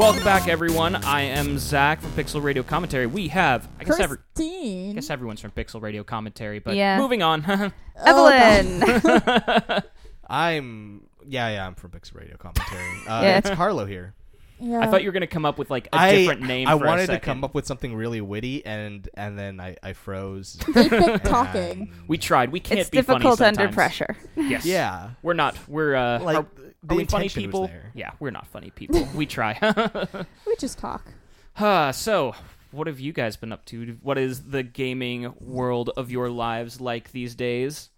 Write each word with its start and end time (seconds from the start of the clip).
Welcome 0.00 0.24
back, 0.24 0.48
everyone. 0.48 0.94
I 0.96 1.20
am 1.22 1.58
Zach 1.58 2.00
from 2.00 2.10
Pixel 2.12 2.42
Radio 2.42 2.62
Commentary. 2.62 3.06
We 3.06 3.28
have, 3.28 3.68
I 3.78 3.84
guess, 3.84 4.00
every, 4.00 4.16
I 4.16 4.20
Christine. 4.34 4.94
guess 4.94 5.10
everyone's 5.10 5.40
from 5.42 5.50
Pixel 5.50 5.82
Radio 5.82 6.02
Commentary, 6.02 6.58
but 6.58 6.74
Yeah. 6.74 6.98
moving 6.98 7.22
on. 7.22 7.44
Oh, 8.02 8.28
Evelyn. 8.30 9.82
I'm 10.30 11.02
yeah 11.28 11.50
yeah 11.50 11.66
I'm 11.66 11.74
from 11.74 11.90
Pixel 11.90 12.14
Radio 12.14 12.38
commentary. 12.38 12.82
Uh, 13.06 13.20
Yeah. 13.22 13.36
It's 13.38 13.50
Carlo 13.50 13.84
here. 13.84 14.14
Yeah. 14.60 14.80
I 14.80 14.86
thought 14.88 15.02
you 15.02 15.08
were 15.08 15.12
gonna 15.12 15.26
come 15.26 15.44
up 15.46 15.58
with 15.58 15.70
like 15.70 15.86
a 15.92 15.96
I 15.96 16.14
different 16.14 16.42
name. 16.42 16.68
I 16.68 16.76
for 16.76 16.84
a 16.84 16.86
wanted 16.86 17.06
to 17.08 17.18
come 17.18 17.42
up 17.44 17.54
with 17.54 17.66
something 17.66 17.94
really 17.94 18.20
witty 18.20 18.64
and 18.66 19.08
and 19.14 19.38
then 19.38 19.58
I 19.60 19.76
I 19.82 19.92
froze. 19.94 20.58
Eight-bit 20.76 21.24
talking. 21.24 21.92
We 22.08 22.18
tried. 22.18 22.52
We 22.52 22.60
can't 22.60 22.80
it's 22.80 22.90
be 22.90 23.00
funny 23.02 23.18
difficult 23.20 23.40
under 23.40 23.56
sometimes. 23.62 23.74
pressure. 23.74 24.16
Yes. 24.36 24.64
yeah 24.66 25.10
We're 25.22 25.32
not. 25.34 25.56
We're 25.68 25.94
uh. 25.94 26.20
like 26.20 26.36
are, 26.36 26.46
the 26.82 26.94
are 26.94 26.96
we 26.96 27.04
funny 27.06 27.28
people? 27.28 27.66
there. 27.66 27.90
Yeah, 27.94 28.10
we're 28.20 28.30
not 28.30 28.46
funny 28.46 28.70
people. 28.70 29.08
we 29.14 29.26
try. 29.26 29.58
We 30.46 30.56
just 30.56 30.78
talk. 30.78 31.12
Uh, 31.56 31.92
so, 32.06 32.34
what 32.70 32.86
have 32.86 33.00
you 33.00 33.12
guys 33.12 33.36
been 33.36 33.52
up 33.52 33.64
to? 33.66 33.98
What 34.02 34.18
is 34.18 34.44
the 34.50 34.62
gaming 34.62 35.32
world 35.40 35.90
of 35.96 36.10
your 36.10 36.28
lives 36.30 36.80
like 36.80 37.12
these 37.12 37.34
days? 37.34 37.90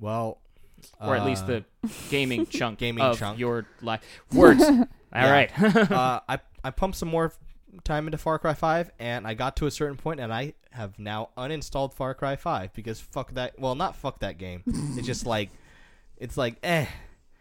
Well, 0.00 0.38
Or 1.00 1.16
at 1.16 1.24
least 1.24 1.44
uh, 1.44 1.46
the 1.46 1.64
gaming 2.10 2.46
chunk 2.50 2.78
gaming 2.78 3.02
of 3.04 3.18
chunk. 3.18 3.38
your 3.38 3.66
life. 3.82 4.02
Words. 4.32 4.64
All 5.16 5.22
Yeah. 5.24 5.32
right. 5.32 5.76
uh, 5.92 6.20
I 6.28 6.38
I 6.64 6.70
pumped 6.70 6.96
some 6.98 7.08
more 7.08 7.32
time 7.84 8.06
into 8.06 8.16
Far 8.18 8.38
Cry 8.38 8.54
5 8.54 8.90
and 8.98 9.26
I 9.26 9.34
got 9.34 9.56
to 9.56 9.66
a 9.66 9.70
certain 9.70 9.96
point 9.96 10.18
and 10.18 10.32
I 10.32 10.54
have 10.70 10.98
now 10.98 11.28
uninstalled 11.36 11.92
Far 11.94 12.14
Cry 12.14 12.34
5 12.36 12.72
because 12.72 13.00
fuck 13.00 13.32
that 13.34 13.58
well 13.58 13.74
not 13.74 13.96
fuck 13.96 14.20
that 14.20 14.38
game. 14.38 14.62
it's 14.66 15.06
just 15.06 15.26
like 15.34 15.50
it's 16.16 16.36
like 16.36 16.56
eh 16.62 16.86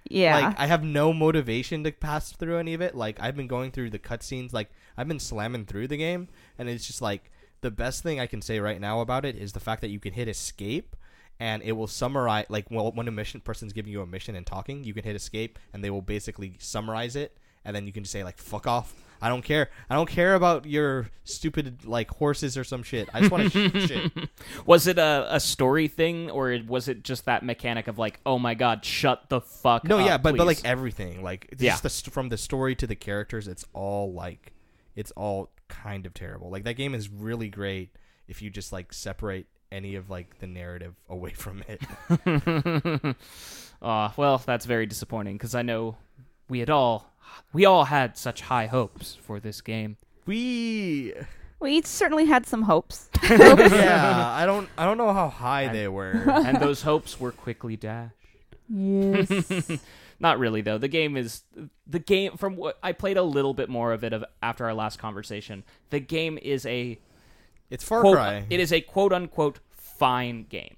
Yeah. 0.10 0.38
Like 0.40 0.60
I 0.60 0.68
have 0.68 0.84
no 0.84 1.14
motivation 1.14 1.84
to 1.86 1.92
pass 1.92 2.32
through 2.34 2.58
any 2.58 2.74
of 2.74 2.82
it. 2.82 2.96
Like 2.96 3.18
I've 3.20 3.36
been 3.36 3.48
going 3.48 3.72
through 3.72 3.92
the 3.92 4.00
cutscenes, 4.00 4.52
like 4.54 4.70
I've 4.98 5.08
been 5.08 5.20
slamming 5.20 5.66
through 5.66 5.88
the 5.88 5.98
game, 5.98 6.28
and 6.60 6.70
it's 6.70 6.86
just 6.86 7.02
like 7.02 7.32
the 7.62 7.72
best 7.72 8.04
thing 8.04 8.20
I 8.20 8.28
can 8.28 8.42
say 8.42 8.60
right 8.60 8.80
now 8.80 9.00
about 9.02 9.26
it 9.26 9.36
is 9.36 9.54
the 9.54 9.60
fact 9.60 9.82
that 9.82 9.90
you 9.90 10.00
can 10.00 10.14
hit 10.14 10.28
escape, 10.28 10.96
and 11.40 11.64
it 11.64 11.72
will 11.72 11.88
summarize. 11.88 12.46
Like 12.50 12.70
well, 12.70 12.92
when 12.92 13.08
a 13.08 13.12
mission 13.12 13.40
person's 13.42 13.74
giving 13.74 13.92
you 13.92 14.02
a 14.02 14.06
mission 14.06 14.36
and 14.36 14.46
talking, 14.46 14.84
you 14.84 14.94
can 14.94 15.04
hit 15.04 15.16
escape, 15.16 15.58
and 15.74 15.84
they 15.84 15.90
will 15.90 16.02
basically 16.04 16.54
summarize 16.60 17.16
it, 17.16 17.38
and 17.66 17.76
then 17.76 17.86
you 17.88 17.92
can 17.94 18.04
just 18.04 18.14
say 18.14 18.24
like 18.24 18.38
"fuck 18.38 18.68
off." 18.68 18.94
I 19.22 19.30
don't 19.30 19.42
care. 19.44 19.70
I 19.90 19.96
don't 19.96 20.10
care 20.10 20.36
about 20.36 20.66
your 20.66 21.10
stupid 21.24 21.86
like 21.86 22.12
horses 22.12 22.58
or 22.58 22.64
some 22.66 22.84
shit. 22.84 23.10
I 23.14 23.22
just 23.22 23.32
want 23.32 23.44
to 23.44 23.50
shoot 23.50 23.82
shit. 23.88 24.12
was 24.66 24.88
it 24.88 25.00
a, 25.00 25.28
a 25.32 25.40
story 25.40 25.88
thing, 25.88 26.30
or 26.30 26.60
was 26.68 26.90
it 26.90 27.02
just 27.04 27.26
that 27.26 27.42
mechanic 27.42 27.88
of 27.88 27.98
like, 27.98 28.20
oh 28.26 28.38
my 28.38 28.54
god, 28.56 28.84
shut 28.86 29.30
the 29.30 29.40
fuck 29.42 29.86
No, 29.86 30.00
up, 30.00 30.06
yeah, 30.06 30.18
but 30.18 30.36
but 30.38 30.46
like 30.46 30.64
everything, 30.66 31.24
like 31.24 31.48
it's 31.52 31.64
Yeah. 31.64 31.78
just 31.80 32.06
the, 32.06 32.12
from 32.12 32.28
the 32.30 32.38
story 32.38 32.76
to 32.76 32.86
the 32.86 32.96
characters, 32.96 33.48
it's 33.48 33.66
all 33.74 34.12
like 34.14 34.54
it's 34.96 35.12
all 35.12 35.50
kind 35.70 36.06
of 36.06 36.14
terrible. 36.14 36.50
Like 36.52 36.66
that 36.66 36.76
game 36.76 36.94
is 36.94 37.10
really 37.10 37.50
great 37.50 37.96
if 38.28 38.42
you 38.42 38.50
just 38.50 38.72
like 38.74 38.92
separate 38.94 39.48
any 39.72 39.96
of 39.96 40.10
like 40.10 40.40
the 40.40 40.48
narrative 40.48 40.94
away 41.10 41.32
from 41.32 41.64
it. 41.68 41.82
Aw, 43.82 44.14
well, 44.18 44.38
that's 44.46 44.66
very 44.66 44.86
disappointing 44.86 45.36
because 45.36 45.56
I 45.56 45.62
know 45.62 45.98
we 46.50 46.60
had 46.60 46.70
all 46.70 47.14
we 47.54 47.66
all 47.66 47.86
had 47.86 48.18
such 48.18 48.42
high 48.42 48.68
hopes 48.68 49.16
for 49.22 49.40
this 49.40 49.62
game. 49.62 49.98
we 50.26 51.14
we 51.60 51.82
certainly 51.82 52.26
had 52.26 52.46
some 52.46 52.64
hopes. 52.64 53.10
yeah, 53.30 54.30
I 54.34 54.46
don't 54.46 54.70
I 54.78 54.86
don't 54.86 54.98
know 54.98 55.14
how 55.14 55.30
high 55.30 55.68
they 55.70 55.88
were. 55.88 56.12
and 56.28 56.60
those 56.60 56.82
hopes 56.82 57.20
were 57.20 57.32
quickly 57.32 57.76
dashed. 57.76 58.14
Yes. 58.70 59.70
Not 60.20 60.40
really 60.40 60.62
though. 60.62 60.78
The 60.78 60.88
game 60.88 61.18
is 61.18 61.44
the 61.86 62.00
game 62.00 62.38
from 62.38 62.56
what 62.56 62.78
I 62.82 62.94
played 62.94 63.18
a 63.18 63.24
little 63.24 63.54
bit 63.54 63.70
more 63.70 63.92
of 63.94 64.04
it 64.04 64.14
of, 64.14 64.24
after 64.42 64.66
our 64.66 64.74
last 64.74 64.98
conversation. 64.98 65.64
The 65.90 66.00
game 66.00 66.38
is 66.42 66.66
a 66.66 66.98
It's 67.70 67.84
Far 67.84 68.02
quote, 68.02 68.16
Cry. 68.16 68.46
it 68.50 68.60
is 68.60 68.72
a 68.72 68.82
quote 68.82 69.12
unquote 69.14 69.60
fine 69.76 70.44
game. 70.44 70.76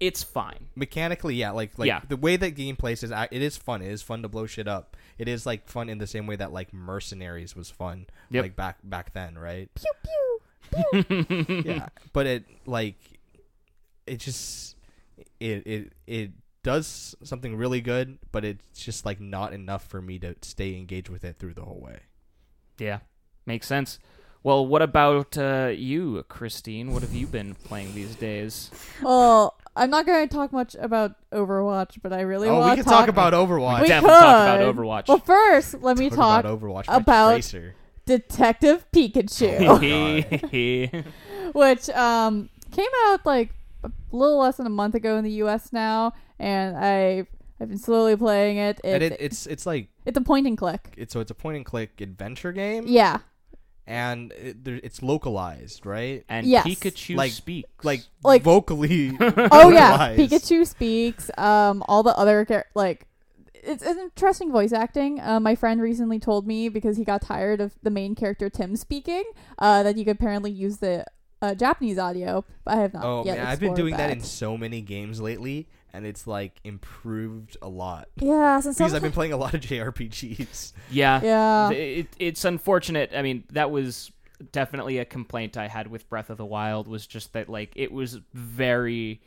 It's 0.00 0.22
fine. 0.22 0.68
Mechanically, 0.74 1.34
yeah, 1.34 1.50
like 1.50 1.78
like 1.78 1.86
Yeah. 1.86 2.00
the 2.08 2.16
way 2.16 2.36
that 2.36 2.50
game 2.52 2.74
plays 2.76 3.02
is 3.02 3.10
it 3.10 3.42
is 3.42 3.56
fun. 3.56 3.82
It 3.82 3.92
is 3.92 4.02
fun 4.02 4.22
to 4.22 4.28
blow 4.28 4.46
shit 4.46 4.66
up. 4.66 4.96
It 5.20 5.28
is 5.28 5.44
like 5.44 5.68
fun 5.68 5.88
in 5.90 5.98
the 5.98 6.06
same 6.06 6.26
way 6.26 6.36
that 6.36 6.50
like 6.52 6.72
Mercenaries 6.72 7.54
was 7.54 7.68
fun, 7.68 8.06
Yep. 8.30 8.42
like 8.42 8.56
back 8.56 8.78
back 8.82 9.12
then, 9.12 9.36
right? 9.36 9.68
pew 9.74 9.92
pew. 10.02 11.62
yeah 11.64 11.88
but 12.12 12.26
it 12.26 12.44
like 12.64 12.96
it 14.06 14.18
just 14.18 14.76
it 15.40 15.66
it 15.66 15.92
it 16.06 16.30
does 16.62 17.14
something 17.24 17.56
really 17.56 17.80
good 17.80 18.18
but 18.30 18.44
it's 18.44 18.80
just 18.80 19.04
like 19.04 19.18
not 19.20 19.52
enough 19.52 19.84
for 19.88 20.00
me 20.00 20.16
to 20.20 20.34
stay 20.42 20.76
engaged 20.76 21.08
with 21.08 21.24
it 21.24 21.36
through 21.38 21.54
the 21.54 21.64
whole 21.64 21.80
way 21.80 21.98
Yeah, 22.78 23.00
makes 23.46 23.66
sense. 23.66 23.98
Well, 24.42 24.64
what 24.66 24.80
about 24.80 25.36
uh, 25.36 25.70
you, 25.76 26.22
Christine? 26.28 26.92
What 26.92 27.02
have 27.02 27.12
you 27.14 27.26
been 27.26 27.54
playing 27.54 27.94
these 27.94 28.14
days? 28.16 28.70
Well, 29.02 29.59
I'm 29.76 29.90
not 29.90 30.04
going 30.06 30.28
to 30.28 30.34
talk 30.34 30.52
much 30.52 30.74
about 30.78 31.14
Overwatch, 31.32 31.98
but 32.02 32.12
I 32.12 32.22
really 32.22 32.48
oh 32.48 32.58
want 32.58 32.70
we 32.70 32.76
to 32.76 32.82
can 32.82 32.92
talk 32.92 33.08
about 33.08 33.32
overwatch 33.32 33.82
We 33.82 33.88
Definitely 33.88 34.18
talk 34.18 34.60
about. 34.60 34.74
Overwatch. 34.76 35.08
Well, 35.08 35.18
first, 35.18 35.74
let 35.80 35.96
me 35.96 36.10
talk, 36.10 36.44
about 36.44 36.60
overwatch 36.60 36.84
about- 36.88 37.30
Tracer. 37.32 37.74
Detective 38.06 38.84
Oh 38.92 38.96
Pikachu, 38.98 41.04
which 41.54 41.88
um 41.90 42.48
came 42.72 42.88
out 43.06 43.24
like 43.24 43.50
a 43.84 43.90
little 44.10 44.38
less 44.38 44.56
than 44.56 44.66
a 44.66 44.70
month 44.70 44.94
ago 44.94 45.16
in 45.16 45.24
the 45.24 45.30
U.S. 45.44 45.72
now, 45.72 46.12
and 46.38 46.76
I 46.76 47.26
I've 47.60 47.68
been 47.68 47.78
slowly 47.78 48.16
playing 48.16 48.56
it. 48.56 48.80
and 48.82 49.02
It's, 49.02 49.14
it, 49.14 49.20
it's 49.24 49.46
it's 49.46 49.66
like 49.66 49.88
it's 50.06 50.18
a 50.18 50.22
point 50.22 50.46
and 50.46 50.56
click. 50.58 50.94
it's 50.96 51.12
so 51.12 51.20
it's 51.20 51.30
a 51.30 51.34
point 51.34 51.56
and 51.58 51.64
click 51.64 52.00
adventure 52.00 52.52
game 52.52 52.84
Yeah, 52.88 53.18
and 53.90 54.32
it, 54.32 54.64
there, 54.64 54.80
it's 54.82 55.02
localized 55.02 55.84
right 55.84 56.24
and 56.28 56.46
Yes. 56.46 56.66
Pikachu 56.66 57.16
Like- 57.16 57.32
speaks. 57.32 57.68
like 57.84 58.00
Like- 58.24 58.42
vocally 58.42 59.16
oh 59.20 59.70
yeah, 59.70 59.90
localized. 59.90 60.20
Pikachu 60.20 60.66
speaks. 60.66 61.30
Um, 61.36 61.82
all 61.88 62.02
the 62.02 62.16
other 62.16 62.44
char- 62.44 62.66
like. 62.74 63.06
It's, 63.62 63.82
it's 63.82 64.00
interesting 64.00 64.50
voice 64.50 64.72
acting. 64.72 65.20
Uh, 65.20 65.38
my 65.38 65.54
friend 65.54 65.82
recently 65.82 66.18
told 66.18 66.46
me 66.46 66.70
because 66.70 66.96
he 66.96 67.04
got 67.04 67.20
tired 67.20 67.60
of 67.60 67.74
the 67.82 67.90
main 67.90 68.14
character 68.14 68.48
Tim 68.48 68.74
speaking, 68.74 69.22
uh, 69.58 69.82
that 69.82 69.98
you 69.98 70.04
could 70.06 70.16
apparently 70.16 70.50
use 70.50 70.78
the 70.78 71.04
uh, 71.42 71.54
Japanese 71.54 71.98
audio. 71.98 72.42
But 72.64 72.78
I 72.78 72.80
have 72.80 72.94
not 72.94 73.04
oh 73.04 73.22
yet. 73.26 73.36
man 73.36 73.46
i've 73.48 73.60
been 73.60 73.72
explored 73.72 73.76
doing 73.76 73.96
that. 73.98 74.10
in 74.12 74.20
so 74.22 74.56
many 74.56 74.80
games 74.80 75.20
lately 75.20 75.68
and 75.92 76.06
it's 76.06 76.26
like 76.26 76.60
improved 76.64 77.56
a 77.62 77.68
lot 77.68 78.08
yeah, 78.16 78.60
since 78.60 78.78
because 78.78 78.94
I've 78.94 79.02
been 79.02 79.12
playing 79.12 79.32
a 79.32 79.36
lot 79.36 79.54
of 79.54 79.60
JRPGs. 79.60 80.72
yeah, 80.90 81.20
yeah. 81.22 81.70
It, 81.70 82.08
it's 82.18 82.44
unfortunate. 82.44 83.12
I 83.14 83.22
mean, 83.22 83.44
that 83.52 83.70
was 83.70 84.10
definitely 84.52 84.98
a 84.98 85.04
complaint 85.04 85.56
I 85.56 85.68
had 85.68 85.86
with 85.88 86.08
Breath 86.08 86.30
of 86.30 86.36
the 86.38 86.46
Wild. 86.46 86.88
Was 86.88 87.06
just 87.06 87.32
that 87.32 87.48
like 87.48 87.72
it 87.76 87.92
was 87.92 88.18
very, 88.34 89.20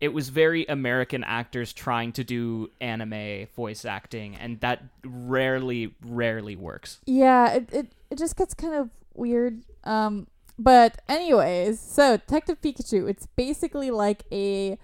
it 0.00 0.08
was 0.08 0.28
very 0.28 0.64
American 0.66 1.24
actors 1.24 1.72
trying 1.72 2.12
to 2.12 2.24
do 2.24 2.70
anime 2.80 3.46
voice 3.56 3.84
acting, 3.84 4.36
and 4.36 4.60
that 4.60 4.82
rarely, 5.04 5.94
rarely 6.04 6.56
works. 6.56 7.00
Yeah, 7.06 7.52
it, 7.52 7.68
it 7.72 7.92
it 8.10 8.18
just 8.18 8.36
gets 8.36 8.54
kind 8.54 8.74
of 8.74 8.90
weird. 9.14 9.62
Um, 9.84 10.26
but 10.58 11.02
anyways, 11.08 11.80
so 11.80 12.16
Detective 12.16 12.60
Pikachu, 12.60 13.08
it's 13.08 13.26
basically 13.26 13.90
like 13.90 14.24
a 14.30 14.78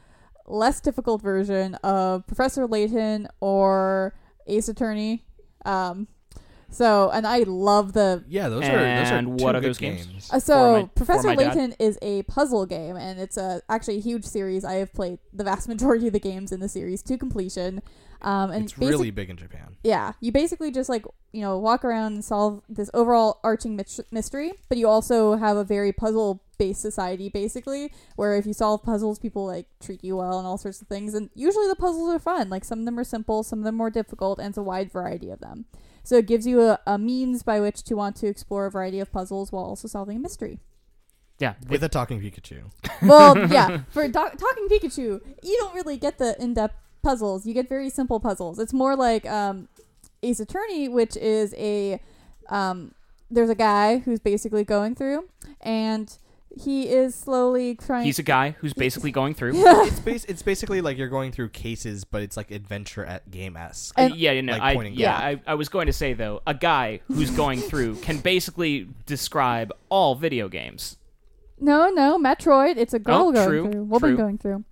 less 0.50 0.80
difficult 0.80 1.22
version 1.22 1.74
of 1.76 2.26
Professor 2.26 2.66
Layton 2.66 3.28
or 3.40 4.14
Ace 4.46 4.68
Attorney. 4.68 5.24
Um, 5.64 6.08
so 6.72 7.10
and 7.10 7.26
I 7.26 7.40
love 7.40 7.94
the 7.94 8.24
Yeah, 8.28 8.48
those 8.48 8.62
are 8.64 8.66
those 8.70 9.10
are 9.10 9.16
And 9.16 9.38
two 9.38 9.44
what 9.44 9.56
are 9.56 9.60
good 9.60 9.70
those 9.70 9.78
games? 9.78 10.06
games. 10.06 10.30
uh, 10.32 10.38
so 10.38 10.82
my- 10.82 10.88
Professor. 10.94 11.34
Layton 11.34 11.74
is 11.80 11.98
a 12.00 12.22
puzzle 12.24 12.64
game, 12.66 12.96
and 12.96 13.18
it's 13.18 13.36
a 13.36 13.60
actually 13.68 13.96
a 13.96 14.00
huge 14.00 14.24
series. 14.24 14.64
I 14.64 14.74
have 14.74 14.92
played 14.92 15.18
the 15.32 15.42
vast 15.44 15.68
majority 15.68 16.06
of 16.06 16.12
the 16.12 16.20
games 16.20 16.52
in 16.52 16.60
the 16.60 16.68
series 16.68 17.02
to 17.04 17.18
completion. 17.18 17.82
Um, 18.22 18.50
and 18.50 18.64
It's 18.64 18.74
basic- 18.74 18.90
really 18.92 19.10
big 19.10 19.30
in 19.30 19.36
Japan. 19.36 19.76
yeah, 19.82 20.12
you 20.20 20.30
basically 20.30 20.70
just 20.70 20.88
like 20.88 21.04
you 21.32 21.40
know 21.40 21.58
walk 21.58 21.84
around 21.84 22.12
and 22.14 22.24
solve 22.24 22.62
this 22.68 22.90
overall 22.94 23.40
arching 23.42 23.74
mit- 23.76 24.06
mystery, 24.12 24.52
but 24.68 24.78
you 24.78 24.86
also 24.88 25.36
have 25.36 25.56
a 25.56 25.64
very 25.64 25.92
puzzle 25.92 26.42
based 26.60 26.82
society 26.82 27.30
basically, 27.30 27.90
where 28.16 28.36
if 28.36 28.44
you 28.44 28.52
solve 28.52 28.82
puzzles, 28.82 29.18
people 29.18 29.46
like 29.46 29.66
treat 29.80 30.04
you 30.04 30.18
well 30.18 30.38
and 30.38 30.46
all 30.46 30.58
sorts 30.58 30.82
of 30.82 30.88
things. 30.88 31.14
And 31.14 31.30
usually 31.34 31.66
the 31.66 31.74
puzzles 31.74 32.14
are 32.14 32.18
fun. 32.18 32.50
Like 32.50 32.66
some 32.66 32.80
of 32.80 32.84
them 32.84 32.98
are 32.98 33.04
simple, 33.04 33.42
some 33.42 33.60
of 33.60 33.64
them 33.64 33.76
more 33.76 33.90
difficult, 33.90 34.38
and 34.38 34.48
it's 34.48 34.58
a 34.58 34.62
wide 34.62 34.92
variety 34.92 35.30
of 35.30 35.40
them. 35.40 35.64
So 36.04 36.16
it 36.16 36.26
gives 36.26 36.46
you 36.46 36.60
a, 36.60 36.78
a 36.86 36.98
means 36.98 37.42
by 37.42 37.60
which 37.60 37.82
to 37.84 37.94
want 37.94 38.14
to 38.16 38.26
explore 38.26 38.66
a 38.66 38.70
variety 38.70 39.00
of 39.00 39.10
puzzles 39.10 39.50
while 39.50 39.64
also 39.64 39.88
solving 39.88 40.18
a 40.18 40.20
mystery. 40.20 40.58
Yeah, 41.38 41.54
with 41.66 41.82
a 41.82 41.88
talking 41.88 42.20
Pikachu. 42.20 42.70
well, 43.02 43.36
yeah, 43.50 43.80
for 43.88 44.06
do- 44.06 44.12
talking 44.12 44.68
Pikachu, 44.68 45.22
you 45.42 45.56
don't 45.60 45.74
really 45.74 45.96
get 45.96 46.18
the 46.18 46.36
in-depth 46.38 46.76
puzzles. 47.02 47.46
You 47.46 47.54
get 47.54 47.70
very 47.70 47.88
simple 47.88 48.20
puzzles. 48.20 48.58
It's 48.58 48.74
more 48.74 48.94
like 48.94 49.24
um, 49.24 49.68
Ace 50.22 50.40
Attorney, 50.40 50.88
which 50.88 51.16
is 51.16 51.54
a 51.56 52.00
um, 52.50 52.94
there's 53.30 53.48
a 53.48 53.54
guy 53.54 53.98
who's 54.00 54.20
basically 54.20 54.64
going 54.64 54.94
through, 54.94 55.28
and 55.62 56.18
he 56.58 56.88
is 56.88 57.14
slowly 57.14 57.74
trying. 57.76 58.04
he's 58.04 58.18
a 58.18 58.22
guy 58.24 58.56
who's 58.58 58.72
basically 58.72 59.12
going 59.12 59.34
through. 59.34 59.52
it's 59.56 60.00
bas- 60.00 60.24
it's 60.24 60.42
basically 60.42 60.80
like 60.80 60.98
you're 60.98 61.08
going 61.08 61.30
through 61.32 61.50
cases, 61.50 62.04
but 62.04 62.22
it's 62.22 62.36
like 62.36 62.50
adventure 62.50 63.04
at 63.04 63.30
game 63.30 63.56
esque. 63.56 63.94
And- 63.96 64.16
yeah, 64.16 64.32
you 64.32 64.42
know, 64.42 64.52
Like 64.54 64.62
I, 64.62 64.74
pointing 64.74 64.94
yeah. 64.94 65.16
I, 65.16 65.40
I 65.46 65.54
was 65.54 65.68
going 65.68 65.86
to 65.86 65.92
say 65.92 66.12
though, 66.12 66.42
a 66.46 66.54
guy 66.54 67.00
who's 67.08 67.30
going 67.30 67.60
through 67.60 67.96
can 67.96 68.18
basically 68.18 68.88
describe 69.06 69.72
all 69.88 70.14
video 70.16 70.48
games. 70.48 70.96
No, 71.60 71.90
no, 71.90 72.18
Metroid. 72.18 72.76
It's 72.78 72.94
a 72.94 72.98
girl 72.98 73.28
Oh, 73.28 73.32
going 73.32 73.48
true, 73.48 73.70
through, 73.70 73.84
woman 73.84 74.10
true. 74.10 74.16
going 74.16 74.38
through. 74.38 74.64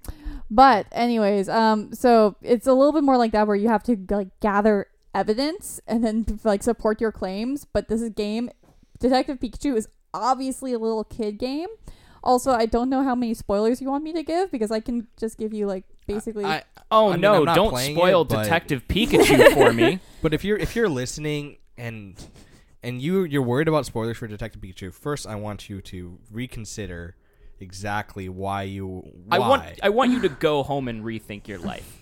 But 0.51 0.87
anyways, 0.93 1.49
um, 1.51 1.93
so 1.93 2.37
it's 2.43 2.67
a 2.67 2.73
little 2.73 2.93
bit 2.93 3.05
more 3.05 3.19
like 3.19 3.33
that 3.33 3.47
where 3.47 3.57
you 3.57 3.69
have 3.69 3.83
to 3.85 3.97
like 4.11 4.29
gather 4.41 4.87
evidence 5.15 5.81
and 5.87 6.03
then 6.03 6.25
like 6.45 6.63
support 6.63 7.01
your 7.01 7.13
claims. 7.13 7.67
But 7.71 7.89
this 7.89 8.01
is 8.01 8.09
game, 8.11 8.49
Detective 8.99 9.39
Pikachu 9.39 9.77
is 9.77 9.89
obviously 10.15 10.73
a 10.73 10.79
little 10.79 11.05
kid 11.05 11.39
game. 11.39 11.69
Also, 12.23 12.53
I 12.53 12.67
don't 12.67 12.91
know 12.91 13.03
how 13.05 13.15
many 13.15 13.33
spoilers 13.35 13.81
you 13.81 13.89
want 13.89 14.03
me 14.05 14.13
to 14.13 14.23
give 14.23 14.51
because 14.51 14.71
I 14.71 14.81
can 14.81 15.07
just 15.17 15.39
give 15.39 15.55
you 15.55 15.67
like 15.67 15.85
basically. 16.07 16.45
I, 16.45 16.65
Oh 16.91 17.09
I 17.09 17.13
mean, 17.13 17.21
no! 17.21 17.47
I'm 17.47 17.55
Don't 17.55 17.77
spoil 17.77 18.23
it, 18.23 18.29
but- 18.29 18.43
Detective 18.45 18.83
Pikachu 18.89 19.53
for 19.53 19.73
me. 19.73 20.01
but 20.23 20.33
if 20.33 20.45
you're 20.45 20.57
if 20.57 20.75
you're 20.75 20.89
listening 20.89 21.59
and 21.77 22.17
and 22.83 23.03
you 23.03 23.25
you're 23.25 23.43
worried 23.43 23.69
about 23.69 23.87
spoilers 23.87 24.17
for 24.17 24.27
Detective 24.27 24.61
Pikachu, 24.63 24.93
first 24.93 25.27
I 25.27 25.35
want 25.35 25.69
you 25.69 25.81
to 25.83 26.19
reconsider 26.31 27.15
exactly 27.61 28.29
why 28.29 28.63
you 28.63 28.87
why. 29.27 29.37
I 29.37 29.39
want 29.39 29.65
I 29.83 29.89
want 29.91 30.13
you 30.13 30.21
to 30.23 30.29
go 30.29 30.63
home 30.63 30.89
and 30.89 31.05
rethink 31.05 31.47
your 31.47 31.59
life. 31.59 31.99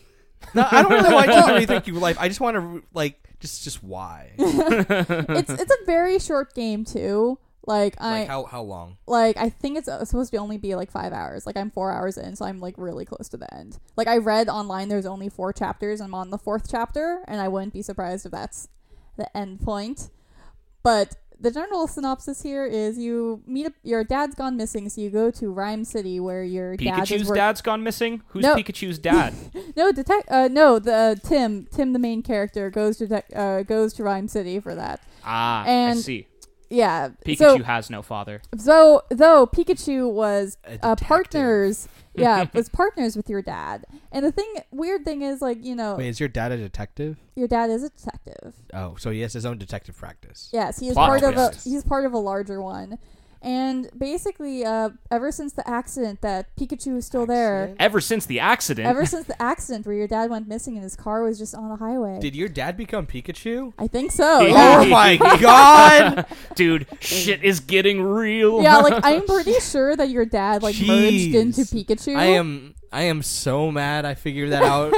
no, 0.55 0.67
I 0.71 0.83
don't 0.83 0.93
really 0.93 1.13
want 1.13 1.27
you 1.29 1.35
to 1.35 1.67
rethink 1.75 1.87
your 1.89 1.99
life. 1.99 2.17
I 2.21 2.29
just 2.29 2.41
want 2.41 2.57
to 2.57 2.85
like 2.95 3.19
just 3.41 3.65
just 3.65 3.83
why. 3.83 4.33
it's 4.39 5.51
it's 5.51 5.73
a 5.83 5.85
very 5.85 6.19
short 6.21 6.55
game 6.55 6.85
too. 6.85 7.39
Like 7.67 7.97
I 8.01 8.21
like 8.21 8.29
how 8.29 8.45
how 8.45 8.63
long? 8.63 8.97
like 9.09 9.37
I 9.37 9.49
think 9.49 9.77
it's 9.77 9.89
uh, 9.89 10.05
supposed 10.05 10.31
to 10.31 10.37
only 10.39 10.57
be 10.57 10.75
like 10.77 10.91
five 10.91 11.13
hours. 11.13 11.47
Like 11.47 11.57
I'm 11.57 11.71
four 11.71 11.91
hours 11.91 12.17
in, 12.17 12.37
so 12.37 12.45
I'm 12.45 12.61
like 12.61 12.75
really 12.79 13.05
close 13.05 13.29
to 13.31 13.37
the 13.37 13.53
end. 13.53 13.79
Like 13.97 14.07
I 14.07 14.19
read 14.19 14.49
online, 14.49 14.89
there's 14.89 15.05
only 15.07 15.29
four 15.29 15.53
chapters. 15.53 16.01
And 16.01 16.09
I'm 16.09 16.15
on 16.15 16.31
the 16.31 16.39
fourth 16.39 16.69
chapter, 16.71 17.23
and 17.27 17.41
I 17.41 17.49
wouldn't 17.49 17.73
be 17.73 17.83
surprised 17.83 18.25
if 18.25 18.31
that's 18.33 18.69
the 19.17 19.37
end 19.37 19.61
point. 19.63 20.11
But 20.85 21.17
the 21.39 21.51
general 21.51 21.87
synopsis 21.87 22.43
here 22.43 22.65
is 22.65 22.97
you 22.99 23.43
meet 23.47 23.67
up, 23.67 23.73
your 23.83 24.05
dad's 24.05 24.35
gone 24.35 24.57
missing, 24.57 24.89
so 24.89 25.01
you 25.01 25.11
go 25.11 25.31
to 25.33 25.51
Rhyme 25.51 25.85
City 25.85 26.19
where 26.21 26.43
your 26.45 26.77
dad 26.77 27.03
is 27.03 27.11
Pikachu's 27.11 27.29
work- 27.29 27.37
dad's 27.37 27.61
gone 27.61 27.83
missing. 27.83 28.23
Who's 28.29 28.43
No. 28.45 28.55
Pikachu's 28.55 28.99
dad? 28.99 29.35
No, 29.77 29.93
detect. 29.93 30.31
Uh, 30.31 30.49
no, 30.49 30.79
the 30.79 30.95
uh, 30.95 31.15
Tim. 31.17 31.67
Tim, 31.71 31.93
the 31.93 31.99
main 31.99 32.23
character, 32.23 32.71
goes 32.71 32.97
to 32.99 33.07
dec- 33.07 33.35
uh, 33.37 33.65
goes 33.65 33.93
to 33.95 34.05
Rhyme 34.05 34.29
City 34.29 34.61
for 34.61 34.75
that. 34.77 35.01
ah, 35.25 35.65
I 35.65 35.69
And- 35.69 35.99
see. 35.99 36.29
Yeah, 36.69 37.11
Pikachu 37.25 37.37
so 37.37 37.63
has 37.63 37.91
no 37.91 38.03
father. 38.03 38.43
So 38.57 39.03
though 39.11 39.47
Pikachu 39.47 40.11
was 40.11 40.59
A 40.65 40.85
uh, 40.85 40.97
partners, 40.97 41.89
yeah, 42.15 42.47
was 42.53 42.69
partners 42.69 43.17
with 43.17 43.29
your 43.31 43.43
dad. 43.43 43.85
And 44.11 44.25
the 44.25 44.33
thing, 44.33 44.53
weird 44.71 45.05
thing 45.05 45.23
is, 45.23 45.41
like 45.41 45.65
you 45.65 45.75
know, 45.75 45.97
Wait, 45.97 46.09
is 46.09 46.21
your 46.21 46.29
dad 46.29 46.53
a 46.53 46.57
detective? 46.57 47.19
your 47.35 47.49
dad 47.49 47.71
is 47.71 47.85
a 47.85 47.91
detective. 47.91 48.55
Oh, 48.75 48.97
so 48.97 49.11
he 49.11 49.21
has 49.21 49.33
his 49.33 49.47
own 49.47 49.59
detective 49.59 49.97
practice. 49.97 50.51
Yes, 50.53 50.79
he 50.79 50.89
is 50.89 50.95
Plot 50.95 51.09
part 51.09 51.23
of 51.23 51.37
a 51.37 51.57
he's 51.65 51.85
part 51.85 52.05
of 52.05 52.13
a 52.13 52.19
larger 52.19 52.61
one. 52.61 52.99
And 53.43 53.89
basically, 53.97 54.65
uh, 54.65 54.91
ever 55.11 55.31
since 55.31 55.53
the 55.53 55.69
accident 55.69 56.21
that 56.23 56.55
Pikachu 56.57 56.97
is 56.97 57.07
still 57.07 57.27
there, 57.27 57.75
Ever 57.79 58.01
since 58.01 58.27
the 58.27 58.41
accident, 58.41 58.87
ever 58.89 59.07
since 59.07 59.27
the 59.33 59.41
accident 59.41 59.87
where 59.87 59.95
your 59.95 60.09
dad 60.09 60.31
went 60.31 60.49
missing 60.49 60.75
and 60.75 60.83
his 60.83 60.97
car 60.97 61.23
was 61.23 61.39
just 61.39 61.55
on 61.55 61.69
the 61.69 61.77
highway. 61.77 62.19
Did 62.21 62.35
your 62.35 62.49
dad 62.49 62.77
become 62.77 63.07
Pikachu? 63.07 63.73
I 63.79 63.87
think 63.87 64.11
so. 64.13 64.41
Oh, 64.41 64.47
Yeah. 64.47 64.77
Oh 64.87 64.89
my 64.89 65.17
god! 65.17 66.27
dude, 66.55 66.87
shit 67.01 67.43
is 67.43 67.61
getting 67.61 68.03
real. 68.03 68.63
yeah, 68.63 68.79
like 68.79 69.01
I'm 69.05 69.25
pretty 69.27 69.59
sure 69.61 69.97
that 69.97 70.09
your 70.11 70.25
dad 70.25 70.63
like 70.63 70.75
merged 70.77 71.33
Jeez. 71.33 71.35
into 71.35 71.61
Pikachu. 71.63 72.17
I 72.17 72.27
am 72.27 72.75
I 72.97 73.03
am 73.03 73.23
so 73.23 73.71
mad 73.71 74.07
I 74.07 74.15
figured 74.15 74.53
that 74.53 74.63
out 74.63 74.91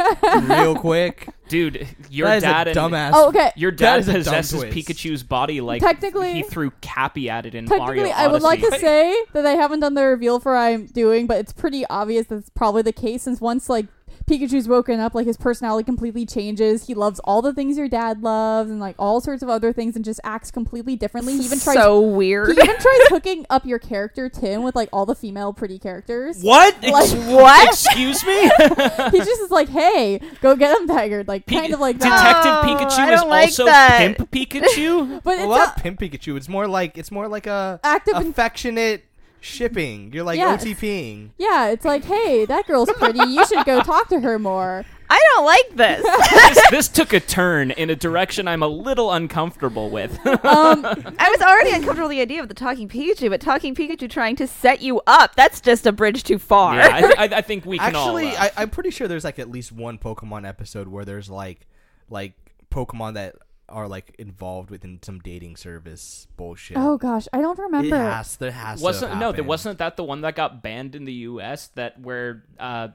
real 0.48 0.76
quick. 0.80 1.28
dude, 1.48 1.84
your 2.10 2.28
that 2.28 2.36
is 2.36 2.42
dad 2.44 2.66
a 2.68 2.70
and 2.70 2.78
dumbass. 2.78 3.10
Oh, 3.12 3.28
okay. 3.30 3.50
your 3.56 3.72
That 3.72 3.76
dad 3.78 4.00
is 4.00 4.08
a 4.08 4.12
dumb 4.12 4.18
possesses 4.20 4.60
twist. 4.62 4.76
Pikachu's 4.76 5.22
body 5.24 5.60
like 5.60 5.82
Technically- 5.82 6.34
he 6.34 6.42
threw 6.44 6.70
Cappy 6.80 7.28
at 7.28 7.44
it 7.44 7.56
in 7.56 7.64
Mario 7.64 7.86
Technically, 7.86 8.12
Odyssey. 8.12 8.24
I 8.24 8.28
would 8.28 8.42
like 8.42 8.60
to 8.60 8.78
say 8.78 9.16
that 9.32 9.44
I 9.44 9.52
haven't 9.52 9.80
done 9.80 9.94
the 9.94 10.04
reveal 10.04 10.38
for 10.38 10.56
I'm 10.56 10.86
doing, 10.86 11.26
but 11.26 11.38
it's 11.38 11.52
pretty 11.52 11.84
obvious 11.90 12.28
that's 12.28 12.50
probably 12.50 12.82
the 12.82 12.92
case 12.92 13.22
since 13.22 13.40
once 13.40 13.68
like 13.68 13.86
Pikachu's 14.28 14.68
woken 14.68 15.00
up, 15.00 15.14
like 15.14 15.26
his 15.26 15.36
personality 15.36 15.84
completely 15.84 16.26
changes. 16.26 16.86
He 16.86 16.94
loves 16.94 17.18
all 17.24 17.42
the 17.42 17.52
things 17.52 17.78
your 17.78 17.88
dad 17.88 18.22
loves 18.22 18.70
and 18.70 18.78
like 18.80 18.94
all 18.98 19.20
sorts 19.20 19.42
of 19.42 19.48
other 19.48 19.72
things 19.72 19.96
and 19.96 20.04
just 20.04 20.20
acts 20.24 20.50
completely 20.50 20.96
differently. 20.96 21.34
He 21.36 21.44
even 21.44 21.58
tries 21.58 21.76
so 21.76 22.00
weird. 22.00 22.48
he 22.48 22.62
even 22.62 22.76
tries 22.78 22.98
hooking 23.08 23.46
up 23.50 23.64
your 23.66 23.78
character 23.78 24.28
Tim 24.28 24.62
with 24.62 24.76
like 24.76 24.88
all 24.92 25.06
the 25.06 25.14
female 25.14 25.52
pretty 25.52 25.78
characters. 25.78 26.42
what? 26.42 26.76
Like- 26.88 27.08
what? 27.28 27.68
Excuse 27.68 28.24
me? 28.24 28.42
he 28.42 29.18
just 29.18 29.40
is 29.40 29.50
like, 29.50 29.68
"Hey, 29.68 30.20
go 30.40 30.56
get 30.56 30.78
him, 30.80 30.86
Taggart." 30.88 31.28
Like 31.28 31.46
Pi- 31.46 31.60
kind 31.60 31.74
of 31.74 31.80
like 31.80 31.98
that. 31.98 32.18
Detective 32.18 32.52
Oh, 32.58 32.86
Pikachu 32.86 32.98
I 32.98 33.14
is 33.14 33.22
like 33.24 33.46
also 33.48 33.64
that. 33.66 34.16
Pimp 34.16 34.30
Pikachu. 34.30 35.22
But 35.22 35.38
well, 35.38 35.52
it's 35.52 35.58
not 35.58 35.68
not 35.68 35.76
pimp 35.78 36.00
Pikachu. 36.00 36.36
It's 36.36 36.48
more 36.48 36.66
like 36.66 36.98
it's 36.98 37.10
more 37.10 37.28
like 37.28 37.46
a 37.46 37.78
active 37.84 38.16
affectionate 38.16 39.04
shipping. 39.40 40.12
You're 40.12 40.24
like 40.24 40.38
Yes. 40.38 40.64
OTPing. 40.64 41.30
yeah. 41.38 41.68
It's 41.68 41.84
like, 41.84 42.04
"Hey, 42.04 42.44
that 42.46 42.66
girl's 42.66 42.90
pretty. 42.94 43.20
You 43.20 43.44
should 43.46 43.64
go 43.64 43.80
talk 43.82 44.08
to 44.08 44.20
her 44.20 44.38
more." 44.38 44.84
I 45.10 45.18
don't 45.34 45.46
like 45.46 45.74
this. 45.74 46.04
this, 46.54 46.70
this 46.70 46.88
took 46.88 47.14
a 47.14 47.20
turn 47.20 47.70
in 47.70 47.88
a 47.88 47.96
direction 47.96 48.46
I'm 48.46 48.62
a 48.62 48.68
little 48.68 49.10
uncomfortable 49.10 49.88
with. 49.88 50.18
Um, 50.26 50.84
I 50.84 51.30
was 51.30 51.40
already 51.40 51.70
uncomfortable 51.70 52.08
with 52.08 52.16
the 52.16 52.20
idea 52.20 52.42
of 52.42 52.48
the 52.48 52.54
talking 52.54 52.88
Pikachu, 52.88 53.30
but 53.30 53.40
talking 53.40 53.74
Pikachu 53.74 54.08
trying 54.10 54.36
to 54.36 54.46
set 54.46 54.82
you 54.82 55.00
up—that's 55.06 55.60
just 55.62 55.86
a 55.86 55.92
bridge 55.92 56.24
too 56.24 56.38
far. 56.38 56.74
yeah, 56.76 56.90
I, 56.92 57.00
th- 57.00 57.14
I, 57.18 57.24
I 57.38 57.40
think 57.42 57.64
we 57.64 57.78
can 57.78 57.94
Actually, 57.96 58.28
all. 58.30 58.36
uh, 58.36 58.40
I, 58.56 58.62
I'm 58.62 58.70
pretty 58.70 58.90
sure 58.90 59.08
there's 59.08 59.24
like 59.24 59.38
at 59.38 59.50
least 59.50 59.72
one 59.72 59.96
Pokemon 59.98 60.46
episode 60.46 60.88
where 60.88 61.04
there's 61.06 61.30
like 61.30 61.66
like 62.10 62.32
Pokemon 62.70 63.14
that 63.14 63.36
are 63.68 63.88
like 63.88 64.14
involved 64.18 64.70
within 64.70 65.00
some 65.02 65.18
dating 65.20 65.56
service 65.56 66.26
bullshit. 66.36 66.76
oh 66.76 66.96
gosh, 66.96 67.28
I 67.32 67.40
don't 67.40 67.58
remember. 67.58 67.86
it 67.86 67.92
remember. 67.92 68.10
has. 68.10 68.36
There 68.36 68.50
has 68.50 68.80
wasn't 68.80 69.10
to 69.12 69.14
have 69.16 69.20
no, 69.20 69.32
there 69.32 69.44
wasn't 69.44 69.78
that 69.78 69.96
the 69.96 70.04
one 70.04 70.22
that 70.22 70.36
got 70.36 70.62
banned 70.62 70.94
in 70.94 71.04
the 71.04 71.12
U.S. 71.12 71.68
that 71.74 72.00
where 72.00 72.44
uh, 72.58 72.88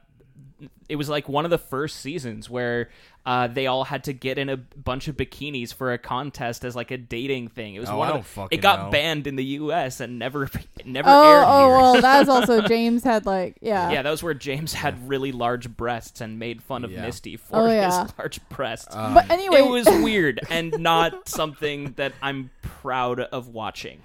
it 0.88 0.96
was 0.96 1.08
like 1.08 1.28
one 1.28 1.44
of 1.44 1.50
the 1.50 1.58
first 1.58 1.96
seasons 2.00 2.50
where 2.50 2.90
uh, 3.26 3.46
they 3.46 3.66
all 3.66 3.84
had 3.84 4.04
to 4.04 4.12
get 4.12 4.36
in 4.36 4.50
a 4.50 4.56
bunch 4.56 5.08
of 5.08 5.16
bikinis 5.16 5.72
for 5.72 5.92
a 5.94 5.98
contest 5.98 6.62
as 6.64 6.76
like 6.76 6.90
a 6.90 6.98
dating 6.98 7.48
thing. 7.48 7.74
It 7.74 7.80
was 7.80 7.88
Oh, 7.88 7.96
one 7.96 8.08
I 8.08 8.10
of 8.10 8.14
don't 8.16 8.22
the, 8.22 8.28
fucking 8.28 8.58
it 8.58 8.62
got 8.62 8.78
know. 8.86 8.90
banned 8.90 9.26
in 9.26 9.36
the 9.36 9.44
U.S. 9.44 10.00
and 10.00 10.18
never 10.18 10.44
it 10.44 10.52
never 10.86 11.08
Oh, 11.08 11.22
aired 11.22 11.44
oh, 11.46 11.68
here. 11.68 11.76
well, 11.76 12.00
that 12.02 12.18
was 12.18 12.28
also 12.28 12.60
James 12.68 13.02
had 13.02 13.24
like, 13.24 13.56
yeah. 13.62 13.90
Yeah, 13.90 14.02
that 14.02 14.10
was 14.10 14.22
where 14.22 14.34
James 14.34 14.74
had 14.74 15.08
really 15.08 15.32
large 15.32 15.74
breasts 15.74 16.20
and 16.20 16.38
made 16.38 16.62
fun 16.62 16.84
of 16.84 16.90
Yeah. 16.92 17.00
Misty 17.02 17.36
for 17.38 17.56
Oh, 17.56 17.66
yeah. 17.66 18.02
his 18.02 18.12
large 18.18 18.46
breasts. 18.50 18.94
Um, 18.94 19.14
But 19.14 19.30
anyway, 19.30 19.60
it 19.60 19.70
was 19.70 19.86
weird 19.86 20.40
and 20.50 20.78
not 20.78 21.26
something 21.28 21.92
that 21.96 22.12
I'm 22.20 22.50
proud 22.60 23.20
of 23.20 23.48
watching. 23.48 24.02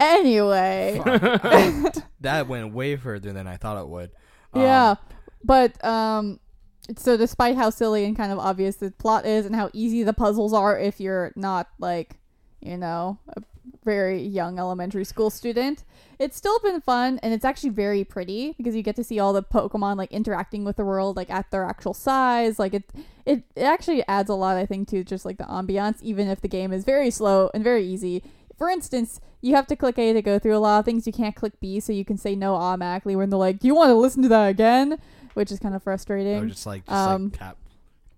anyway, 0.00 1.00
fuck, 1.04 1.40
I- 1.44 1.92
that 2.20 2.48
went 2.48 2.72
way 2.72 2.96
further 2.96 3.32
than 3.32 3.46
I 3.46 3.56
thought 3.56 3.80
it 3.80 3.88
would. 3.88 4.10
Um, 4.52 4.62
yeah. 4.62 4.94
But 5.44 5.82
um, 5.84 6.40
so 6.96 7.16
despite 7.16 7.56
how 7.56 7.70
silly 7.70 8.04
and 8.04 8.16
kind 8.16 8.32
of 8.32 8.38
obvious 8.38 8.76
the 8.76 8.90
plot 8.90 9.26
is, 9.26 9.46
and 9.46 9.54
how 9.54 9.70
easy 9.72 10.02
the 10.02 10.12
puzzles 10.12 10.52
are, 10.52 10.78
if 10.78 11.00
you're 11.00 11.32
not 11.36 11.68
like, 11.78 12.16
you 12.60 12.76
know, 12.76 13.18
a 13.36 13.42
very 13.84 14.22
young 14.22 14.58
elementary 14.58 15.04
school 15.04 15.30
student, 15.30 15.84
it's 16.18 16.36
still 16.36 16.58
been 16.60 16.80
fun, 16.80 17.18
and 17.22 17.32
it's 17.32 17.44
actually 17.44 17.70
very 17.70 18.04
pretty 18.04 18.54
because 18.56 18.74
you 18.74 18.82
get 18.82 18.96
to 18.96 19.04
see 19.04 19.18
all 19.18 19.32
the 19.32 19.42
Pokemon 19.42 19.96
like 19.96 20.12
interacting 20.12 20.64
with 20.64 20.76
the 20.76 20.84
world, 20.84 21.16
like 21.16 21.30
at 21.30 21.50
their 21.50 21.64
actual 21.64 21.94
size. 21.94 22.58
Like 22.58 22.74
it, 22.74 22.84
it, 23.24 23.42
it 23.54 23.62
actually 23.62 24.06
adds 24.08 24.30
a 24.30 24.34
lot, 24.34 24.56
I 24.56 24.66
think, 24.66 24.88
to 24.88 25.04
just 25.04 25.24
like 25.24 25.38
the 25.38 25.44
ambiance, 25.44 26.02
even 26.02 26.28
if 26.28 26.40
the 26.40 26.48
game 26.48 26.72
is 26.72 26.84
very 26.84 27.10
slow 27.10 27.50
and 27.54 27.62
very 27.62 27.84
easy. 27.84 28.22
For 28.56 28.68
instance, 28.68 29.20
you 29.40 29.54
have 29.54 29.68
to 29.68 29.76
click 29.76 29.98
A 29.98 30.12
to 30.12 30.20
go 30.20 30.38
through 30.38 30.56
a 30.56 30.58
lot 30.58 30.80
of 30.80 30.84
things. 30.84 31.06
You 31.06 31.12
can't 31.12 31.36
click 31.36 31.60
B, 31.60 31.78
so 31.78 31.92
you 31.92 32.04
can 32.04 32.16
say 32.16 32.34
no 32.34 32.56
automatically 32.56 33.14
when 33.14 33.30
they're 33.30 33.38
like, 33.38 33.60
"Do 33.60 33.68
you 33.68 33.74
want 33.74 33.90
to 33.90 33.94
listen 33.94 34.22
to 34.24 34.28
that 34.30 34.48
again?" 34.48 34.98
Which 35.38 35.52
is 35.52 35.60
kind 35.60 35.74
of 35.74 35.82
frustrating. 35.84 36.48
just 36.48 36.66
like 36.66 36.84
just 36.84 36.92
Um, 36.92 37.30
like 37.30 37.38
cap. 37.38 37.56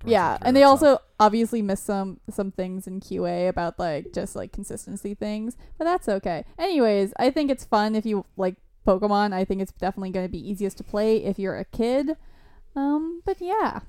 Yeah, 0.06 0.38
and 0.40 0.56
they 0.56 0.62
also 0.62 0.98
obviously 1.20 1.60
miss 1.60 1.80
some 1.80 2.20
some 2.30 2.50
things 2.50 2.86
in 2.86 3.00
QA 3.00 3.48
about 3.48 3.78
like 3.78 4.14
just 4.14 4.34
like 4.34 4.50
consistency 4.52 5.12
things, 5.14 5.58
but 5.76 5.84
that's 5.84 6.08
okay. 6.08 6.46
Anyways, 6.58 7.12
I 7.18 7.30
think 7.30 7.50
it's 7.50 7.64
fun 7.66 7.94
if 7.94 8.06
you 8.06 8.24
like 8.38 8.56
Pokemon. 8.86 9.34
I 9.34 9.44
think 9.44 9.60
it's 9.60 9.72
definitely 9.72 10.08
going 10.10 10.24
to 10.24 10.32
be 10.32 10.50
easiest 10.50 10.78
to 10.78 10.84
play 10.84 11.22
if 11.22 11.38
you're 11.38 11.58
a 11.58 11.66
kid. 11.66 12.16
Um, 12.74 13.20
but 13.26 13.42
yeah, 13.42 13.80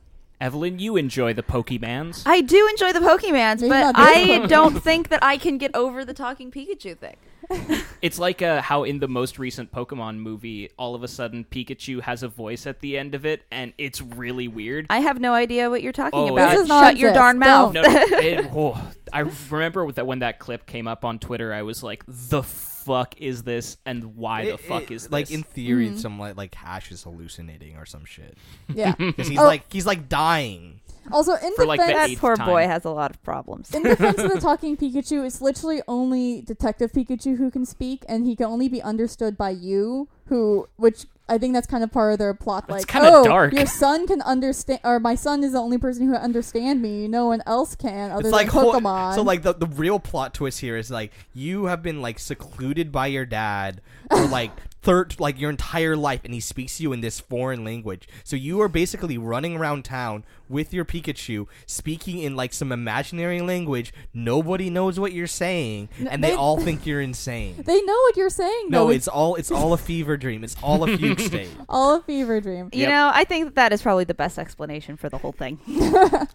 Evelyn, 0.42 0.80
you 0.80 0.98
enjoy 0.98 1.34
the 1.34 1.44
Pokemans. 1.44 2.24
I 2.26 2.42
do 2.42 2.68
enjoy 2.70 2.94
the 2.94 3.00
Pokemans, 3.00 3.70
but 3.70 3.94
I 3.96 4.46
don't 4.48 4.82
think 4.82 5.10
that 5.10 5.24
I 5.24 5.38
can 5.38 5.60
get 5.60 5.76
over 5.76 6.04
the 6.04 6.16
talking 6.16 6.52
Pikachu 6.52 6.98
thing. 6.98 7.16
It's 8.02 8.18
like 8.18 8.42
uh, 8.42 8.62
how 8.64 8.84
in 8.84 8.98
the 8.98 9.08
most 9.08 9.38
recent 9.38 9.72
Pokemon 9.72 10.18
movie, 10.18 10.72
all 10.80 10.96
of 10.96 11.04
a 11.04 11.08
sudden 11.08 11.46
Pikachu 11.46 12.02
has 12.02 12.24
a 12.24 12.28
voice 12.28 12.66
at 12.66 12.80
the 12.80 12.98
end 12.98 13.14
of 13.14 13.28
it, 13.28 13.44
and 13.52 13.74
it's 13.78 14.02
really 14.02 14.48
weird. 14.48 14.88
I 14.90 15.02
have 15.02 15.20
no 15.20 15.34
idea 15.34 15.70
what 15.70 15.84
you're 15.84 15.92
talking 15.94 16.18
Oh, 16.18 16.34
about. 16.34 16.52
This 16.52 16.62
is 16.62 16.68
Shut 16.68 16.98
your 16.98 17.14
darn 17.14 17.38
mouth. 17.38 17.74
no, 17.74 17.84
it, 17.86 18.50
oh, 18.56 18.82
I 19.14 19.20
remember 19.52 19.92
that 19.92 20.08
when 20.08 20.20
that 20.20 20.40
clip 20.40 20.66
came 20.66 20.88
up 20.88 21.06
on 21.06 21.20
Twitter, 21.20 21.54
I 21.54 21.62
was 21.62 21.84
like, 21.84 22.04
"The 22.08 22.42
fuck 22.86 23.16
is 23.20 23.44
this? 23.44 23.78
And 23.86 24.16
why 24.16 24.46
the 24.52 24.58
fuck 24.58 24.84
it- 24.84 24.92
is 24.92 25.04
this?" 25.04 25.12
like 25.12 25.32
in 25.32 25.44
theory 25.44 25.90
Mhm. 25.90 26.00
some 26.00 26.20
like 26.20 26.36
like 26.38 26.56
Ash 26.64 26.92
is 26.92 27.04
hallucinating 27.04 27.78
or 27.78 27.86
some 27.86 28.06
shit 28.06 28.38
Yeah. 28.74 28.94
because 28.98 29.28
he's 29.28 29.40
Oh. 29.40 29.44
like 29.46 29.72
he's 29.72 29.86
like 29.86 30.10
dying. 30.10 30.80
Also, 31.12 31.34
in 31.34 31.52
For, 31.56 31.66
like, 31.66 31.80
defense, 31.80 32.12
that 32.12 32.20
poor 32.20 32.36
time. 32.36 32.48
boy 32.48 32.68
has 32.68 32.86
a 32.86 32.92
lot 32.92 33.10
of 33.10 33.24
problems. 33.24 33.74
in 33.74 33.82
defense 33.82 34.20
of 34.20 34.32
the 34.34 34.40
talking 34.50 34.78
Pikachu, 34.78 35.26
it's 35.26 35.42
literally 35.42 35.82
only 35.88 36.42
Detective 36.44 36.92
Pikachu 36.92 37.38
who 37.38 37.50
can 37.50 37.66
speak, 37.66 38.06
and 38.08 38.28
he 38.28 38.36
can 38.36 38.46
only 38.46 38.70
be 38.70 38.84
understood 38.84 39.36
by 39.36 39.50
you, 39.50 40.10
who, 40.28 40.68
which 40.78 41.08
I 41.32 41.38
think 41.38 41.54
that's 41.54 41.68
kind 41.68 41.82
of 41.84 41.92
part 41.92 42.12
of 42.12 42.20
their 42.20 42.34
plot. 42.34 42.68
That's 42.68 42.82
like, 42.82 42.88
kinda 42.88 43.10
oh, 43.10 43.24
dark." 43.24 43.54
your 43.54 43.66
son 43.66 44.06
can 44.06 44.22
understand, 44.22 44.82
or 44.84 45.00
my 45.00 45.16
son 45.16 45.44
is 45.44 45.54
the 45.54 45.60
only 45.60 45.78
person 45.78 46.06
who 46.06 46.14
can 46.14 46.22
understand 46.22 46.82
me. 46.82 47.08
No 47.08 47.28
one 47.28 47.42
else 47.46 47.74
can, 47.74 48.12
other 48.12 48.22
it's 48.22 48.32
like 48.32 48.52
than 48.52 48.62
ho- 48.62 48.74
Pokemon. 48.74 49.16
so 49.16 49.22
like 49.22 49.42
the 49.42 49.54
the 49.54 49.68
real 49.68 50.00
plot 50.00 50.34
twist 50.34 50.60
here 50.60 50.76
is 50.76 50.92
like 50.92 51.14
you 51.34 51.66
have 51.66 51.82
been 51.82 52.02
like 52.02 52.20
secluded 52.20 52.92
by 52.92 53.08
your 53.08 53.26
dad 53.26 53.82
for 54.10 54.28
like 54.28 54.52
third 54.82 55.20
like 55.20 55.40
your 55.40 55.50
entire 55.50 55.96
life 55.96 56.22
and 56.26 56.34
he 56.34 56.40
speaks 56.40 56.78
to 56.78 56.84
you 56.84 56.92
in 56.92 57.02
this 57.02 57.20
foreign 57.20 57.64
language. 57.64 58.08
So 58.24 58.36
you 58.36 58.62
are 58.62 58.68
basically 58.68 59.18
running 59.18 59.56
around 59.56 59.86
town 59.86 60.26
with 60.52 60.74
your 60.74 60.86
Pikachu 60.86 61.48
speaking 61.66 62.20
in 62.20 62.36
like 62.36 62.54
some 62.54 62.72
imaginary 62.72 63.42
language. 63.42 63.94
Nobody 64.14 64.70
knows 64.70 65.00
what 65.00 65.14
you're 65.14 65.26
saying 65.28 65.90
N- 66.00 66.08
and 66.08 66.24
they, 66.24 66.32
they- 66.32 66.36
all 66.36 66.60
think 66.62 66.86
you're 66.86 67.02
insane. 67.02 67.56
they 67.66 67.82
know 67.82 67.94
what 68.04 68.18
you're 68.18 68.30
saying. 68.30 68.68
No, 68.70 68.86
though. 68.86 68.90
it's 68.92 69.08
all 69.08 69.36
it's 69.36 69.50
all 69.52 69.74
a 69.74 69.78
fever 69.78 70.18
dream. 70.18 70.44
It's 70.44 70.56
all 70.62 70.84
a 70.84 70.98
fugue 70.98 71.20
state. 71.32 71.50
all 71.70 71.96
a 71.96 72.02
fever 72.02 72.40
dream. 72.42 72.70
You 72.74 72.82
Yep. 72.82 72.90
know, 72.90 73.12
I 73.14 73.24
think 73.24 73.46
that, 73.46 73.56
that 73.56 73.74
is 73.74 73.82
probably 73.82 74.04
the 74.04 74.14
best 74.14 74.38
explanation 74.38 74.98
for 74.98 75.08
the 75.10 75.18
whole 75.18 75.32
thing. 75.32 75.60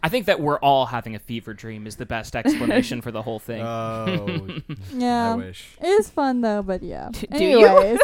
I 0.02 0.08
think 0.08 0.26
that 0.26 0.40
we're 0.40 0.58
all 0.60 0.86
having 0.86 1.14
a 1.14 1.18
fever 1.18 1.52
dream 1.54 1.86
is 1.86 1.96
the 1.96 2.06
best 2.06 2.34
explanation 2.34 3.02
for 3.02 3.10
the 3.10 3.20
whole 3.22 3.38
thing. 3.38 3.60
Oh, 3.62 4.48
Yeah. 4.94 5.32
I 5.32 5.34
wish. 5.36 5.76
It 5.80 5.86
is 5.86 6.08
fun 6.08 6.40
though, 6.40 6.62
but 6.62 6.82
yeah. 6.82 7.10
D- 7.12 7.26
do 7.36 7.44
you? 7.44 7.98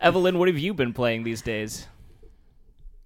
Evelyn, 0.00 0.38
what 0.38 0.48
have 0.48 0.58
you 0.58 0.74
been 0.74 0.92
playing 0.92 1.24
these 1.24 1.42
days? 1.42 1.86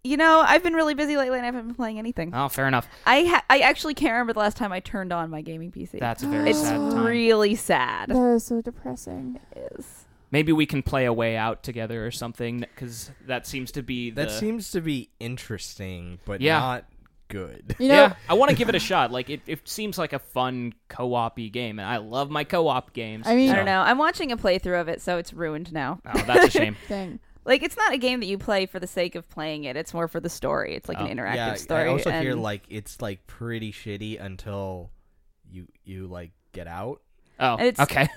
You 0.06 0.16
know, 0.16 0.42
I've 0.46 0.62
been 0.62 0.75
really 0.75 0.94
busy 0.94 1.16
lately 1.16 1.36
and 1.38 1.44
I 1.44 1.46
haven't 1.46 1.66
been 1.66 1.75
playing 1.75 1.98
anything. 1.98 2.32
Oh, 2.34 2.48
fair 2.48 2.66
enough. 2.68 2.88
I 3.04 3.25
ha- 3.25 3.44
I 3.50 3.58
actually 3.60 3.94
can't 3.94 4.12
remember 4.12 4.32
the 4.32 4.38
last 4.38 4.56
time 4.56 4.72
I 4.72 4.80
turned 4.80 5.12
on 5.12 5.30
my 5.30 5.42
gaming 5.42 5.72
PC. 5.72 5.98
That's 5.98 6.22
a 6.22 6.26
very 6.28 6.50
it's 6.50 6.60
sad 6.60 6.76
time. 6.76 7.04
really 7.04 7.54
sad. 7.54 8.10
that 8.10 8.34
is 8.34 8.44
so 8.44 8.60
depressing. 8.62 9.40
It 9.54 9.72
is. 9.78 10.04
Maybe 10.30 10.52
we 10.52 10.66
can 10.66 10.82
play 10.82 11.04
a 11.04 11.12
way 11.12 11.36
out 11.36 11.62
together 11.62 12.04
or 12.06 12.10
something, 12.10 12.60
because 12.60 13.10
that 13.26 13.46
seems 13.46 13.70
to 13.72 13.82
be 13.82 14.10
the. 14.10 14.22
That 14.22 14.30
seems 14.32 14.70
to 14.72 14.80
be 14.80 15.08
interesting, 15.20 16.18
but 16.25 16.40
Yeah. 16.40 16.58
not 16.58 16.84
good. 17.28 17.75
You 17.78 17.88
know, 17.88 17.94
yeah, 17.94 18.14
I 18.28 18.34
want 18.34 18.50
to 18.50 18.56
give 18.56 18.68
it 18.68 18.75
a 18.75 18.80
shot. 18.80 19.10
Like 19.12 19.30
it, 19.30 19.40
it 19.46 19.66
seems 19.68 19.98
like 19.98 20.12
a 20.12 20.18
fun 20.18 20.75
co-op-y 20.88 21.46
game, 21.48 21.78
and 21.78 21.88
I 21.88 21.96
love 21.98 22.30
my 22.30 22.44
co-op 22.44 22.92
games. 22.92 23.26
I 23.26 23.34
mean- 23.36 23.50
I 23.50 23.56
don't 23.56 23.64
know. 23.66 23.80
I'm 23.80 23.98
watching 23.98 24.30
a 24.32 24.36
playthrough 24.36 24.80
of 24.80 24.88
it, 24.88 25.00
so 25.00 25.16
it's 25.18 25.32
ruined 25.32 25.72
now. 25.72 26.00
Oh, 26.04 26.22
that's 26.26 26.46
a 26.46 26.50
shame. 26.50 26.76
dang. 26.88 27.18
Like, 27.46 27.62
it's 27.62 27.76
not 27.76 27.94
a 27.94 27.96
game 27.98 28.20
that 28.20 28.26
you 28.26 28.36
play 28.38 28.66
for 28.66 28.78
the 28.80 28.86
sake 28.86 29.14
of 29.14 29.28
playing 29.30 29.64
it. 29.64 29.76
It's 29.76 29.94
more 29.94 30.08
for 30.08 30.20
the 30.20 30.28
story. 30.28 30.74
It's 30.74 30.88
like 30.88 30.98
Oh. 31.00 31.04
an 31.06 31.16
interactive 31.16 31.34
yeah, 31.36 31.54
story. 31.54 31.84
I 31.84 31.86
also 31.88 32.10
hear 32.10 32.34
like 32.34 32.64
it's 32.68 33.00
like 33.00 33.26
pretty 33.26 33.72
shitty 33.72 34.20
until 34.20 34.90
you 35.50 35.68
you 35.84 36.06
like 36.08 36.32
get 36.52 36.66
out. 36.66 37.00
Oh, 37.40 37.54
It's- 37.60 37.78
okay. 37.80 38.08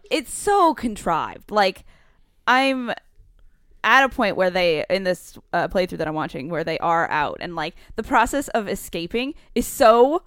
it's 0.10 0.34
so 0.34 0.74
contrived. 0.74 1.50
Like 1.50 1.84
I'm 2.46 2.90
at 3.84 4.02
a 4.04 4.08
point 4.08 4.34
where 4.36 4.50
they 4.50 4.84
in 4.90 5.04
this 5.04 5.38
uh, 5.52 5.68
playthrough 5.68 5.98
that 5.98 6.08
I'm 6.08 6.14
watching 6.14 6.48
where 6.48 6.64
they 6.64 6.78
are 6.80 7.08
out 7.08 7.36
and 7.40 7.54
like 7.54 7.76
the 7.94 8.02
process 8.02 8.48
of 8.48 8.66
escaping 8.68 9.34
is 9.54 9.64
so 9.66 10.22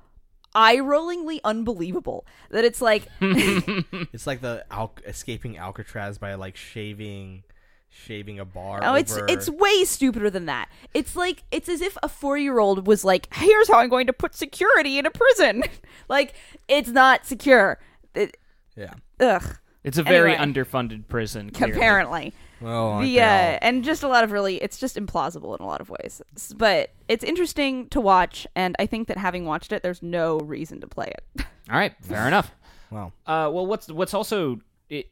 eye-rollingly 0.55 1.39
unbelievable 1.43 2.25
that 2.51 2.63
it's 2.65 2.81
like 2.81 3.07
It's 3.21 4.25
like 4.25 4.41
the 4.41 4.65
Al- 4.71 4.93
escaping 5.05 5.57
Alcatraz 5.57 6.17
by 6.17 6.33
like 6.35 6.55
shaving 6.55 7.43
shaving 7.89 8.39
a 8.39 8.45
bar. 8.45 8.79
oh 8.83 8.93
it's 8.95 9.15
over- 9.17 9.25
it's 9.27 9.49
way 9.49 9.83
stupider 9.83 10.29
than 10.29 10.45
that. 10.45 10.69
It's 10.93 11.15
like 11.15 11.43
it's 11.51 11.67
as 11.69 11.81
if 11.81 11.97
a 12.03 12.07
4-year-old 12.07 12.87
was 12.87 13.03
like 13.03 13.33
here's 13.33 13.67
how 13.67 13.79
I'm 13.79 13.89
going 13.89 14.07
to 14.07 14.13
put 14.13 14.35
security 14.35 14.97
in 14.99 15.05
a 15.05 15.11
prison. 15.11 15.63
like 16.09 16.33
it's 16.67 16.89
not 16.89 17.25
secure. 17.25 17.79
It, 18.15 18.37
yeah. 18.75 18.93
ugh, 19.19 19.57
it's 19.83 19.97
a 19.97 20.03
very 20.03 20.35
Anyway. 20.35 20.63
underfunded 20.63 21.07
prison. 21.07 21.49
Clearly. 21.51 21.73
apparently. 21.75 22.33
Well, 22.61 22.99
the 22.99 23.21
uh, 23.21 23.23
and 23.23 23.85
just 23.85 24.03
a 24.03 24.07
lot 24.09 24.23
of 24.25 24.31
really 24.33 24.57
it's 24.61 24.77
just 24.79 24.97
implausible 24.97 25.57
in 25.57 25.63
a 25.63 25.67
lot 25.67 25.79
of 25.79 25.89
ways 25.89 26.21
but 26.57 26.89
it's 27.07 27.23
interesting 27.23 27.87
to 27.87 28.01
watch 28.01 28.45
and 28.53 28.75
i 28.79 28.85
think 28.85 29.07
that 29.07 29.17
having 29.17 29.45
watched 29.45 29.71
it 29.71 29.81
there's 29.81 30.03
no 30.03 30.39
reason 30.39 30.81
to 30.81 30.87
play 30.87 31.07
it 31.37 31.45
All 31.71 31.77
right, 31.77 31.93
fair 32.01 32.27
enough. 32.27 32.51
wow. 32.91 33.13
Uh, 33.25 33.49
well, 33.53 33.65
what's 33.65 33.87
what's 33.89 34.13
also 34.13 34.59
it, 34.89 35.05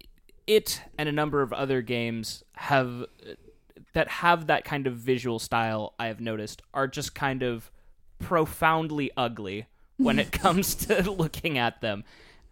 it 0.47 0.81
and 0.97 1.07
a 1.07 1.11
number 1.11 1.41
of 1.41 1.51
other 1.53 1.81
games 1.81 2.43
have 2.53 3.05
that 3.93 4.07
have 4.07 4.47
that 4.47 4.63
kind 4.63 4.87
of 4.87 4.95
visual 4.95 5.39
style. 5.39 5.93
I 5.99 6.07
have 6.07 6.19
noticed 6.21 6.61
are 6.73 6.87
just 6.87 7.13
kind 7.13 7.43
of 7.43 7.69
profoundly 8.19 9.11
ugly 9.17 9.65
when 9.97 10.19
it 10.19 10.31
comes 10.43 10.75
to 10.75 11.09
looking 11.11 11.57
at 11.57 11.81
them, 11.81 12.03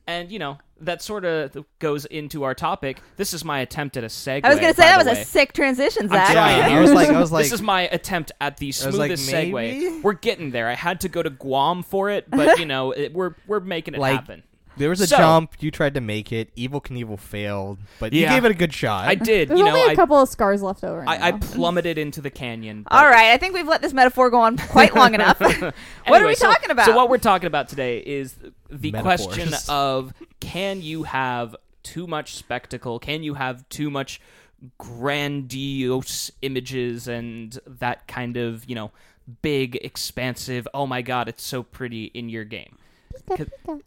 and 0.07 0.31
you 0.31 0.39
know 0.39 0.57
that 0.81 1.01
sort 1.01 1.23
of 1.23 1.55
goes 1.79 2.05
into 2.05 2.43
our 2.43 2.53
topic. 2.53 2.99
This 3.15 3.33
is 3.33 3.45
my 3.45 3.59
attempt 3.59 3.95
at 3.95 4.03
a 4.03 4.07
segue. 4.07 4.41
i 4.43 4.49
was 4.49 4.59
gonna 4.59 4.73
say 4.73 4.83
that 4.83 4.97
was 4.97 5.07
way. 5.07 5.21
a 5.21 5.25
sick 5.25 5.53
transition 5.53 6.03
I'm 6.03 6.09
zach 6.09 6.33
trying. 6.33 6.71
Yeah, 6.71 6.77
I 6.77 6.81
was 6.81 6.91
like 6.91 7.09
I 7.09 7.19
was 7.19 7.31
like 7.31 7.45
this 7.45 7.53
is 7.53 7.61
my 7.61 7.83
attempt 7.83 8.31
at 8.41 8.57
the 8.57 8.67
was 8.67 8.83
like, 8.97 9.11
smoothest 9.17 9.31
maybe? 9.31 9.51
segue. 9.53 10.03
We're 10.03 10.13
getting 10.13 10.51
there. 10.51 10.67
I 10.67 10.73
had 10.75 11.01
to 11.01 11.09
go 11.09 11.23
to 11.23 11.29
Guam 11.29 11.81
for 11.83 12.09
it, 12.09 12.29
but 12.29 12.59
you 12.59 12.65
know, 12.65 12.91
it, 12.91 13.13
we're 13.13 13.35
we're 13.47 13.61
making 13.61 13.93
it 13.93 13.99
Like, 13.99 14.15
happen. 14.15 14.43
There 14.77 14.89
was 14.89 15.01
a 15.01 15.07
So- 15.07 15.17
jump. 15.17 15.53
You 15.59 15.71
tried 15.71 15.93
to 15.93 16.01
make 16.01 16.31
it. 16.31 16.55
Evel 16.55 16.83
Knievel 16.83 17.19
failed, 17.19 17.77
but 17.99 18.13
you 18.13 18.27
gave 18.27 18.43
it 18.45 18.51
a 18.51 18.55
good 18.55 18.73
shot. 18.73 19.07
I 19.07 19.15
did. 19.15 19.49
There's 19.49 19.57
you 19.59 19.65
know, 19.65 19.71
only 19.71 19.83
a 19.87 19.91
I, 19.91 19.95
couple 19.95 20.17
of 20.21 20.27
scars 20.29 20.61
left 20.61 20.83
over. 20.83 21.03
I, 21.07 21.29
I 21.29 21.31
plummeted 21.39 21.97
into 21.97 22.21
the 22.21 22.29
canyon. 22.29 22.83
but- 22.83 22.93
all 22.93 23.05
right 23.07 23.31
i 23.31 23.37
think 23.37 23.53
we've 23.53 23.67
let 23.67 23.81
this 23.81 23.93
metaphor 23.93 24.29
go 24.29 24.39
on 24.41 24.57
quite 24.69 24.93
long 24.95 25.13
enough 25.13 25.39
what 26.07 26.21
are 26.21 26.27
we 26.27 26.35
so- 26.35 26.47
talking 26.51 26.71
about 26.71 26.85
So 26.85 26.95
what 26.95 27.09
we're 27.09 27.17
talking 27.17 27.47
about 27.47 27.69
today 27.69 27.99
is 27.99 28.35
the 28.69 28.91
Metaphors. 28.91 29.25
question 29.25 29.53
of 29.69 30.13
can 30.39 30.81
you 30.81 31.03
have 31.03 31.55
too 31.83 32.07
much 32.07 32.35
spectacle? 32.35 32.99
Can 32.99 33.23
you 33.23 33.35
have 33.35 33.67
too 33.69 33.89
much 33.89 34.19
grandiose 34.77 36.31
images 36.41 37.07
and 37.07 37.57
that 37.67 38.07
kind 38.07 38.37
of, 38.37 38.67
you 38.69 38.75
know, 38.75 38.91
big 39.41 39.75
expansive, 39.77 40.67
oh 40.73 40.85
my 40.87 41.01
god, 41.01 41.27
it's 41.27 41.43
so 41.43 41.63
pretty 41.63 42.05
in 42.05 42.29
your 42.29 42.43
game. 42.43 42.77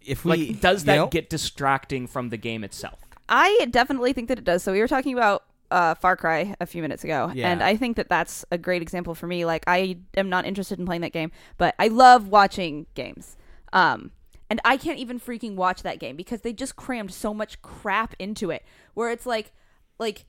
If 0.03 0.25
we 0.25 0.31
Like 0.51 0.61
does 0.61 0.83
you 0.83 0.87
that 0.87 0.97
know, 0.97 1.07
get 1.09 1.31
distracting 1.31 2.07
from 2.07 2.29
the 2.31 2.37
game 2.37 2.65
itself? 2.65 2.99
i 3.29 3.67
definitely 3.71 4.13
think 4.13 4.29
that 4.29 4.39
it 4.39 4.45
does 4.45 4.63
so 4.63 4.73
we 4.73 4.81
were 4.81 4.89
talking 4.89 5.13
about 5.15 5.45
uh, 5.71 5.95
Far 5.97 6.17
Cry 6.17 6.55
a 6.63 6.67
few 6.67 6.81
minutes 6.81 7.05
ago, 7.05 7.31
Yeah. 7.35 7.51
and 7.51 7.63
I 7.63 7.77
think 7.77 7.97
that 7.99 8.09
that's 8.09 8.43
a 8.51 8.57
great 8.57 8.81
example 8.81 9.15
for 9.15 9.27
me. 9.27 9.45
Like, 9.45 9.65
I 9.67 9.99
am 10.17 10.31
not 10.31 10.47
interested 10.47 10.79
in 10.79 10.87
playing 10.87 11.03
that 11.03 11.13
game, 11.13 11.31
but 11.59 11.75
I 11.79 11.89
love 11.89 12.29
watching 12.29 12.87
games. 12.95 13.37
Um, 13.75 14.13
and 14.49 14.63
I 14.65 14.79
can't 14.79 14.99
even 14.99 15.21
freaking 15.21 15.57
watch 15.57 15.83
that 15.83 15.99
game 15.99 16.17
because 16.17 16.41
they 16.41 16.55
just 16.55 16.75
crammed 16.77 17.13
so 17.13 17.35
much 17.35 17.61
crap 17.61 18.15
into 18.19 18.51
it. 18.51 18.65
Where 18.95 19.11
it's 19.11 19.27
like, 19.27 19.53
like, 19.99 20.25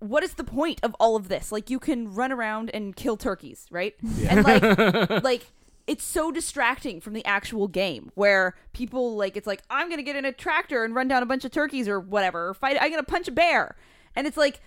what 0.00 0.22
is 0.22 0.34
the 0.34 0.44
point 0.44 0.80
of 0.82 0.94
all 1.00 1.16
of 1.16 1.28
this? 1.28 1.50
Like, 1.50 1.70
you 1.70 1.78
can 1.78 2.12
run 2.12 2.30
around 2.30 2.70
and 2.74 2.94
kill 2.94 3.16
turkeys, 3.16 3.66
right? 3.70 3.94
And 4.28 4.44
like, 4.44 4.62
like. 5.24 5.46
It's 5.86 6.04
so 6.04 6.30
distracting 6.30 7.00
from 7.00 7.12
the 7.12 7.24
actual 7.24 7.68
game 7.68 8.12
where 8.14 8.54
people 8.72 9.16
like 9.16 9.36
it's 9.36 9.46
like 9.46 9.62
I'm 9.68 9.90
gonna 9.90 10.02
get 10.02 10.16
in 10.16 10.24
a 10.24 10.32
tractor 10.32 10.84
and 10.84 10.94
run 10.94 11.08
down 11.08 11.22
a 11.22 11.26
bunch 11.26 11.44
of 11.44 11.50
turkeys 11.50 11.88
or 11.88 11.98
whatever 11.98 12.48
or 12.48 12.54
fight 12.54 12.76
I'm 12.80 12.90
gonna 12.90 13.02
punch 13.02 13.28
a 13.28 13.32
bear. 13.32 13.76
And 14.14 14.26
it's 14.26 14.36
like 14.36 14.60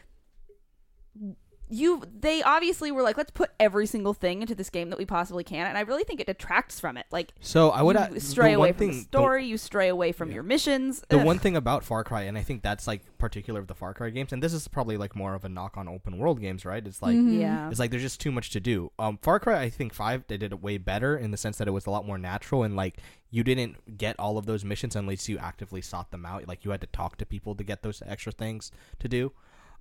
you 1.70 2.04
they 2.20 2.44
obviously 2.44 2.92
were 2.92 3.02
like 3.02 3.18
let's 3.18 3.32
put 3.32 3.50
every 3.60 3.88
single 3.88 4.14
thing 4.14 4.42
into 4.42 4.54
this 4.54 4.70
game 4.70 4.90
that 4.92 5.00
we 5.00 5.06
possibly 5.06 5.44
can 5.44 5.66
and 5.66 5.78
i 5.78 5.82
really 5.82 6.04
think 6.04 6.20
it 6.20 6.28
detracts 6.28 6.80
from 6.80 6.96
it 6.96 7.06
like 7.12 7.34
So 7.40 7.72
I 7.72 7.82
would 7.82 7.96
you 8.14 8.20
stray 8.20 8.54
away 8.54 8.72
from 8.72 8.78
thing, 8.80 8.92
the 8.92 9.02
story 9.02 9.46
you 9.46 9.58
stray 9.58 9.88
away 9.88 10.12
from 10.12 10.32
your 10.32 10.44
missions 10.44 11.04
The 11.10 11.20
Ugh. 11.20 11.26
one 11.26 11.40
thing 11.40 11.56
about 11.56 11.84
Far 11.84 12.04
Cry, 12.04 12.24
and 12.24 12.38
I 12.38 12.44
think 12.44 12.62
that's 12.62 12.86
like 12.88 13.02
particular 13.18 13.60
of 13.60 13.68
the 13.68 13.74
Far 13.74 13.94
Cry 13.94 14.10
games, 14.12 14.32
and 14.32 14.44
this 14.44 14.54
is 14.54 14.68
probably 14.68 14.98
like 14.98 15.16
more 15.16 15.34
of 15.34 15.44
a 15.44 15.50
knock 15.50 15.76
on 15.78 15.88
open 15.88 16.18
world 16.18 16.40
games, 16.40 16.66
right? 16.66 16.86
It's 16.86 17.02
like 17.02 17.16
Mhm. 17.18 17.40
yeah 17.40 17.70
it's 17.70 17.80
like 17.80 17.90
there's 17.92 18.04
just 18.04 18.22
too 18.22 18.32
much 18.32 18.52
to 18.52 18.60
do. 18.60 18.92
Um, 19.00 19.18
Far 19.22 19.40
Cry, 19.40 19.62
I 19.62 19.70
think 19.70 19.94
five 19.94 20.24
they 20.28 20.38
did 20.38 20.52
it 20.52 20.62
way 20.62 20.78
better 20.78 21.18
in 21.18 21.32
the 21.32 21.38
sense 21.38 21.58
that 21.58 21.68
it 21.68 21.72
was 21.72 21.86
a 21.88 21.90
lot 21.90 22.06
more 22.06 22.18
natural 22.18 22.64
and 22.64 22.76
like 22.76 22.98
you 23.32 23.44
didn't 23.44 23.98
get 23.98 24.16
all 24.20 24.38
of 24.38 24.46
those 24.46 24.64
missions 24.64 24.96
unless 24.96 25.28
you 25.28 25.38
actively 25.40 25.82
sought 25.82 26.12
them 26.12 26.26
out. 26.26 26.48
Like 26.48 26.64
you 26.64 26.72
had 26.72 26.82
to 26.82 26.88
talk 26.88 27.18
to 27.18 27.26
people 27.26 27.56
to 27.56 27.64
get 27.64 27.82
those 27.82 28.02
extra 28.06 28.32
things 28.32 28.72
to 29.00 29.08
do. 29.08 29.32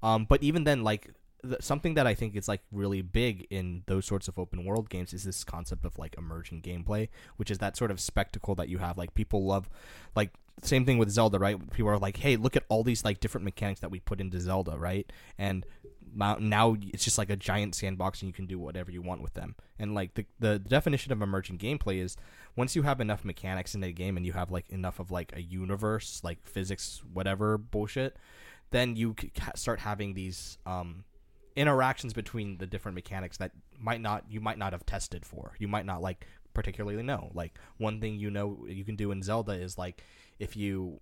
Um, 0.03 0.25
but 0.29 0.43
even 0.43 0.65
then, 0.65 0.83
like 0.83 1.11
something 1.61 1.95
that 1.95 2.07
I 2.07 2.15
think 2.15 2.37
is 2.37 2.49
like 2.49 2.63
really 2.73 3.03
big 3.03 3.47
in 3.51 3.83
those 3.87 4.07
sorts 4.07 4.29
of 4.29 4.39
open 4.39 4.65
world 4.65 4.89
games 4.89 5.13
is 5.13 5.25
this 5.25 5.45
concept 5.45 5.85
of 5.85 5.99
like 5.99 6.15
emergent 6.17 6.65
gameplay, 6.65 7.09
which 7.37 7.51
is 7.51 7.59
that 7.59 7.77
sort 7.77 7.91
of 7.91 8.01
spectacle 8.01 8.55
that 8.57 8.69
you 8.69 8.79
have. 8.79 8.99
Like 8.99 9.15
people 9.15 9.45
love, 9.45 9.69
like 10.15 10.31
same 10.63 10.85
thing 10.85 10.99
with 10.99 11.11
Zelda, 11.11 11.39
right? 11.39 11.59
People 11.73 11.91
are 11.91 11.99
like, 11.99 12.19
"Hey, 12.19 12.37
look 12.37 12.57
at 12.57 12.65
all 12.69 12.83
these 12.83 13.05
like 13.05 13.21
different 13.21 13.45
mechanics 13.45 13.81
that 13.81 13.91
we 13.91 14.01
put 14.01 14.21
into 14.21 14.41
Zelda, 14.41 14.79
right?" 14.79 15.11
And 15.39 15.67
now, 16.17 16.77
it's 16.93 17.05
just 17.05 17.19
like 17.19 17.31
a 17.31 17.37
giant 17.37 17.75
sandbox, 17.75 18.23
and 18.23 18.29
you 18.29 18.33
can 18.33 18.47
do 18.47 18.59
whatever 18.59 18.91
you 18.91 19.03
want 19.03 19.21
with 19.21 19.35
them. 19.35 19.57
And 19.79 19.95
like 19.95 20.15
the 20.15 20.27
the 20.39 20.59
definition 20.59 21.13
of 21.13 21.23
emergent 21.23 21.61
gameplay 21.61 22.01
is 22.01 22.17
once 22.57 22.77
you 22.77 22.83
have 22.83 23.01
enough 23.01 23.25
mechanics 23.25 23.75
in 23.75 23.83
a 23.83 23.93
game, 23.93 24.17
and 24.17 24.25
you 24.25 24.33
have 24.33 24.51
like 24.51 24.69
enough 24.71 25.01
of 25.01 25.11
like 25.11 25.33
a 25.37 25.43
universe, 25.43 26.21
like 26.23 26.47
physics, 26.47 27.03
whatever 27.13 27.59
bullshit, 27.59 28.17
then 28.71 28.97
you 28.97 29.15
start 29.55 29.81
having 29.81 30.15
these 30.15 30.59
um, 30.67 31.05
interactions 31.57 32.13
between 32.13 32.59
the 32.59 32.67
different 32.67 32.95
mechanics 32.95 33.37
that 33.39 33.53
might 33.79 34.01
not 34.01 34.25
you 34.29 34.41
might 34.41 34.59
not 34.59 34.73
have 34.73 34.85
tested 34.87 35.25
for. 35.25 35.55
You 35.59 35.69
might 35.69 35.87
not 35.87 36.03
like 36.03 36.27
particularly 36.53 37.03
know. 37.03 37.31
Like 37.35 37.59
one 37.79 38.01
thing 38.01 38.19
you 38.19 38.31
know 38.31 38.65
you 38.69 38.85
can 38.85 38.97
do 38.97 39.11
in 39.11 39.23
Zelda 39.23 39.53
is 39.53 39.79
like 39.79 40.03
if 40.39 40.57
you 40.57 41.01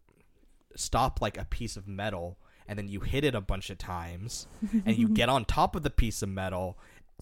stop 0.76 1.20
like 1.20 1.38
a 1.38 1.44
piece 1.44 1.76
of 1.76 1.86
metal 1.86 2.38
and 2.66 2.78
then 2.78 2.88
you 2.88 3.00
hit 3.00 3.24
it 3.24 3.34
a 3.34 3.40
bunch 3.40 3.70
of 3.70 3.78
times 3.78 4.46
and 4.86 4.96
you 4.96 5.08
get 5.08 5.28
on 5.28 5.44
top 5.44 5.76
of 5.76 5.82
the 5.82 5.90
piece 5.90 6.22
of 6.22 6.28
metal 6.28 6.78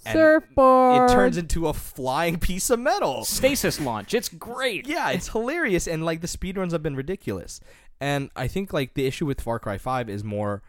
and 0.06 0.14
Surfboard. 0.14 1.10
it 1.10 1.12
turns 1.12 1.36
into 1.36 1.68
a 1.68 1.74
flying 1.74 2.38
piece 2.40 2.70
of 2.70 2.80
metal. 2.80 3.24
Stasis 3.24 3.80
launch. 3.80 4.14
It's 4.14 4.28
great. 4.28 4.86
Yeah, 4.86 5.10
it's 5.10 5.28
hilarious 5.32 5.86
and 5.86 6.04
like 6.04 6.20
the 6.20 6.26
speedruns 6.26 6.72
have 6.72 6.82
been 6.82 6.96
ridiculous. 6.96 7.60
And 8.00 8.30
I 8.34 8.48
think 8.48 8.72
like 8.72 8.94
the 8.94 9.06
issue 9.06 9.26
with 9.26 9.40
Far 9.40 9.58
Cry 9.58 9.78
5 9.78 10.08
is 10.08 10.24
more 10.24 10.62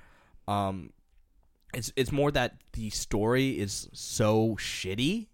um 0.48 0.92
it's 1.74 1.92
it's 1.96 2.12
more 2.12 2.32
that 2.32 2.56
the 2.74 2.90
story 2.90 3.60
is 3.60 3.88
so 3.94 4.56
shitty 4.60 5.28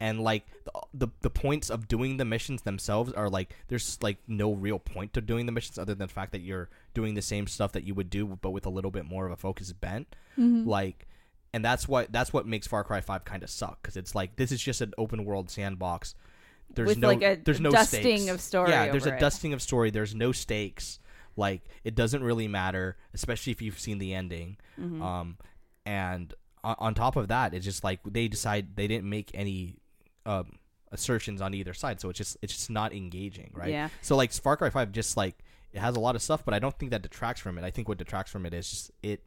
and 0.00 0.20
like 0.20 0.44
the, 0.64 0.70
the 0.94 1.08
the 1.20 1.30
points 1.30 1.68
of 1.70 1.86
doing 1.88 2.16
the 2.16 2.24
missions 2.24 2.62
themselves 2.62 3.12
are 3.12 3.28
like 3.28 3.54
there's 3.68 3.98
like 4.02 4.16
no 4.26 4.52
real 4.54 4.78
point 4.78 5.12
to 5.12 5.20
doing 5.20 5.46
the 5.46 5.52
missions 5.52 5.78
other 5.78 5.94
than 5.94 6.08
the 6.08 6.12
fact 6.12 6.32
that 6.32 6.40
you're 6.40 6.68
doing 6.94 7.14
the 7.14 7.22
same 7.22 7.46
stuff 7.46 7.72
that 7.72 7.84
you 7.84 7.94
would 7.94 8.08
do 8.10 8.26
but 8.40 8.50
with 8.50 8.64
a 8.66 8.70
little 8.70 8.90
bit 8.90 9.04
more 9.04 9.26
of 9.26 9.32
a 9.32 9.36
focus 9.36 9.72
bent 9.72 10.14
Mhm. 10.38 10.66
like 10.66 11.06
and 11.52 11.64
that's 11.64 11.86
what 11.88 12.10
that's 12.12 12.32
what 12.32 12.46
makes 12.46 12.66
Far 12.66 12.84
Cry 12.84 13.00
5 13.00 13.24
kind 13.24 13.42
of 13.42 13.50
suck 13.50 13.82
cuz 13.82 13.96
it's 13.96 14.14
like 14.14 14.36
this 14.36 14.52
is 14.52 14.62
just 14.62 14.80
an 14.80 14.94
open 14.96 15.24
world 15.24 15.50
sandbox 15.50 16.14
there's 16.72 16.88
With, 16.90 16.98
no 16.98 17.08
like, 17.08 17.22
a 17.22 17.34
there's 17.44 17.60
no 17.60 17.70
dusting 17.72 18.00
stakes. 18.18 18.30
of 18.30 18.40
story 18.40 18.70
yeah 18.70 18.90
there's 18.90 19.06
a 19.06 19.14
it. 19.16 19.20
dusting 19.20 19.52
of 19.52 19.60
story 19.60 19.90
there's 19.90 20.14
no 20.14 20.30
stakes 20.32 20.98
like 21.36 21.62
it 21.84 21.94
doesn't 21.94 22.22
really 22.22 22.48
matter 22.48 22.96
especially 23.14 23.50
if 23.52 23.62
you've 23.62 23.78
seen 23.78 23.98
the 23.98 24.14
ending. 24.14 24.56
Mhm. 24.78 25.02
um 25.02 25.38
and 25.86 26.34
on, 26.62 26.74
on 26.78 26.94
top 26.94 27.16
of 27.16 27.28
that 27.28 27.54
it's 27.54 27.64
just 27.64 27.82
like 27.84 28.00
they 28.04 28.28
decide 28.28 28.76
they 28.76 28.86
didn't 28.86 29.08
make 29.08 29.30
any 29.34 29.76
um 30.26 30.58
assertions 30.92 31.40
on 31.40 31.54
either 31.54 31.72
side. 31.72 32.00
So 32.00 32.08
it's 32.10 32.18
just 32.18 32.36
it's 32.42 32.52
just 32.52 32.70
not 32.70 32.92
engaging 32.92 33.50
right? 33.54 33.70
Yeah. 33.70 33.88
so 34.02 34.16
like 34.16 34.32
Far 34.32 34.56
Cry 34.56 34.70
5 34.70 34.92
just 34.92 35.16
like 35.16 35.36
it 35.72 35.78
has 35.78 35.94
a 35.96 36.00
lot 36.00 36.16
of 36.16 36.22
stuff 36.22 36.44
but 36.44 36.52
I 36.52 36.58
don't 36.58 36.76
think 36.78 36.90
that 36.90 37.02
detracts 37.02 37.40
from 37.40 37.56
it. 37.58 37.64
I 37.64 37.70
think 37.70 37.88
what 37.88 37.98
detracts 37.98 38.32
from 38.32 38.44
it 38.44 38.52
is 38.52 38.68
just 38.68 38.90
it 39.02 39.22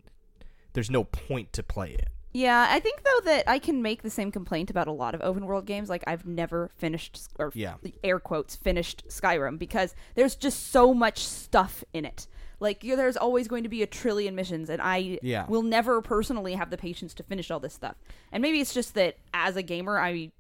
there's 0.74 0.90
no 0.90 1.04
point 1.04 1.54
to 1.54 1.64
play 1.64 1.92
it 1.92 2.10
Yeah, 2.34 2.68
I 2.70 2.80
think 2.80 3.04
though 3.04 3.26
that 3.26 3.48
I 3.48 3.60
can 3.60 3.82
make 3.84 4.02
the 4.02 4.10
same 4.10 4.32
complaint 4.32 4.70
about 4.72 4.88
a 4.88 4.92
lot 4.92 5.14
of 5.14 5.22
open 5.22 5.46
world 5.46 5.66
games. 5.66 5.88
Like 5.90 6.04
I've 6.08 6.26
never 6.26 6.72
finished 6.76 7.20
or 7.38 7.52
Yeah. 7.54 7.76
air 8.04 8.20
quotes 8.20 8.56
finished 8.56 9.04
Skyrim 9.10 9.60
because 9.60 9.94
there's 10.16 10.36
just 10.36 10.72
so 10.72 10.94
much 10.94 11.24
stuff 11.26 11.84
in 11.94 12.06
it. 12.06 12.26
Like 12.60 12.84
you 12.84 12.96
there's 12.96 13.18
always 13.18 13.48
going 13.48 13.64
to 13.64 13.70
be 13.70 13.84
a 13.84 13.88
trillion 13.88 14.34
missions, 14.36 14.70
and 14.70 14.82
I 14.82 15.20
Yeah. 15.22 15.46
will 15.48 15.62
never 15.64 16.02
personally 16.02 16.54
have 16.56 16.70
the 16.72 16.78
patience 16.78 17.14
to 17.16 17.24
finish 17.24 17.52
all 17.52 17.60
this 17.60 17.74
stuff. 17.74 17.98
And 18.32 18.42
maybe 18.42 18.60
it's 18.60 18.74
just 18.74 18.96
that 18.96 19.18
as 19.34 19.56
a 19.56 19.62
gamer, 19.62 20.00
I 20.00 20.32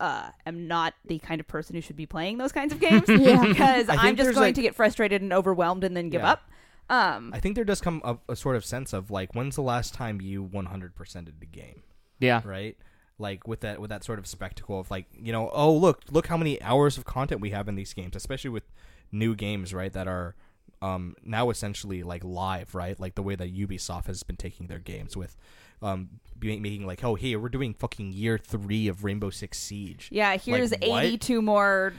uh, 0.00 0.30
am 0.44 0.66
not 0.66 0.92
the 1.04 1.18
kind 1.20 1.40
of 1.40 1.46
person 1.46 1.74
who 1.74 1.80
should 1.80 1.96
be 1.96 2.04
playing 2.04 2.36
those 2.36 2.52
kinds 2.52 2.72
of 2.72 2.80
games 2.80 3.04
Yeah. 3.08 3.42
because 3.46 3.88
I 3.88 3.94
I'm 3.96 4.16
just 4.16 4.34
going 4.34 4.48
like- 4.48 4.54
to 4.56 4.62
get 4.62 4.74
frustrated 4.74 5.22
and 5.22 5.32
overwhelmed 5.32 5.84
and 5.84 5.96
then 5.96 6.10
give 6.10 6.20
Yeah. 6.22 6.32
up. 6.32 6.50
Um, 6.90 7.30
I 7.32 7.40
think 7.40 7.54
there 7.54 7.64
does 7.64 7.80
come 7.80 8.00
a, 8.04 8.18
a 8.28 8.36
sort 8.36 8.56
of 8.56 8.64
sense 8.64 8.92
of 8.92 9.10
like 9.10 9.34
when's 9.34 9.56
the 9.56 9.62
last 9.62 9.94
time 9.94 10.20
you 10.20 10.44
100%ed 10.44 11.32
the 11.40 11.46
game 11.46 11.82
Yeah. 12.20 12.42
right 12.44 12.76
like 13.18 13.46
with 13.48 13.60
that 13.60 13.80
with 13.80 13.90
that 13.90 14.02
sort 14.04 14.18
of 14.18 14.26
spectacle 14.26 14.80
of 14.80 14.90
like 14.90 15.06
you 15.16 15.32
know 15.32 15.48
oh 15.52 15.72
look 15.72 16.02
look 16.10 16.26
how 16.26 16.36
many 16.36 16.60
hours 16.60 16.98
of 16.98 17.04
content 17.04 17.40
we 17.40 17.50
have 17.50 17.68
in 17.68 17.74
these 17.76 17.94
games 17.94 18.16
especially 18.16 18.50
with 18.50 18.64
new 19.12 19.34
games 19.36 19.72
right 19.72 19.92
that 19.92 20.08
are 20.08 20.34
um 20.82 21.14
now 21.24 21.48
essentially 21.48 22.02
like 22.02 22.22
live 22.24 22.74
right 22.74 22.98
like 23.00 23.14
the 23.14 23.22
way 23.22 23.36
that 23.36 23.54
Ubisoft 23.54 24.06
has 24.06 24.22
been 24.24 24.36
taking 24.36 24.66
their 24.66 24.80
games 24.80 25.16
with 25.16 25.36
um 25.80 26.08
making 26.42 26.84
like 26.86 27.02
oh 27.04 27.14
hey 27.14 27.36
we're 27.36 27.48
doing 27.48 27.72
fucking 27.72 28.12
year 28.12 28.36
3 28.36 28.88
of 28.88 29.04
Rainbow 29.04 29.30
Six 29.30 29.58
Siege 29.58 30.08
yeah, 30.10 30.36
here's 30.36 30.72
what? 30.72 30.82
82 31.04 31.40
more 31.40 31.94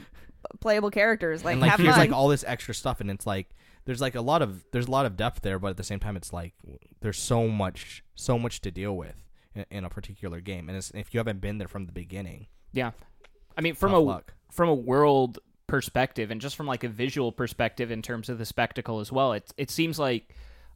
playable 0.60 0.90
characters. 0.90 1.44
Like, 1.44 1.54
and 1.54 1.60
like 1.62 1.70
have 1.72 1.80
here's 1.80 1.94
fun. 1.96 2.08
like 2.10 2.12
all 2.12 2.28
this 2.28 2.44
extra 2.46 2.74
stuff 2.74 3.00
and 3.00 3.10
it's 3.10 3.26
like 3.26 3.48
there's 3.86 4.00
like 4.00 4.14
a 4.14 4.20
lot 4.20 4.42
of 4.42 4.64
there's 4.72 4.86
a 4.86 4.90
lot 4.90 5.06
of 5.06 5.16
depth 5.16 5.40
there 5.40 5.58
but 5.58 5.68
at 5.68 5.76
the 5.78 5.84
same 5.84 5.98
time 5.98 6.16
it's 6.16 6.32
like 6.32 6.52
there's 7.00 7.18
so 7.18 7.48
much 7.48 8.04
so 8.14 8.38
much 8.38 8.60
to 8.60 8.70
deal 8.70 8.94
with 8.94 9.16
in, 9.54 9.64
in 9.70 9.84
a 9.84 9.88
particular 9.88 10.40
game 10.40 10.68
and 10.68 10.76
it's, 10.76 10.90
if 10.90 11.14
you 11.14 11.18
haven't 11.18 11.40
been 11.40 11.56
there 11.58 11.68
from 11.68 11.86
the 11.86 11.92
beginning 11.92 12.46
Yeah. 12.72 12.90
I 13.56 13.62
mean, 13.62 13.74
from 13.74 13.94
a 13.94 13.98
luck. 13.98 14.34
from 14.52 14.68
a 14.68 14.74
world 14.74 15.38
perspective 15.66 16.30
and 16.30 16.40
just 16.40 16.56
from 16.56 16.66
like 16.66 16.84
a 16.84 16.88
visual 16.88 17.32
perspective 17.32 17.90
in 17.90 18.02
terms 18.02 18.28
of 18.28 18.36
the 18.38 18.44
spectacle 18.44 19.00
as 19.00 19.10
well, 19.10 19.32
it 19.32 19.50
it 19.56 19.70
seems 19.70 19.98
like 19.98 20.34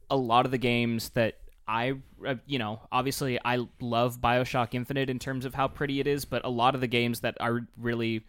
a 0.09 0.17
lot 0.17 0.45
of 0.45 0.51
the 0.51 0.57
games 0.57 1.09
that 1.11 1.35
I 1.67 1.93
uh, 2.25 2.35
you 2.47 2.57
know, 2.57 2.81
obviously 2.91 3.39
I 3.45 3.67
love 3.79 4.19
BioShock 4.19 4.73
Infinite 4.73 5.09
in 5.09 5.19
terms 5.19 5.45
of 5.45 5.53
how 5.53 5.67
pretty 5.67 5.99
it 5.99 6.07
is, 6.07 6.25
but 6.25 6.43
a 6.43 6.49
lot 6.49 6.73
of 6.73 6.81
the 6.81 6.87
games 6.87 7.19
that 7.19 7.37
are 7.39 7.67
really 7.77 8.25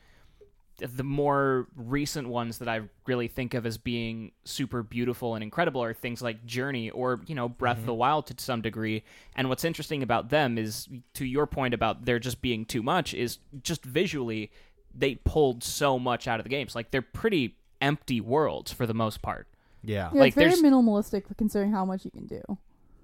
the 0.78 1.04
more 1.04 1.68
recent 1.76 2.28
ones 2.28 2.58
that 2.58 2.68
I 2.68 2.82
really 3.06 3.28
think 3.28 3.54
of 3.54 3.66
as 3.66 3.78
being 3.78 4.32
super 4.44 4.82
beautiful 4.82 5.34
and 5.34 5.42
incredible 5.42 5.82
are 5.82 5.94
things 5.94 6.22
like 6.22 6.44
Journey 6.44 6.90
or, 6.90 7.20
you 7.26 7.34
know, 7.34 7.48
Breath 7.48 7.78
of 7.78 7.86
the 7.86 7.92
mm-hmm. 7.92 8.00
Wild 8.00 8.26
to 8.28 8.34
some 8.42 8.62
degree. 8.62 9.04
And 9.36 9.48
what's 9.48 9.64
interesting 9.64 10.02
about 10.02 10.30
them 10.30 10.58
is, 10.58 10.88
to 11.14 11.24
your 11.24 11.46
point 11.46 11.74
about 11.74 12.04
there 12.04 12.18
just 12.18 12.42
being 12.42 12.64
too 12.64 12.82
much, 12.82 13.14
is 13.14 13.38
just 13.62 13.84
visually, 13.84 14.50
they 14.94 15.16
pulled 15.16 15.62
so 15.62 15.98
much 15.98 16.26
out 16.26 16.40
of 16.40 16.44
the 16.44 16.50
games. 16.50 16.74
Like, 16.74 16.90
they're 16.90 17.02
pretty 17.02 17.56
empty 17.80 18.20
worlds 18.20 18.72
for 18.72 18.86
the 18.86 18.94
most 18.94 19.22
part. 19.22 19.46
yeah 19.82 20.10
Yeah, 20.12 20.20
like, 20.20 20.28
it's 20.28 20.36
very 20.36 20.50
there's- 20.50 20.62
minimalistic 20.62 21.24
considering 21.36 21.72
how 21.72 21.84
much 21.84 22.04
you 22.04 22.10
can 22.10 22.26
do. 22.26 22.42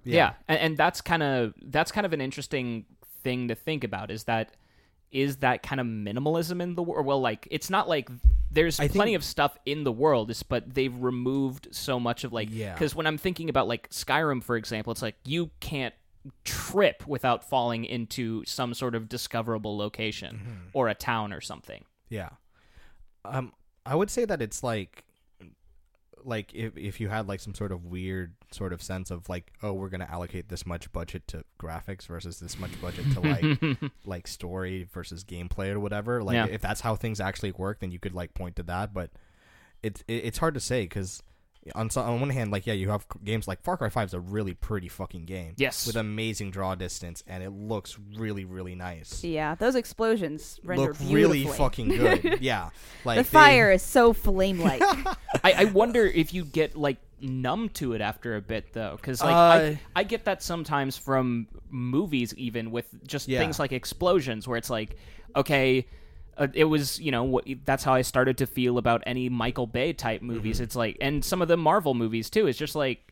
Yeah, 0.03 0.33
And, 0.47 0.59
and 0.59 0.77
that's 0.77 1.01
kind 1.01 1.21
of 1.21 1.53
that's 1.61 1.91
kind 1.91 2.05
of 2.05 2.13
an 2.13 2.21
interesting 2.21 2.85
thing 3.23 3.49
to 3.49 3.55
think 3.55 3.83
about. 3.83 4.09
Is 4.09 4.23
that 4.23 4.55
is 5.11 5.37
that 5.37 5.63
kind 5.63 5.79
of 5.79 5.87
minimalism 5.87 6.61
in 6.61 6.75
the 6.75 6.83
world? 6.83 7.05
Well, 7.05 7.19
like 7.21 7.47
it's 7.51 7.69
not 7.69 7.87
like 7.89 8.09
there's 8.51 8.79
I 8.79 8.83
think- 8.83 8.93
plenty 8.95 9.15
of 9.15 9.23
stuff 9.23 9.57
in 9.65 9.83
the 9.83 9.91
world, 9.91 10.31
but 10.49 10.73
they've 10.73 10.95
removed 10.95 11.69
so 11.71 11.99
much 11.99 12.23
of 12.23 12.33
like 12.33 12.49
Yeah. 12.51 12.73
because 12.73 12.95
when 12.95 13.07
I'm 13.07 13.17
thinking 13.17 13.49
about 13.49 13.67
like 13.67 13.89
Skyrim, 13.89 14.43
for 14.43 14.55
example, 14.55 14.91
it's 14.91 15.01
like 15.01 15.15
you 15.25 15.51
can't 15.59 15.93
trip 16.43 17.07
without 17.07 17.43
falling 17.43 17.85
into 17.85 18.43
some 18.45 18.73
sort 18.73 18.93
of 18.93 19.07
discoverable 19.09 19.77
location 19.77 20.35
Mm-hmm. 20.35 20.67
or 20.73 20.89
a 20.89 20.93
town 20.95 21.31
or 21.33 21.41
something. 21.41 21.85
Yeah. 22.09 22.29
Um 23.25 23.53
I 23.85 23.95
would 23.95 24.09
say 24.09 24.25
that 24.25 24.41
it's 24.41 24.61
like 24.63 25.03
like 26.23 26.53
if 26.53 26.77
if 26.77 26.99
you 26.99 27.09
had 27.09 27.27
like 27.27 27.39
some 27.39 27.53
sort 27.55 27.71
of 27.71 27.85
weird 27.85 28.33
sort 28.51 28.73
of 28.73 28.81
sense 28.81 29.11
of 29.11 29.27
like 29.29 29.51
oh 29.63 29.73
we're 29.73 29.89
going 29.89 29.99
to 30.01 30.11
allocate 30.11 30.49
this 30.49 30.65
much 30.65 30.91
budget 30.91 31.27
to 31.27 31.43
graphics 31.59 32.07
versus 32.07 32.39
this 32.39 32.57
much 32.59 32.79
budget 32.81 33.05
to 33.13 33.19
like 33.19 33.91
like 34.05 34.27
story 34.27 34.87
versus 34.91 35.23
gameplay 35.23 35.69
or 35.69 35.79
whatever 35.79 36.21
like 36.23 36.35
Yeah. 36.35 36.45
if 36.47 36.61
that's 36.61 36.81
how 36.81 36.95
things 36.95 37.19
actually 37.19 37.51
work 37.53 37.79
then 37.79 37.91
you 37.91 37.99
could 37.99 38.13
like 38.13 38.33
point 38.33 38.55
to 38.57 38.63
that 38.63 38.93
but 38.93 39.11
it's 39.83 40.03
it's 40.07 40.37
hard 40.39 40.53
to 40.55 40.59
say 40.59 40.85
cuz 40.87 41.21
on 41.75 41.89
some, 41.89 42.05
on 42.07 42.19
one 42.21 42.29
hand 42.29 42.51
like 42.51 42.65
yeah 42.65 42.73
you 42.73 42.89
have 42.89 43.05
games 43.23 43.47
like 43.47 43.61
Far 43.61 43.77
Cry 43.77 43.89
5 43.89 44.07
is 44.07 44.13
a 44.13 44.19
really 44.19 44.53
pretty 44.53 44.87
fucking 44.87 45.25
game 45.25 45.53
Yes. 45.57 45.85
with 45.85 45.95
amazing 45.97 46.51
draw 46.51 46.73
distance 46.73 47.23
and 47.27 47.43
it 47.43 47.49
looks 47.51 47.97
really 48.17 48.45
really 48.45 48.75
nice 48.75 49.23
yeah, 49.23 49.55
those 49.55 49.75
explosions 49.75 50.59
render 50.63 50.87
look 50.87 50.97
really 51.11 51.45
fucking 51.45 51.89
good 51.89 52.37
yeah 52.41 52.69
like 53.03 53.17
the 53.17 53.23
they- 53.23 53.29
fire 53.29 53.71
is 53.71 53.81
so 53.83 54.13
flame-like. 54.13 54.81
I, 55.43 55.53
I 55.57 55.63
wonder 55.65 56.05
if 56.05 56.33
you 56.33 56.43
get 56.45 56.75
like 56.75 56.97
numb 57.21 57.69
to 57.69 57.93
it 57.93 58.01
after 58.01 58.35
a 58.37 58.41
bit 58.41 58.73
though, 58.73 58.95
because 58.95 59.21
like 59.21 59.35
Uh, 59.35 59.75
I, 59.75 59.79
I 59.97 60.03
get 60.03 60.25
that 60.25 60.41
sometimes 60.41 60.97
from 60.97 61.47
movies, 61.69 62.33
even 62.35 62.71
with 62.71 62.87
just 63.05 63.27
Yeah. 63.27 63.39
things 63.39 63.59
like 63.59 63.71
explosions, 63.73 64.47
where 64.47 64.57
it's 64.57 64.69
like, 64.69 64.97
okay, 65.35 65.85
it 66.53 66.65
was 66.65 66.99
you 66.99 67.11
know 67.11 67.23
what, 67.23 67.45
that's 67.65 67.83
how 67.83 67.93
I 67.93 68.01
started 68.01 68.37
to 68.39 68.47
feel 68.47 68.77
about 68.77 69.03
any 69.05 69.29
Michael 69.29 69.67
Bay 69.67 69.93
type 69.93 70.21
movies. 70.21 70.57
Mm-hmm. 70.57 70.63
It's 70.63 70.75
like, 70.75 70.97
and 71.01 71.23
some 71.23 71.41
of 71.41 71.47
the 71.47 71.57
Marvel 71.57 71.93
movies 71.93 72.29
too. 72.29 72.47
It's 72.47 72.57
just 72.59 72.75
like. 72.75 73.05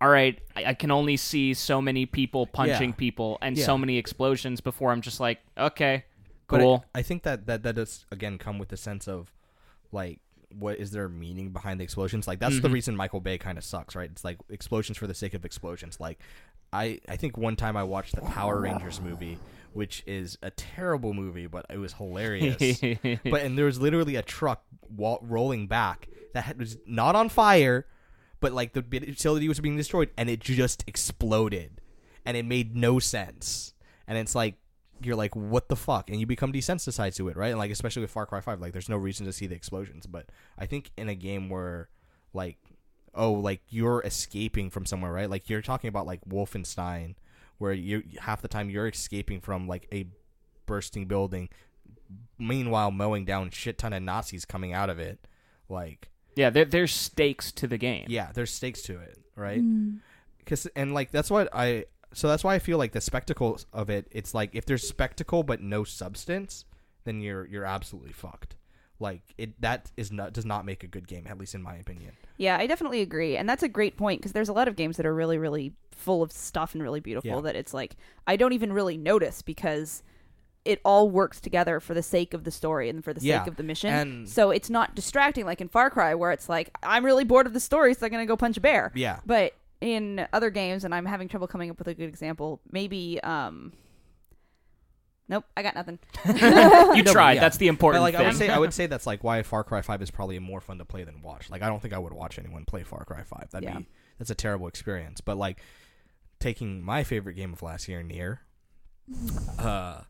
All 0.00 0.08
right, 0.08 0.36
I, 0.56 0.64
I 0.64 0.74
can 0.74 0.90
only 0.90 1.16
see 1.16 1.54
so 1.54 1.80
many 1.80 2.06
people 2.06 2.44
punching 2.48 2.88
Yeah. 2.90 2.96
people 2.96 3.38
and 3.40 3.56
Yeah. 3.56 3.64
so 3.64 3.78
many 3.78 3.98
explosions 3.98 4.60
before 4.60 4.90
I'm 4.90 5.00
just 5.00 5.20
like, 5.20 5.38
okay, 5.56 6.02
cool. 6.48 6.84
I, 6.92 6.98
I 6.98 7.02
think 7.02 7.22
that, 7.22 7.46
that 7.46 7.62
that 7.62 7.76
does 7.76 8.04
again 8.10 8.36
come 8.36 8.58
with 8.58 8.70
the 8.70 8.76
sense 8.76 9.06
of 9.06 9.32
like 9.92 10.18
what 10.58 10.78
is 10.78 10.90
there 10.90 11.08
meaning 11.08 11.50
behind 11.50 11.78
the 11.78 11.84
explosions? 11.84 12.26
Like 12.26 12.40
that's 12.40 12.58
the 12.60 12.68
Mhm. 12.68 12.72
reason 12.72 12.96
Michael 12.96 13.20
Bay 13.20 13.38
kind 13.38 13.56
of 13.56 13.62
sucks, 13.62 13.94
right? 13.94 14.10
It's 14.10 14.24
like 14.24 14.38
explosions 14.50 14.98
for 14.98 15.06
the 15.06 15.14
sake 15.14 15.34
of 15.34 15.44
explosions. 15.44 16.00
Like 16.00 16.18
I 16.72 16.98
I 17.08 17.14
think 17.16 17.38
one 17.38 17.54
time 17.54 17.76
I 17.76 17.84
watched 17.84 18.16
the 18.16 18.22
Power 18.22 18.58
Rangers 18.60 19.00
movie 19.00 19.38
which 19.74 20.02
is 20.06 20.38
a 20.42 20.50
terrible 20.50 21.14
movie, 21.14 21.46
but 21.46 21.66
it 21.70 21.78
was 21.78 21.94
hilarious. 21.94 22.80
but 23.24 23.42
and 23.42 23.56
there 23.58 23.66
was 23.66 23.80
literally 23.80 24.16
a 24.16 24.22
truck 24.22 24.64
wa- 24.88 25.18
rolling 25.22 25.66
back 25.66 26.08
that 26.34 26.44
had, 26.44 26.58
was 26.58 26.76
not 26.86 27.14
on 27.14 27.28
fire, 27.28 27.86
but 28.40 28.52
like 28.52 28.72
the 28.72 28.84
utility 28.90 29.48
was 29.48 29.60
being 29.60 29.76
destroyed, 29.76 30.10
and 30.16 30.28
it 30.28 30.40
just 30.40 30.84
exploded, 30.86 31.80
and 32.24 32.36
it 32.36 32.44
made 32.44 32.76
no 32.76 32.98
sense. 32.98 33.74
And 34.06 34.18
it's 34.18 34.34
like 34.34 34.56
you're 35.04 35.16
like, 35.16 35.34
what 35.34 35.68
the 35.68 35.76
fuck? 35.76 36.10
And 36.10 36.20
you 36.20 36.26
become 36.26 36.52
desensitized 36.52 37.16
to 37.16 37.28
it, 37.28 37.36
right? 37.36 37.48
And 37.48 37.58
like 37.58 37.70
especially 37.70 38.02
with 38.02 38.10
Far 38.10 38.26
Cry 38.26 38.40
Five, 38.40 38.60
like 38.60 38.72
there's 38.72 38.88
no 38.88 38.96
reason 38.96 39.26
to 39.26 39.32
see 39.32 39.46
the 39.46 39.54
explosions. 39.54 40.06
But 40.06 40.26
I 40.58 40.66
think 40.66 40.90
in 40.96 41.08
a 41.08 41.14
game 41.14 41.48
where 41.48 41.88
like 42.34 42.58
oh 43.14 43.32
like 43.32 43.60
you're 43.68 44.02
escaping 44.04 44.70
from 44.70 44.86
somewhere, 44.86 45.12
right? 45.12 45.30
Like 45.30 45.48
you're 45.50 45.62
talking 45.62 45.88
about 45.88 46.06
like 46.06 46.20
Wolfenstein, 46.28 47.14
where 47.62 47.72
you 47.72 48.02
half 48.18 48.42
the 48.42 48.48
time 48.48 48.68
you're 48.68 48.88
escaping 48.88 49.40
from 49.40 49.68
like 49.68 49.86
a 49.92 50.04
bursting 50.66 51.06
building, 51.06 51.48
meanwhile 52.38 52.90
mowing 52.90 53.24
down 53.24 53.50
shit 53.50 53.78
ton 53.78 53.92
of 53.92 54.02
Nazis 54.02 54.44
coming 54.44 54.72
out 54.72 54.90
of 54.90 54.98
it, 54.98 55.28
like 55.68 56.10
yeah, 56.34 56.50
there, 56.50 56.64
there's 56.64 56.92
stakes 56.92 57.52
to 57.52 57.68
the 57.68 57.78
game. 57.78 58.06
yeah, 58.08 58.32
there's 58.34 58.52
stakes 58.52 58.82
to 58.82 58.98
it, 58.98 59.16
right? 59.36 59.62
Mm. 59.62 60.00
Cause 60.44 60.66
and 60.74 60.92
like 60.92 61.12
that's 61.12 61.30
what 61.30 61.48
I 61.52 61.84
so 62.12 62.26
that's 62.26 62.42
why 62.42 62.56
I 62.56 62.58
feel 62.58 62.78
like 62.78 62.90
the 62.90 63.00
spectacle 63.00 63.60
of 63.72 63.88
it. 63.88 64.08
It's 64.10 64.34
like 64.34 64.50
if 64.54 64.66
there's 64.66 64.86
spectacle 64.86 65.44
but 65.44 65.60
no 65.60 65.84
substance, 65.84 66.64
then 67.04 67.20
you're 67.20 67.46
you're 67.46 67.64
absolutely 67.64 68.12
fucked. 68.12 68.56
Like 69.02 69.22
it 69.36 69.60
that 69.60 69.90
is 69.96 70.10
not 70.12 70.32
does 70.32 70.46
not 70.46 70.64
make 70.64 70.82
a 70.84 70.86
good 70.86 71.06
game, 71.08 71.26
at 71.28 71.36
least 71.38 71.54
in 71.54 71.62
my 71.62 71.74
opinion. 71.74 72.12
Yeah, 72.38 72.56
I 72.56 72.66
definitely 72.66 73.02
agree, 73.02 73.36
and 73.36 73.48
that's 73.48 73.62
a 73.62 73.68
great 73.68 73.96
point 73.96 74.20
because 74.20 74.32
there's 74.32 74.48
a 74.48 74.52
lot 74.52 74.68
of 74.68 74.76
games 74.76 74.96
that 74.96 75.04
are 75.06 75.14
really, 75.14 75.36
really 75.38 75.72
full 75.90 76.22
of 76.22 76.32
stuff 76.32 76.72
and 76.74 76.82
really 76.82 77.00
beautiful 77.00 77.30
Yeah. 77.30 77.40
that 77.42 77.56
it's 77.56 77.74
like 77.74 77.96
I 78.26 78.36
don't 78.36 78.52
even 78.52 78.72
really 78.72 78.96
notice 78.96 79.42
because 79.42 80.02
it 80.64 80.80
all 80.84 81.10
works 81.10 81.40
together 81.40 81.80
for 81.80 81.92
the 81.94 82.02
sake 82.02 82.32
of 82.34 82.44
the 82.44 82.50
story 82.52 82.88
and 82.88 83.02
for 83.02 83.12
the 83.12 83.20
Yeah, 83.20 83.40
sake 83.40 83.48
of 83.48 83.56
the 83.56 83.64
mission. 83.64 83.92
and- 83.92 84.28
so 84.28 84.50
it's 84.52 84.70
not 84.70 84.94
distracting 84.94 85.44
like 85.44 85.60
in 85.60 85.68
Far 85.68 85.90
Cry 85.90 86.14
where 86.14 86.30
it's 86.30 86.48
like 86.48 86.70
I'm 86.82 87.04
really 87.04 87.24
bored 87.24 87.46
of 87.48 87.52
the 87.52 87.60
story, 87.60 87.94
so 87.94 88.06
I'm 88.06 88.12
gonna 88.12 88.26
go 88.26 88.36
punch 88.36 88.56
a 88.56 88.60
bear. 88.60 88.92
Yeah. 88.94 89.18
But 89.26 89.54
in 89.80 90.24
other 90.32 90.50
games, 90.50 90.84
and 90.84 90.94
I'm 90.94 91.06
having 91.06 91.26
trouble 91.28 91.48
coming 91.48 91.68
up 91.70 91.78
with 91.78 91.88
a 91.88 91.94
good 91.94 92.08
example, 92.08 92.60
maybe 92.70 93.20
um. 93.24 93.72
Nope, 95.28 95.44
I 95.56 95.62
got 95.62 95.74
nothing. 95.74 95.98
You 96.96 97.02
No, 97.02 97.12
tried. 97.12 97.34
yeah. 97.34 97.40
That's 97.40 97.56
the 97.56 97.66
But 97.68 97.70
important 97.70 98.02
like 98.02 98.14
I 98.14 98.18
thing. 98.18 98.26
would 98.28 98.36
say 98.36 98.48
I 98.50 98.58
would 98.58 98.74
say 98.74 98.86
that's 98.86 99.06
like 99.06 99.24
why 99.24 99.42
Far 99.42 99.64
Cry 99.64 99.80
Five 99.82 100.02
is 100.02 100.10
probably 100.10 100.38
more 100.38 100.60
fun 100.60 100.78
to 100.78 100.84
play 100.84 101.04
than 101.04 101.22
watch. 101.22 101.48
Like 101.50 101.62
I 101.62 101.68
don't 101.68 101.80
think 101.80 101.94
I 101.94 101.98
would 101.98 102.12
watch 102.12 102.38
anyone 102.38 102.64
play 102.64 102.82
Far 102.82 103.04
Cry 103.04 103.22
Five. 103.22 103.48
That'd 103.50 103.68
Yeah. 103.68 103.78
be 103.78 103.86
that's 104.18 104.30
a 104.30 104.34
terrible 104.34 104.66
experience. 104.68 105.20
But 105.20 105.36
like 105.38 105.60
taking 106.40 106.82
my 106.82 107.02
favorite 107.04 107.34
game 107.34 107.52
of 107.52 107.62
last 107.62 107.88
year, 107.88 108.02
NieR, 108.02 108.38
uh 109.58 110.00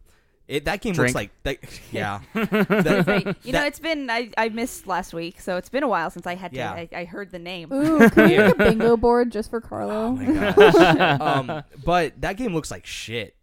it 0.49 0.65
that 0.65 0.81
game 0.81 0.93
Drink. 0.93 1.15
looks 1.15 1.15
like 1.15 1.31
that 1.45 1.59
yeah. 1.93 2.21
That- 2.35 3.05
Right. 3.07 3.27
You 3.45 3.53
know, 3.53 3.61
that- 3.61 3.67
it's 3.69 3.79
been 3.79 4.11
I, 4.11 4.31
I 4.37 4.49
missed 4.49 4.87
last 4.89 5.15
week, 5.15 5.41
so 5.41 5.57
it's 5.57 5.69
been 5.69 5.83
a 5.85 5.89
while 5.89 6.11
since 6.11 6.27
I 6.27 6.35
had 6.35 6.51
to. 6.53 6.57
Yeah. 6.57 6.73
I, 6.73 6.89
I 6.95 7.05
heard 7.05 7.31
the 7.31 7.39
name. 7.39 7.73
Ooh, 7.73 8.09
can 8.11 8.29
we 8.29 8.37
make 8.39 8.55
a 8.55 8.59
bingo 8.59 8.97
board 8.97 9.31
just 9.31 9.51
for 9.51 9.61
Carlo? 9.61 9.95
Oh 10.07 10.13
my 10.13 10.53
gosh. 10.53 11.21
um, 11.21 11.63
but 11.85 12.21
that 12.23 12.37
game 12.37 12.53
looks 12.55 12.71
like 12.73 12.85
shit. 12.87 13.37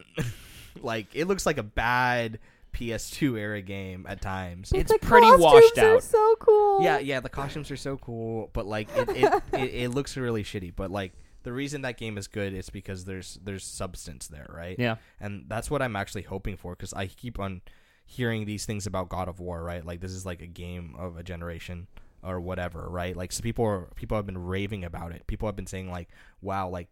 Like 0.83 1.07
it 1.13 1.25
looks 1.25 1.45
like 1.45 1.57
a 1.57 1.63
bad 1.63 2.39
PS2 2.73 3.37
era 3.39 3.61
game 3.61 4.05
at 4.07 4.21
times. 4.21 4.69
But 4.69 4.79
It's 4.81 4.91
the 4.91 4.99
pretty 4.99 5.27
costumes 5.27 5.43
washed 5.43 5.77
are 5.79 5.95
out. 5.95 6.03
so 6.03 6.35
cool. 6.39 6.83
Yeah, 6.83 6.99
yeah, 6.99 7.19
the 7.19 7.29
costumes 7.29 7.71
are 7.71 7.77
so 7.77 7.97
cool, 7.97 8.49
but 8.53 8.65
like 8.65 8.89
it 8.95 9.09
it, 9.09 9.43
it, 9.53 9.73
it 9.83 9.89
looks 9.89 10.15
really 10.17 10.43
shitty. 10.43 10.73
But 10.75 10.91
like 10.91 11.13
the 11.43 11.51
reason 11.53 11.81
that 11.81 11.97
game 11.97 12.17
is 12.17 12.27
good 12.27 12.53
is 12.53 12.69
because 12.69 13.05
there's 13.05 13.39
there's 13.43 13.63
substance 13.63 14.27
there, 14.27 14.47
right? 14.53 14.77
yeah. 14.77 14.97
and 15.19 15.45
that's 15.47 15.71
what 15.71 15.81
I'm 15.81 15.95
actually 15.95 16.23
hoping 16.23 16.57
for 16.57 16.75
because 16.75 16.93
I 16.93 17.07
keep 17.07 17.39
on 17.39 17.61
hearing 18.05 18.45
these 18.45 18.65
things 18.65 18.85
about 18.87 19.07
God 19.09 19.27
of 19.27 19.39
War, 19.39 19.63
right? 19.63 19.85
Like 19.85 19.99
this 20.01 20.11
is 20.11 20.25
like 20.25 20.41
a 20.41 20.47
game 20.47 20.95
of 20.97 21.17
a 21.17 21.23
generation 21.23 21.87
or 22.23 22.39
whatever, 22.39 22.87
right? 22.89 23.15
Like 23.15 23.31
so 23.31 23.41
people 23.41 23.65
are 23.65 23.87
people 23.95 24.17
have 24.17 24.25
been 24.25 24.37
raving 24.45 24.83
about 24.83 25.11
it. 25.11 25.25
People 25.27 25.47
have 25.47 25.55
been 25.55 25.67
saying 25.67 25.89
like, 25.89 26.09
"Wow, 26.41 26.69
like 26.69 26.89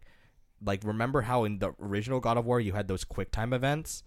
like 0.64 0.82
remember 0.84 1.22
how 1.22 1.44
in 1.44 1.58
the 1.58 1.72
original 1.80 2.20
God 2.20 2.36
of 2.36 2.44
War 2.44 2.60
you 2.60 2.72
had 2.72 2.88
those 2.88 3.04
quick 3.04 3.30
time 3.30 3.52
events?" 3.52 4.02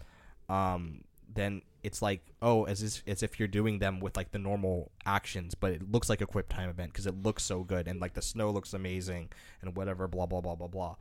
Um 0.50 1.04
then 1.34 1.62
it's 1.84 2.02
like, 2.02 2.22
"Oh, 2.42 2.66
as 2.66 2.84
if, 2.84 3.04
as 3.08 3.24
if 3.24 3.40
you're 3.40 3.48
doing 3.48 3.80
them 3.80 4.00
with 4.00 4.18
like 4.18 4.32
the 4.32 4.40
normal 4.40 4.92
actions, 5.06 5.56
but 5.56 5.72
it 5.72 5.92
looks 5.92 6.10
like 6.10 6.22
a 6.22 6.26
quick 6.26 6.50
time 6.50 6.70
event 6.70 6.92
because 6.92 7.08
it 7.08 7.24
looks 7.24 7.44
so 7.44 7.64
good 7.64 7.88
and 7.88 8.00
like 8.00 8.14
the 8.14 8.22
snow 8.22 8.52
looks 8.52 8.74
amazing 8.74 9.30
and 9.62 9.76
whatever 9.76 10.08
blah 10.08 10.26
blah 10.26 10.42
blah 10.42 10.56
blah 10.56 10.68
blah." 10.68 10.96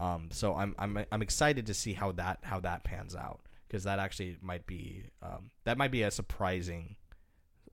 Um, 0.00 0.28
so 0.32 0.54
I'm 0.54 0.74
I'm 0.78 1.04
I'm 1.10 1.22
excited 1.22 1.66
to 1.66 1.74
see 1.74 1.92
how 1.92 2.12
that 2.12 2.38
how 2.42 2.60
that 2.60 2.84
pans 2.84 3.14
out 3.14 3.40
because 3.68 3.84
that 3.84 3.98
actually 3.98 4.36
might 4.40 4.66
be 4.66 5.04
um, 5.22 5.50
that 5.64 5.78
might 5.78 5.90
be 5.90 6.02
a 6.02 6.10
surprising 6.10 6.96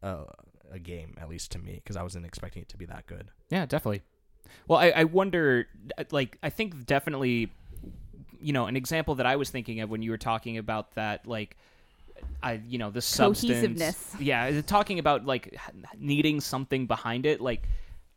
uh, 0.04 0.26
a 0.72 0.80
game 0.80 1.16
at 1.20 1.30
least 1.30 1.52
to 1.52 1.60
me 1.60 1.76
because 1.76 1.96
I 1.96 2.04
wasn't 2.04 2.26
expecting 2.26 2.62
it 2.62 2.70
to 2.70 2.78
be 2.78 2.86
that 2.86 3.08
good. 3.08 3.30
Yeah, 3.50 3.66
definitely. 3.66 4.02
Well, 4.68 4.80
I, 4.80 4.90
I 4.90 5.04
wonder, 5.06 5.68
uh, 5.98 6.04
like, 6.12 6.38
I 6.44 6.50
think 6.50 6.86
definitely, 6.86 7.52
you 8.42 8.54
know, 8.54 8.66
an 8.68 8.76
example 8.76 9.16
that 9.16 9.26
I 9.26 9.36
was 9.36 9.50
thinking 9.50 9.82
of 9.82 9.90
when 9.90 10.02
you 10.02 10.12
were 10.12 10.18
talking 10.18 10.58
about 10.58 10.96
that, 10.96 11.26
like, 11.28 11.58
I, 12.44 12.62
you 12.68 12.78
know, 12.78 12.90
the 12.92 13.02
substance. 13.02 13.52
Cohesiveness. 13.52 14.16
Yeah, 14.20 14.62
talking 14.62 15.00
about 15.00 15.26
like 15.26 15.58
needing 15.98 16.42
something 16.42 16.86
behind 16.86 17.26
it. 17.26 17.42
Like, 17.42 17.64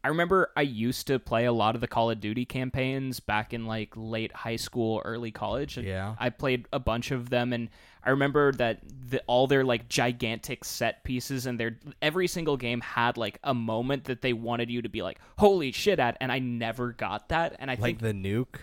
I 0.05 0.09
remember 0.09 0.51
I 0.57 0.63
used 0.63 1.07
to 1.07 1.19
play 1.19 1.45
a 1.45 1.53
lot 1.53 1.77
of 1.77 1.81
the 1.81 1.87
Call 1.87 2.11
of 2.11 2.21
Duty 2.21 2.45
campaigns 2.45 3.21
back 3.21 3.55
in 3.55 3.67
like 3.67 3.93
late 3.95 4.33
high 4.33 4.57
school, 4.57 5.01
early 5.05 5.31
college. 5.31 5.77
and 5.77 5.87
Yeah. 5.87 6.17
I 6.19 6.31
played 6.31 6.67
a 6.73 6.81
bunch 6.81 7.13
of 7.13 7.31
them, 7.31 7.53
and 7.53 7.69
I 8.05 8.11
remember 8.11 8.53
that 8.53 8.81
the, 9.11 9.23
all 9.27 9.47
their 9.47 9.65
like 9.65 9.89
gigantic 9.89 10.65
set 10.65 11.05
pieces 11.05 11.47
and 11.47 11.59
their 11.61 11.79
every 12.01 12.27
single 12.27 12.57
game 12.57 12.81
had 12.81 13.17
like 13.17 13.39
a 13.45 13.55
moment 13.55 14.05
that 14.05 14.23
they 14.23 14.33
wanted 14.33 14.71
you 14.71 14.83
to 14.83 14.89
be 14.89 15.03
like, 15.03 15.19
"Holy 15.39 15.71
shit!" 15.73 15.99
at, 15.99 16.17
and 16.21 16.33
I 16.33 16.39
never 16.41 16.93
got 16.93 17.29
that. 17.29 17.57
And 17.59 17.71
I 17.71 17.75
Like 17.75 18.01
think, 18.01 18.01
the 18.01 18.13
nuke. 18.13 18.57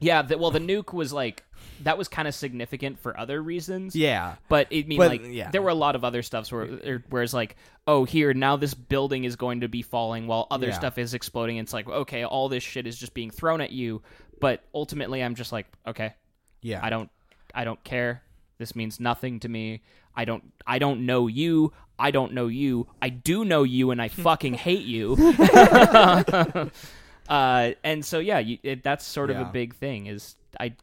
yeah, 0.00 0.22
the, 0.22 0.38
well, 0.38 0.50
the 0.50 0.60
nuke 0.60 0.92
was 0.94 1.12
like 1.12 1.44
that 1.82 1.98
was 1.98 2.08
kind 2.08 2.26
of 2.28 2.34
significant 2.34 2.98
for 2.98 3.18
other 3.18 3.42
reasons. 3.42 3.94
Yeah. 3.94 4.36
But 4.48 4.68
it 4.70 4.86
mean 4.88 4.98
But, 4.98 5.08
like 5.10 5.22
yeah. 5.26 5.50
there 5.50 5.60
were 5.62 5.70
a 5.70 5.74
lot 5.74 5.96
of 5.96 6.04
other 6.04 6.22
stuffs 6.22 6.50
where 6.50 6.62
er, 6.86 7.04
where 7.10 7.22
it's 7.22 7.34
like, 7.34 7.56
oh, 7.86 8.04
here 8.04 8.32
now 8.32 8.56
this 8.56 8.74
building 8.74 9.24
is 9.24 9.36
going 9.36 9.60
to 9.60 9.68
be 9.68 9.82
falling 9.82 10.26
while 10.26 10.46
other 10.50 10.68
Yeah. 10.68 10.72
stuff 10.74 10.98
is 10.98 11.14
exploding. 11.14 11.56
It's 11.56 11.72
like, 11.72 11.88
okay, 11.88 12.24
all 12.24 12.48
this 12.48 12.62
shit 12.62 12.86
is 12.86 12.96
just 12.98 13.12
being 13.14 13.30
thrown 13.30 13.60
at 13.60 13.70
you. 13.72 14.02
But 14.40 14.62
ultimately, 14.72 15.22
I'm 15.22 15.34
just 15.34 15.50
like, 15.52 15.66
okay, 15.86 16.14
Yeah. 16.62 16.80
I 16.82 16.90
don't, 16.90 17.10
I 17.54 17.64
don't 17.64 17.82
care. 17.82 18.22
This 18.58 18.74
means 18.76 18.98
nothing 19.00 19.40
to 19.40 19.48
me. 19.48 19.82
I 20.16 20.24
don't, 20.24 20.52
I 20.66 20.78
don't 20.78 21.06
know 21.06 21.26
you. 21.28 21.72
I 21.98 22.10
don't 22.10 22.32
know 22.32 22.46
you. 22.48 22.86
I 23.00 23.08
do 23.08 23.44
know 23.44 23.62
you, 23.62 23.90
and 23.90 24.00
I 24.02 24.08
fucking 24.28 24.54
hate 24.54 24.84
you. 24.84 25.16
uh, 27.28 27.70
and 27.84 28.04
so 28.04 28.18
yeah, 28.18 28.38
you, 28.38 28.58
it, 28.62 28.82
that's 28.82 29.04
sort 29.04 29.30
of 29.30 29.36
Yeah. 29.36 29.48
a 29.48 29.52
big 29.52 29.74
thing. 29.74 30.06
Is 30.06 30.36
I, 30.58 30.74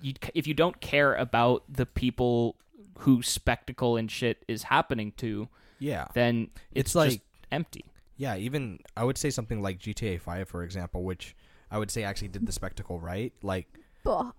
you, 0.00 0.14
if 0.34 0.46
you 0.46 0.54
don't 0.54 0.80
care 0.80 1.14
about 1.14 1.64
the 1.68 1.86
people 1.86 2.56
who 2.98 3.22
spectacle 3.22 3.96
and 3.96 4.10
shit 4.10 4.44
is 4.46 4.64
happening 4.64 5.12
to, 5.18 5.48
Yeah. 5.78 6.06
then 6.14 6.50
it's, 6.72 6.90
It's 6.90 6.94
like- 6.94 7.10
just 7.10 7.20
empty. 7.50 7.84
Yeah, 8.16 8.36
even 8.36 8.80
I 8.96 9.04
would 9.04 9.16
say 9.16 9.30
something 9.30 9.62
like 9.62 9.78
GTA 9.78 10.20
5 10.20 10.46
for 10.46 10.62
example, 10.62 11.04
which 11.04 11.34
I 11.70 11.78
would 11.78 11.90
say 11.90 12.02
actually 12.04 12.28
did 12.28 12.44
the 12.44 12.52
spectacle 12.52 13.00
right. 13.00 13.32
Like 13.42 13.66
Bah. 14.04 14.32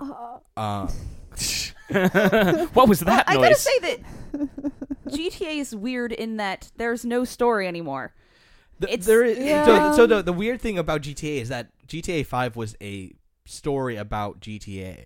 what 2.73 2.87
was 2.87 3.01
that 3.01 3.25
I 3.27 3.35
noise? 3.35 3.43
gotta 3.43 3.55
say 3.55 3.79
that 3.79 3.99
GTA 5.09 5.57
is 5.59 5.75
weird 5.75 6.11
in 6.11 6.37
that 6.37 6.71
there's 6.77 7.03
no 7.05 7.23
story 7.25 7.67
anymore. 7.67 8.13
The, 8.79 8.87
It's- 8.87 9.05
there 9.05 9.23
is, 9.23 9.37
Yeah. 9.37 9.65
so, 9.65 9.95
so 9.95 10.07
the 10.07 10.21
the 10.21 10.33
weird 10.33 10.61
thing 10.61 10.77
about 10.77 11.01
GTA 11.01 11.41
is 11.41 11.49
that 11.49 11.69
GTA 11.87 12.25
5 12.25 12.55
was 12.55 12.75
a 12.81 13.11
story 13.45 13.95
about 13.97 14.39
GTA. 14.39 15.05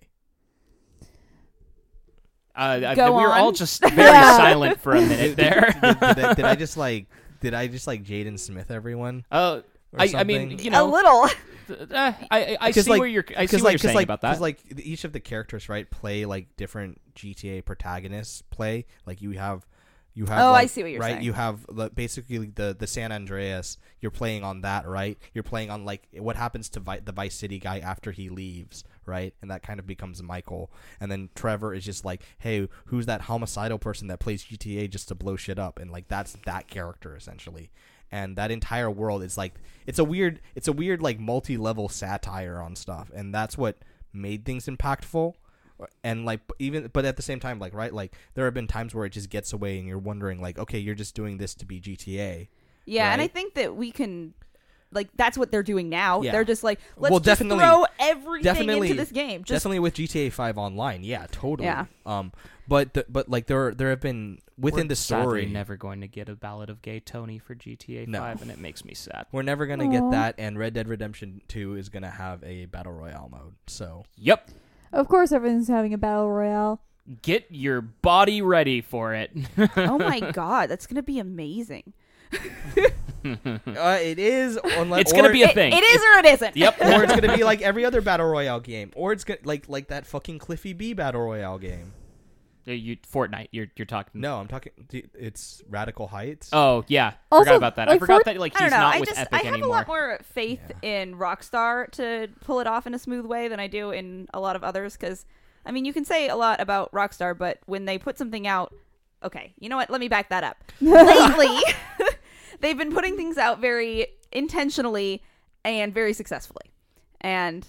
uh, 2.54 2.80
I- 2.86 2.94
Go 2.94 3.16
we 3.16 3.22
were 3.22 3.32
all 3.34 3.48
on. 3.48 3.54
just 3.54 3.80
very 3.82 3.94
Yeah. 3.96 4.36
silent 4.36 4.80
for 4.80 4.92
a 4.94 5.00
minute 5.00 5.36
there. 5.36 5.74
did, 5.82 5.98
did 6.00 6.24
I, 6.24 6.34
did 6.34 6.44
I 6.44 6.54
just 6.64 6.76
like 6.76 7.06
did 7.40 7.52
I 7.54 7.66
just 7.66 7.86
like 7.86 8.02
Jaden 8.02 8.38
Smith 8.38 8.70
everyone? 8.70 9.24
Uh, 9.30 9.60
Or 9.92 10.00
I, 10.00 10.12
I 10.16 10.24
mean, 10.24 10.50
something? 10.50 10.64
you 10.64 10.70
know, 10.70 10.86
a 10.86 10.90
little. 10.90 11.28
Uh, 11.70 11.86
I, 11.90 12.14
I, 12.30 12.56
I 12.60 12.72
'Cause, 12.72 12.84
see 12.84 12.90
like- 12.90 13.00
where 13.00 13.08
you're. 13.08 13.24
I 13.36 13.46
see 13.46 13.56
Because 13.56 13.62
what 13.62 13.64
like, 13.64 13.72
you're 13.74 13.78
saying 13.78 13.94
like, 13.96 14.04
about 14.04 14.20
'cause, 14.20 14.36
that. 14.36 14.42
like 14.42 14.60
each 14.78 15.04
of 15.04 15.12
the 15.12 15.20
characters, 15.20 15.68
right, 15.68 15.90
play 15.90 16.24
like 16.24 16.56
different 16.56 17.00
GTA 17.14 17.64
protagonists 17.64 18.42
play. 18.42 18.86
Like 19.06 19.20
you 19.22 19.32
have, 19.32 19.66
you 20.14 20.26
have. 20.26 20.40
Oh, 20.40 20.52
I 20.52 20.66
see 20.66 20.82
what 20.82 20.92
you're 20.92 21.00
right? 21.00 21.12
saying. 21.14 21.24
You 21.24 21.32
have 21.34 21.66
the, 21.68 21.90
basically 21.90 22.38
the 22.46 22.76
the 22.78 22.86
San 22.86 23.12
Andreas. 23.12 23.78
You're 24.00 24.10
playing 24.10 24.44
on 24.44 24.60
that, 24.62 24.86
right? 24.86 25.18
You're 25.34 25.44
playing 25.44 25.70
on 25.70 25.84
like 25.84 26.06
what 26.12 26.36
happens 26.36 26.68
to 26.70 26.80
Vi- 26.80 27.00
the 27.00 27.12
Vice 27.12 27.34
City 27.34 27.58
guy 27.58 27.78
after 27.80 28.12
he 28.12 28.28
leaves, 28.28 28.84
right? 29.04 29.34
And 29.42 29.50
that 29.50 29.62
kind 29.62 29.78
of 29.80 29.86
becomes 29.86 30.22
Michael. 30.22 30.70
And 31.00 31.10
then 31.10 31.30
Trevor 31.34 31.74
is 31.74 31.84
just 31.84 32.04
like, 32.04 32.22
hey, 32.38 32.68
who's 32.86 33.06
that 33.06 33.22
homicidal 33.22 33.78
person 33.78 34.08
that 34.08 34.20
plays 34.20 34.44
GTA 34.44 34.88
just 34.90 35.08
to 35.08 35.14
blow 35.14 35.36
shit 35.36 35.58
up? 35.58 35.78
And 35.78 35.90
like 35.90 36.08
that's 36.08 36.36
that 36.46 36.68
character 36.68 37.16
essentially. 37.16 37.70
And 38.12 38.36
that 38.36 38.50
entire 38.50 38.90
world 38.90 39.22
is 39.22 39.36
like 39.36 39.54
it's 39.86 39.98
a 39.98 40.04
weird 40.04 40.40
it's 40.54 40.68
a 40.68 40.72
weird 40.72 41.02
like 41.02 41.18
multi-level 41.18 41.88
satire 41.88 42.60
on 42.60 42.76
stuff 42.76 43.10
and 43.14 43.34
that's 43.34 43.58
what 43.58 43.78
made 44.12 44.44
things 44.44 44.66
impactful 44.66 45.34
and 46.02 46.24
like 46.24 46.40
even 46.58 46.88
but 46.92 47.04
at 47.04 47.16
the 47.16 47.22
same 47.22 47.38
time 47.38 47.58
like 47.58 47.74
right 47.74 47.92
like 47.92 48.14
there 48.34 48.44
have 48.46 48.54
been 48.54 48.66
times 48.66 48.94
where 48.94 49.04
it 49.04 49.10
just 49.10 49.28
gets 49.28 49.52
away 49.52 49.78
and 49.78 49.86
you're 49.86 49.98
wondering 49.98 50.40
like 50.40 50.58
okay 50.58 50.78
you're 50.78 50.94
just 50.94 51.14
doing 51.14 51.36
this 51.36 51.54
to 51.54 51.66
be 51.66 51.80
GTA 51.80 52.48
Yeah, 52.86 53.12
and 53.12 53.20
I 53.20 53.26
think 53.26 53.54
that 53.54 53.76
we 53.76 53.90
can 53.90 54.34
like 54.92 55.08
that's 55.16 55.36
what 55.36 55.50
they're 55.50 55.64
doing 55.64 55.88
now. 55.88 56.22
Yeah. 56.22 56.32
They're 56.32 56.44
just 56.44 56.64
like 56.64 56.80
let's 56.96 57.10
Well, 57.10 57.20
just 57.20 57.42
throw 57.42 57.84
everything 57.98 58.68
into 58.70 58.94
this 58.94 59.10
game. 59.10 59.42
Just 59.44 59.64
definitely 59.64 59.80
with 59.80 59.94
GTA 59.94 60.32
5 60.32 60.58
online 60.58 61.02
yeah 61.04 61.26
totally 61.30 61.66
Yeah. 61.66 61.86
um 62.06 62.32
but 62.68 62.94
the, 62.94 63.04
but 63.08 63.28
like 63.28 63.46
there 63.46 63.72
there 63.74 63.90
have 63.90 64.00
been 64.00 64.38
within 64.58 64.84
We're 64.86 64.88
the 64.88 64.96
sadly 64.96 65.22
story 65.22 65.46
never 65.46 65.76
going 65.76 66.00
to 66.00 66.08
get 66.08 66.28
a 66.28 66.34
Ballad 66.34 66.70
of 66.70 66.82
Gay 66.82 67.00
Tony 67.00 67.38
for 67.38 67.54
GTA 67.54 68.06
No. 68.08 68.20
5, 68.20 68.42
and 68.42 68.50
it 68.50 68.58
makes 68.58 68.84
me 68.84 68.94
sad. 68.94 69.26
we're 69.32 69.42
never 69.42 69.66
gonna 69.66 69.88
get 69.88 70.10
that 70.10 70.34
and 70.38 70.58
Red 70.58 70.74
Dead 70.74 70.88
Redemption 70.88 71.42
2 71.48 71.76
is 71.76 71.88
gonna 71.88 72.10
have 72.10 72.42
a 72.44 72.66
battle 72.66 72.92
royale 72.92 73.28
mode 73.30 73.54
so 73.66 74.04
Yep. 74.16 74.50
Of 74.92 75.08
course, 75.08 75.32
everyone's 75.32 75.68
having 75.68 75.92
a 75.92 75.98
battle 75.98 76.30
royale. 76.30 76.80
Get 77.22 77.46
your 77.50 77.80
body 77.82 78.40
ready 78.42 78.80
for 78.80 79.14
it. 79.14 79.30
oh 79.76 79.98
my 79.98 80.20
god, 80.32 80.68
that's 80.70 80.86
gonna 80.86 81.02
be 81.02 81.18
amazing. 81.18 81.92
uh, 83.24 83.98
it 84.00 84.18
is 84.18 84.58
unless, 84.64 85.02
It's 85.02 85.12
gonna 85.12 85.28
or- 85.28 85.32
be 85.32 85.42
a 85.42 85.48
It- 85.48 85.54
thing. 85.54 85.72
it 85.72 85.82
is 85.82 86.00
or 86.02 86.18
it 86.20 86.24
isn't. 86.26 86.56
Yep. 86.56 86.80
or 86.80 87.04
it's 87.04 87.14
gonna 87.14 87.36
be 87.36 87.44
like 87.44 87.62
every 87.62 87.84
other 87.84 88.00
battle 88.00 88.26
royale 88.26 88.60
game 88.60 88.90
or 88.94 89.12
it's 89.12 89.24
gonna 89.24 89.40
like 89.44 89.68
like 89.68 89.88
that 89.88 90.06
fucking 90.06 90.38
Cliffy 90.38 90.72
B 90.72 90.92
battle 90.92 91.20
royale 91.22 91.58
game 91.58 91.92
Uh, 92.68 92.72
you 92.72 92.96
Fortnite. 92.96 93.48
You're 93.52 93.68
you're 93.76 93.86
talking. 93.86 94.20
no 94.20 94.38
I'm 94.38 94.48
talking 94.48 94.72
it's 94.90 95.62
Radical 95.68 96.08
Heights 96.08 96.50
Oh 96.52 96.84
yeah. 96.88 97.12
Also, 97.30 97.44
forgot 97.44 97.56
about 97.56 97.76
that. 97.76 97.88
I 97.88 97.98
forgot 97.98 98.14
Fort- 98.14 98.24
that 98.24 98.38
like 98.38 98.56
I 98.56 98.64
he's 98.64 98.70
don't 98.72 98.80
know. 98.80 98.86
not 98.86 98.94
I 98.96 99.00
with 99.00 99.08
just 99.08 99.20
Epic 99.20 99.32
I 99.32 99.36
have 99.44 99.54
anymore. 99.54 99.68
a 99.68 99.72
lot 99.72 99.86
more 99.86 100.18
faith 100.22 100.72
in 100.82 101.14
Rockstar 101.16 101.90
to 101.92 102.28
pull 102.40 102.58
it 102.60 102.66
off 102.66 102.86
in 102.86 102.94
a 102.94 102.98
smooth 102.98 103.24
way 103.26 103.48
than 103.48 103.60
I 103.60 103.68
do 103.68 103.90
in 103.92 104.26
a 104.34 104.40
lot 104.40 104.56
of 104.56 104.64
others. 104.64 104.96
Because 104.96 105.24
I 105.64 105.70
mean, 105.72 105.84
you 105.84 105.92
can 105.92 106.04
say 106.04 106.28
a 106.28 106.36
lot 106.36 106.60
about 106.60 106.90
Rockstar, 106.92 107.36
but 107.36 107.58
when 107.66 107.84
they 107.84 107.98
put 107.98 108.18
something 108.18 108.46
out, 108.46 108.74
okay, 109.22 109.52
you 109.58 109.68
know 109.68 109.76
what? 109.76 109.90
Let 109.90 110.00
me 110.00 110.08
back 110.08 110.28
that 110.30 110.42
up. 110.44 110.56
Lately, 110.80 111.58
they've 112.60 112.78
been 112.78 112.92
putting 112.92 113.16
things 113.16 113.36
out 113.38 113.60
very 113.60 114.06
intentionally 114.32 115.22
and 115.64 115.92
very 115.94 116.12
successfully, 116.12 116.72
and 117.20 117.66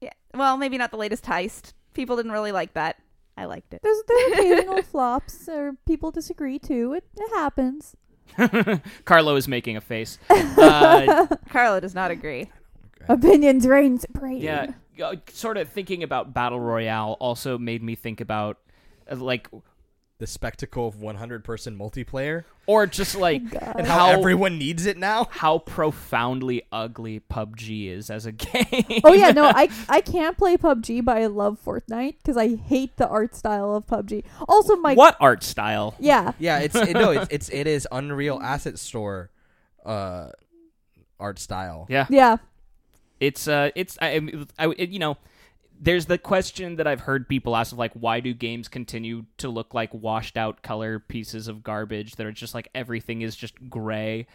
yeah, 0.00 0.10
well, 0.34 0.56
maybe 0.56 0.78
not 0.78 0.90
the 0.90 0.96
latest 0.96 1.24
heist. 1.24 1.72
People 1.94 2.16
didn't 2.16 2.32
really 2.32 2.52
like 2.52 2.74
that. 2.74 2.98
I 3.36 3.46
liked 3.46 3.72
it. 3.74 3.80
There's 3.82 4.02
there's 4.06 4.32
occasional 4.38 4.82
flops, 4.82 5.48
or 5.48 5.76
people 5.86 6.10
disagree 6.10 6.58
too. 6.58 6.94
It, 6.94 7.04
it 7.16 7.30
happens. 7.34 7.96
Carlo 9.04 9.36
is 9.36 9.48
making 9.48 9.76
a 9.76 9.80
face. 9.80 10.18
Uh, 10.30 11.26
Carlo 11.50 11.80
does 11.80 11.94
not 11.94 12.10
agree. 12.10 12.50
Opinions 13.08 13.66
reign 13.66 13.98
supreme. 13.98 14.38
yeah, 14.40 14.72
uh, 15.02 15.16
sort 15.28 15.56
of 15.56 15.68
thinking 15.68 16.02
about 16.02 16.32
battle 16.32 16.60
royale 16.60 17.16
also 17.20 17.58
made 17.58 17.82
me 17.82 17.94
think 17.96 18.20
about 18.20 18.58
uh, 19.10 19.16
like 19.16 19.48
the 20.22 20.26
spectacle 20.28 20.86
of 20.86 21.00
100 21.00 21.42
person 21.42 21.76
multiplayer 21.76 22.44
or 22.68 22.86
just 22.86 23.16
like 23.16 23.50
God. 23.50 23.74
and 23.76 23.88
how, 23.88 24.06
How- 24.06 24.10
everyone 24.12 24.56
needs 24.56 24.86
it 24.86 24.96
now 24.96 25.24
how 25.32 25.58
profoundly 25.58 26.62
ugly 26.70 27.18
PUBG 27.28 27.88
is 27.90 28.08
as 28.08 28.24
a 28.24 28.30
game. 28.46 29.00
Oh 29.02 29.14
yeah, 29.14 29.32
no, 29.32 29.46
I 29.52 29.68
I 29.88 30.00
can't 30.00 30.38
play 30.38 30.56
PUBG, 30.56 31.04
but 31.04 31.16
I 31.16 31.26
love 31.26 31.58
Fortnite 31.64 32.18
because 32.18 32.36
I 32.36 32.54
hate 32.54 32.96
the 32.98 33.08
art 33.08 33.34
style 33.34 33.74
of 33.74 33.84
PUBG. 33.88 34.22
Also, 34.48 34.76
my 34.76 34.94
what 34.94 35.16
art 35.18 35.42
style? 35.42 35.96
yeah, 35.98 36.34
yeah 36.38 36.60
it's 36.60 36.76
it, 36.76 36.94
no 36.94 37.10
it's, 37.10 37.26
it's 37.32 37.48
it 37.48 37.66
is 37.66 37.88
unreal 37.90 38.38
asset 38.40 38.78
store 38.78 39.30
uh 39.84 40.28
art 41.18 41.40
style 41.40 41.86
Yeah, 41.90 42.06
yeah, 42.08 42.36
it's 43.18 43.48
uh, 43.48 43.70
it's 43.74 43.98
I, 44.00 44.20
I, 44.56 44.68
it, 44.78 44.90
you 44.90 45.00
know, 45.00 45.16
there's 45.82 46.06
the 46.06 46.16
question 46.16 46.76
that 46.76 46.86
I've 46.86 47.00
heard 47.00 47.28
people 47.28 47.56
ask 47.56 47.72
of 47.72 47.78
like, 47.78 47.92
why 47.92 48.20
do 48.20 48.32
games 48.32 48.68
continue 48.68 49.24
to 49.38 49.48
look 49.48 49.74
like 49.74 49.92
washed 49.92 50.36
out 50.36 50.62
color 50.62 50.98
pieces 51.00 51.48
of 51.48 51.62
garbage 51.64 52.14
that 52.16 52.26
are 52.26 52.32
just 52.32 52.54
like 52.54 52.68
everything 52.74 53.20
is 53.22 53.34
just 53.36 53.68
gray? 53.68 54.26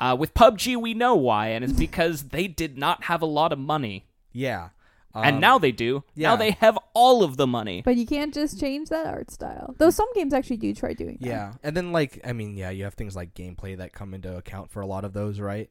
Uh, 0.00 0.16
with 0.18 0.32
PUBG, 0.34 0.76
we 0.80 0.94
know 0.94 1.14
why, 1.14 1.48
and 1.48 1.62
it's 1.62 1.72
because 1.86 2.24
they 2.30 2.48
did 2.48 2.76
not 2.78 3.04
have 3.04 3.20
a 3.22 3.26
lot 3.26 3.52
of 3.52 3.58
money, 3.58 4.06
yeah 4.32 4.70
and 5.16 5.36
Um, 5.36 5.40
now 5.40 5.58
they 5.60 5.70
do. 5.70 6.02
yeah. 6.16 6.30
Now 6.30 6.36
they 6.36 6.50
have 6.52 6.76
all 6.92 7.22
of 7.22 7.36
the 7.36 7.46
money. 7.46 7.82
but 7.84 7.94
you 7.94 8.04
can't 8.04 8.34
just 8.34 8.58
change 8.58 8.88
that 8.88 9.06
art 9.06 9.30
style. 9.30 9.76
Though 9.78 9.90
some 9.90 10.08
games 10.14 10.34
actually 10.34 10.56
do 10.56 10.74
try 10.74 10.92
doing 10.94 11.18
that. 11.20 11.26
yeah 11.28 11.52
and 11.62 11.76
then 11.76 11.92
like 11.92 12.20
i 12.24 12.32
mean 12.32 12.56
yeah 12.56 12.70
you 12.70 12.82
have 12.82 12.94
things 12.94 13.14
like 13.14 13.32
gameplay 13.34 13.76
that 13.76 13.92
come 13.92 14.12
into 14.14 14.36
account 14.36 14.72
for 14.72 14.80
a 14.80 14.86
lot 14.86 15.04
of 15.04 15.12
those 15.12 15.38
right 15.38 15.70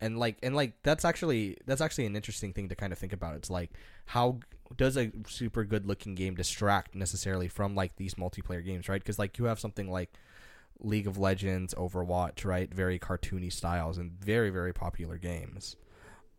and 0.00 0.18
like 0.18 0.38
and 0.42 0.54
like 0.54 0.74
that's 0.82 1.04
actually 1.04 1.56
that's 1.66 1.80
actually 1.80 2.06
an 2.06 2.14
interesting 2.16 2.52
thing 2.52 2.68
to 2.68 2.74
kind 2.74 2.92
of 2.92 2.98
think 2.98 3.12
about 3.12 3.34
it's 3.34 3.50
like 3.50 3.70
how 4.06 4.38
does 4.76 4.96
a 4.96 5.10
super 5.26 5.64
good 5.64 5.86
looking 5.86 6.14
game 6.14 6.34
distract 6.34 6.94
necessarily 6.94 7.48
from 7.48 7.74
like 7.74 7.96
these 7.96 8.14
multiplayer 8.14 8.64
games 8.64 8.88
right 8.88 9.00
because 9.02 9.18
like 9.18 9.38
you 9.38 9.46
have 9.46 9.58
something 9.58 9.90
like 9.90 10.12
league 10.80 11.06
of 11.06 11.18
legends 11.18 11.74
overwatch 11.74 12.44
right 12.44 12.72
very 12.72 12.98
cartoony 12.98 13.52
styles 13.52 13.98
and 13.98 14.12
very 14.12 14.50
very 14.50 14.72
popular 14.72 15.16
games 15.18 15.74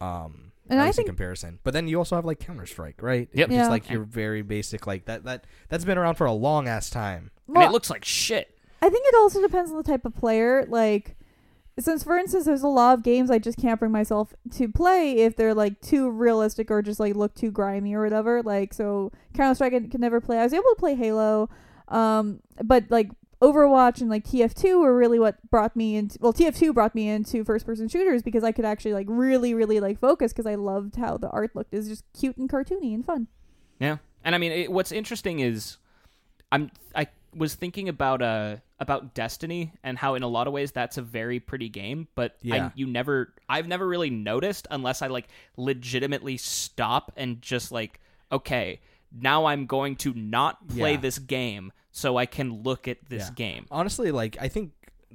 um 0.02 0.52
And 0.70 0.80
I 0.80 0.86
least 0.86 0.98
think- 0.98 1.08
comparison 1.08 1.60
but 1.64 1.74
then 1.74 1.88
you 1.88 1.98
also 1.98 2.16
have 2.16 2.26
like 2.26 2.40
counter-strike 2.40 3.02
right 3.02 3.28
Yep. 3.34 3.50
Which 3.50 3.56
Yeah. 3.56 3.64
is 3.64 3.70
like 3.70 3.90
your 3.90 4.04
very 4.04 4.42
basic 4.42 4.88
like 4.88 5.06
that 5.06 5.24
that 5.26 5.46
that's 5.68 5.84
been 5.86 5.98
around 5.98 6.16
for 6.16 6.26
a 6.26 6.32
long 6.32 6.68
ass 6.68 6.90
time 6.90 7.32
and 7.48 7.58
it 7.64 7.72
looks 7.72 7.90
like 7.90 8.06
shit. 8.06 8.56
I 8.82 8.90
think 8.90 9.06
it 9.08 9.16
also 9.16 9.42
depends 9.42 9.72
on 9.72 9.78
the 9.78 9.84
type 9.84 10.06
of 10.06 10.16
player. 10.16 10.66
Like, 10.70 11.18
since 11.80 12.04
for 12.04 12.18
instance, 12.18 12.46
there's 12.46 12.64
a 12.64 12.68
lot 12.68 12.98
of 12.98 13.04
games 13.04 13.32
I 13.32 13.40
just 13.40 13.58
can't 13.58 13.80
bring 13.80 13.92
myself 13.92 14.34
to 14.58 14.68
play 14.68 15.20
if 15.20 15.36
they're 15.36 15.54
like 15.54 15.82
too 15.82 16.10
realistic 16.10 16.70
or 16.72 16.82
just 16.82 17.00
like 17.00 17.16
look 17.16 17.36
too 17.36 17.52
grimy 17.52 17.94
or 17.94 18.04
whatever. 18.04 18.42
Like, 18.44 18.74
so 18.74 19.12
Counter 19.34 19.56
Strike 19.56 19.74
I 19.74 19.80
could 19.82 20.00
never 20.00 20.22
play. 20.22 20.40
I 20.40 20.44
was 20.44 20.54
able 20.54 20.64
to 20.64 20.76
play 20.78 20.96
Halo, 20.96 21.50
um, 21.88 22.42
but 22.64 22.86
like 22.90 23.10
Overwatch 23.42 24.02
and 24.02 24.10
like 24.10 24.26
TF2 24.26 24.82
were 24.82 24.98
really 24.98 25.18
what 25.20 25.38
brought 25.50 25.76
me 25.76 25.96
into. 25.96 26.18
Well, 26.22 26.34
TF2 26.34 26.74
brought 26.74 26.94
me 26.94 27.08
into 27.08 27.46
first 27.46 27.66
person 27.66 27.88
shooters 27.88 28.22
because 28.22 28.44
I 28.44 28.52
could 28.52 28.66
actually 28.66 28.94
like 28.94 29.08
really, 29.10 29.54
really 29.54 29.80
like 29.80 29.98
focus 29.98 30.34
because 30.34 30.46
I 30.46 30.56
loved 30.56 30.98
how 30.98 31.18
the 31.18 31.30
art 31.30 31.56
looked. 31.56 31.72
Was 31.72 31.88
just 31.88 32.04
cute 32.18 32.36
and 32.38 32.50
cartoony 32.50 32.94
and 32.94 33.06
fun. 33.06 33.28
Yeah, 33.80 33.98
and 34.26 34.36
I 34.36 34.38
mean, 34.38 34.52
it, 34.52 34.72
what's 34.72 34.92
interesting 34.92 35.40
is, 35.40 35.78
I'm 36.52 36.70
I 36.94 37.08
was 37.36 37.56
thinking 37.56 37.90
about 37.90 38.22
uh 38.22 38.58
about 38.80 39.14
Destiny 39.14 39.74
and 39.84 39.98
how 39.98 40.16
in 40.16 40.24
a 40.24 40.28
lot 40.28 40.48
of 40.48 40.54
ways 40.54 40.72
that's 40.72 40.98
a 40.98 41.02
very 41.02 41.40
pretty 41.40 41.70
game, 41.70 42.08
but 42.16 42.34
I, 42.44 42.48
Yeah. 42.48 42.70
you 42.76 42.88
never 42.88 43.34
I've 43.48 43.68
never 43.68 43.88
really 43.88 44.10
noticed 44.10 44.68
unless 44.72 45.02
I 45.02 45.08
like 45.08 45.28
legitimately 45.58 46.38
stop 46.38 47.12
and 47.18 47.42
just 47.42 47.72
like 47.72 48.00
okay 48.32 48.80
now 49.12 49.46
I'm 49.46 49.66
going 49.66 49.96
to 49.98 50.14
not 50.14 50.68
play 50.68 50.92
Yeah. 50.94 50.98
this 51.00 51.20
game 51.20 51.72
so 51.92 52.18
I 52.18 52.26
can 52.26 52.64
look 52.64 52.88
at 52.88 52.98
this 53.10 53.28
Yeah. 53.30 53.34
game. 53.36 53.66
honestly 53.72 54.12
like 54.12 54.38
i 54.40 54.48
think 54.48 54.72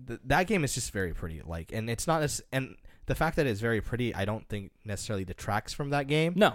th- 0.07 0.21
that 0.25 0.47
game 0.47 0.65
is 0.65 0.75
just 0.75 0.91
very 0.93 1.15
pretty 1.15 1.41
like 1.45 1.73
and 1.73 1.89
it's 1.89 2.07
not 2.07 2.23
as 2.23 2.43
and 2.53 2.77
the 3.07 3.15
fact 3.15 3.37
that 3.37 3.47
it's 3.47 3.61
very 3.61 3.81
pretty 3.81 4.15
i 4.15 4.25
don't 4.25 4.49
think 4.49 4.73
necessarily 4.85 5.25
detracts 5.25 5.73
from 5.73 5.91
that 5.91 6.07
game 6.09 6.33
No, 6.37 6.55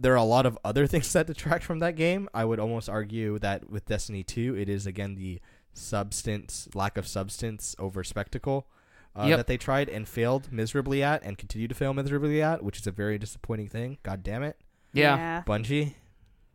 there 0.00 0.12
are 0.12 0.16
a 0.16 0.22
lot 0.24 0.46
of 0.46 0.58
other 0.64 0.86
things 0.92 1.12
that 1.12 1.26
detract 1.26 1.62
from 1.64 1.78
that 1.80 1.94
game 1.96 2.28
i 2.34 2.44
would 2.44 2.58
almost 2.58 2.88
argue 2.88 3.38
that 3.38 3.68
with 3.70 3.84
destiny 3.86 4.22
2 4.22 4.56
it 4.56 4.68
is 4.68 4.86
again 4.86 5.14
the 5.14 5.40
substance 5.74 6.68
lack 6.74 6.96
of 6.96 7.06
substance 7.06 7.74
over 7.78 8.02
spectacle 8.04 8.66
uh, 9.16 9.24
Yep. 9.26 9.36
that 9.38 9.46
they 9.48 9.56
tried 9.56 9.88
and 9.88 10.06
failed 10.08 10.52
miserably 10.52 11.02
at 11.02 11.22
and 11.24 11.36
continue 11.36 11.66
to 11.68 11.74
fail 11.74 11.92
miserably 11.92 12.40
at 12.42 12.62
which 12.62 12.78
is 12.78 12.86
a 12.86 12.92
very 12.92 13.18
disappointing 13.18 13.68
thing 13.68 13.98
god 14.02 14.22
damn 14.22 14.42
it 14.42 14.56
yeah. 14.92 15.42
bungie 15.46 15.94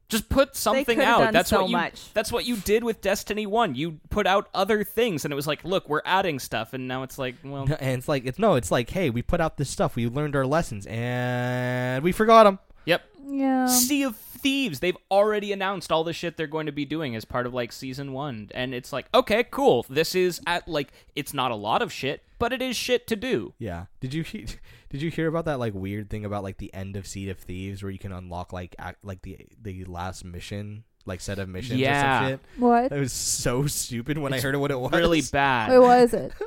Just 0.08 0.30
put 0.30 0.56
something 0.56 0.86
could've 0.86 1.04
out. 1.04 1.20
done 1.20 1.34
That's 1.34 1.50
so 1.50 1.62
what 1.62 1.70
you. 1.70 1.78
much. 1.78 2.14
That's 2.14 2.32
what 2.32 2.46
you 2.46 2.58
did 2.58 2.84
with 2.84 3.02
Destiny 3.02 3.48
One. 3.48 3.74
You 3.74 4.00
put 4.12 4.28
out 4.28 4.50
other 4.54 4.84
things, 4.84 5.26
and 5.26 5.32
it 5.32 5.36
was 5.36 5.48
like, 5.48 5.64
look, 5.66 5.90
we're 5.90 6.04
adding 6.06 6.38
stuff, 6.38 6.74
and 6.74 6.88
now 6.88 7.02
it's 7.02 7.18
like, 7.18 7.36
well, 7.44 7.64
and 7.80 7.98
it's 7.98 8.08
like 8.08 8.24
it's 8.26 8.38
no 8.38 8.54
it's 8.56 8.70
like 8.70 8.90
hey 8.92 9.10
we 9.10 9.22
put 9.24 9.42
out 9.42 9.58
this 9.58 9.70
stuff 9.70 9.96
we 9.96 10.08
learned 10.08 10.36
our 10.36 10.46
lessons 10.46 10.86
and 10.88 12.04
we 12.04 12.12
forgot 12.12 12.44
them 12.44 12.60
yep. 12.62 12.65
Yeah. 13.28 13.66
Sea 13.68 14.04
of 14.04 14.16
Thieves. 14.16 14.80
They've 14.80 14.98
already 15.10 15.52
announced 15.52 15.92
all 15.92 16.04
the 16.04 16.14
shit 16.14 16.38
they're 16.38 16.46
going 16.48 16.68
to 16.68 16.72
be 16.72 16.86
doing 16.86 17.16
as 17.16 17.26
part 17.26 17.46
of 17.46 17.54
like 17.54 17.72
season 17.72 18.14
one, 18.14 18.50
and 18.54 18.74
it's 18.74 18.94
like, 18.94 19.08
okay, 19.14 19.44
cool. 19.50 19.86
This 19.90 20.14
is 20.16 20.40
at 20.46 20.68
like, 20.68 20.92
it's 21.16 21.34
not 21.34 21.52
a 21.52 21.56
lot 21.56 21.82
of 21.82 21.92
shit, 21.92 22.22
but 22.40 22.54
it 22.54 22.62
is 22.62 22.76
shit 22.76 23.08
to 23.08 23.16
do. 23.16 23.54
Yeah. 23.58 23.86
Did 24.00 24.14
you 24.14 24.24
he- 24.24 24.46
did 24.90 25.02
you 25.02 25.10
hear 25.10 25.28
about 25.28 25.46
that 25.46 25.60
like 25.60 25.74
weird 25.74 26.10
thing 26.10 26.26
about 26.26 26.44
like 26.44 26.58
the 26.58 26.74
end 26.74 26.96
of 26.96 27.08
Sea 27.08 27.30
of 27.30 27.40
Thieves 27.40 27.82
where 27.82 27.92
you 27.92 28.00
can 28.00 28.12
unlock 28.12 28.54
like 28.54 28.76
act, 28.78 29.04
like 29.04 29.22
the 29.24 29.38
the 29.62 29.84
last 29.86 30.24
mission 30.24 30.84
like 31.08 31.22
set 31.22 31.38
of 31.40 31.48
missions 31.50 31.80
or 31.80 31.84
Yeah. 31.84 32.20
some 32.20 32.30
shit? 32.30 32.40
What? 32.58 32.92
It 32.92 33.00
was 33.00 33.14
so 33.14 33.68
stupid 33.68 34.18
when 34.18 34.34
I 34.34 34.40
heard 34.42 34.56
what 34.56 34.72
it 34.72 34.80
was. 34.80 34.92
Really 34.92 35.22
bad. 35.32 35.72
Wait, 35.72 35.80
what 35.80 36.00
is 36.00 36.14
it? 36.14 36.32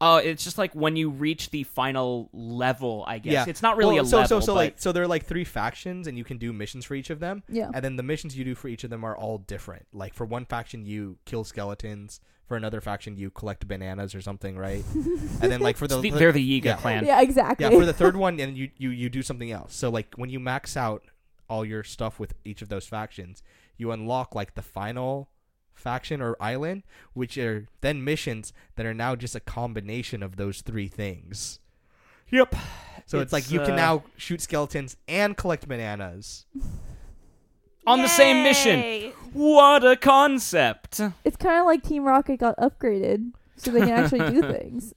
Oh, 0.00 0.16
it's 0.16 0.42
just 0.44 0.58
like 0.58 0.72
when 0.74 0.96
you 0.96 1.08
reach 1.10 1.50
the 1.50 1.62
final 1.62 2.28
level. 2.32 3.04
I 3.06 3.18
guess 3.18 3.32
Yeah. 3.32 3.44
it's 3.48 3.62
not 3.62 3.76
really 3.76 3.94
Well, 3.96 4.04
a 4.04 4.08
so 4.08 4.16
level. 4.18 4.40
so 4.40 4.46
so 4.46 4.52
but- 4.54 4.58
like 4.58 4.74
so 4.76 4.92
there 4.92 5.02
are 5.04 5.08
like 5.08 5.24
three 5.24 5.44
factions 5.44 6.06
and 6.06 6.18
you 6.18 6.24
can 6.24 6.36
do 6.38 6.52
missions 6.52 6.84
for 6.84 6.94
each 6.94 7.10
of 7.10 7.20
them. 7.20 7.42
Yeah. 7.48 7.70
And 7.72 7.84
then 7.84 7.96
the 7.96 8.02
missions 8.02 8.36
you 8.36 8.44
do 8.44 8.54
for 8.54 8.68
each 8.68 8.84
of 8.84 8.90
them 8.90 9.04
are 9.04 9.16
all 9.16 9.38
different. 9.38 9.86
Like 9.92 10.12
for 10.14 10.24
one 10.26 10.44
faction 10.44 10.84
you 10.84 11.18
kill 11.24 11.44
skeletons, 11.44 12.20
for 12.46 12.56
another 12.56 12.80
faction 12.82 13.16
you 13.16 13.30
collect 13.30 13.66
bananas 13.66 14.14
or 14.14 14.20
something, 14.20 14.58
right? 14.58 14.84
and 14.94 15.50
then 15.50 15.60
like 15.60 15.76
for 15.76 15.86
the, 15.86 15.98
the- 16.00 16.10
they're 16.10 16.32
the 16.32 16.60
Yiga 16.60 16.64
yeah. 16.64 16.76
clan. 16.76 17.06
Yeah, 17.06 17.22
exactly. 17.22 17.64
Yeah, 17.64 17.70
for 17.78 17.86
the 17.86 17.92
third 17.94 18.16
one, 18.16 18.38
and 18.40 18.58
you, 18.58 18.70
you 18.76 18.90
you 18.90 19.08
do 19.08 19.22
something 19.22 19.50
else. 19.50 19.74
So 19.74 19.88
like 19.90 20.14
when 20.16 20.28
you 20.28 20.40
max 20.40 20.76
out 20.76 21.04
all 21.48 21.64
your 21.64 21.84
stuff 21.84 22.18
with 22.18 22.34
each 22.44 22.60
of 22.62 22.68
those 22.68 22.86
factions, 22.86 23.42
you 23.78 23.92
unlock 23.92 24.34
like 24.34 24.54
the 24.54 24.62
final 24.62 25.30
faction 25.74 26.20
or 26.20 26.36
island, 26.40 26.82
which 27.12 27.36
are 27.38 27.68
then 27.80 28.04
missions 28.04 28.52
that 28.76 28.86
are 28.86 28.94
now 28.94 29.14
just 29.14 29.34
a 29.34 29.40
combination 29.40 30.22
of 30.22 30.36
those 30.36 30.60
three 30.60 30.88
things. 30.88 31.58
Yep. 32.30 32.54
So 33.06 33.20
it's, 33.20 33.32
like 33.32 33.44
It's, 33.44 33.52
you 33.52 33.60
can 33.60 33.72
uh, 33.72 33.76
now 33.76 34.02
shoot 34.16 34.40
skeletons 34.40 34.96
and 35.06 35.36
collect 35.36 35.68
bananas. 35.68 36.46
On 37.86 38.00
the 38.00 38.08
same 38.08 38.42
mission. 38.42 39.12
What 39.34 39.84
a 39.84 39.94
concept. 39.94 41.00
It's 41.22 41.36
kind 41.36 41.60
of 41.60 41.66
like 41.66 41.82
Team 41.82 42.04
Rocket 42.04 42.38
got 42.38 42.56
upgraded 42.56 43.32
so 43.56 43.70
they 43.70 43.80
can 43.80 43.90
actually 43.90 44.30
do 44.30 44.40
things. 44.52 44.94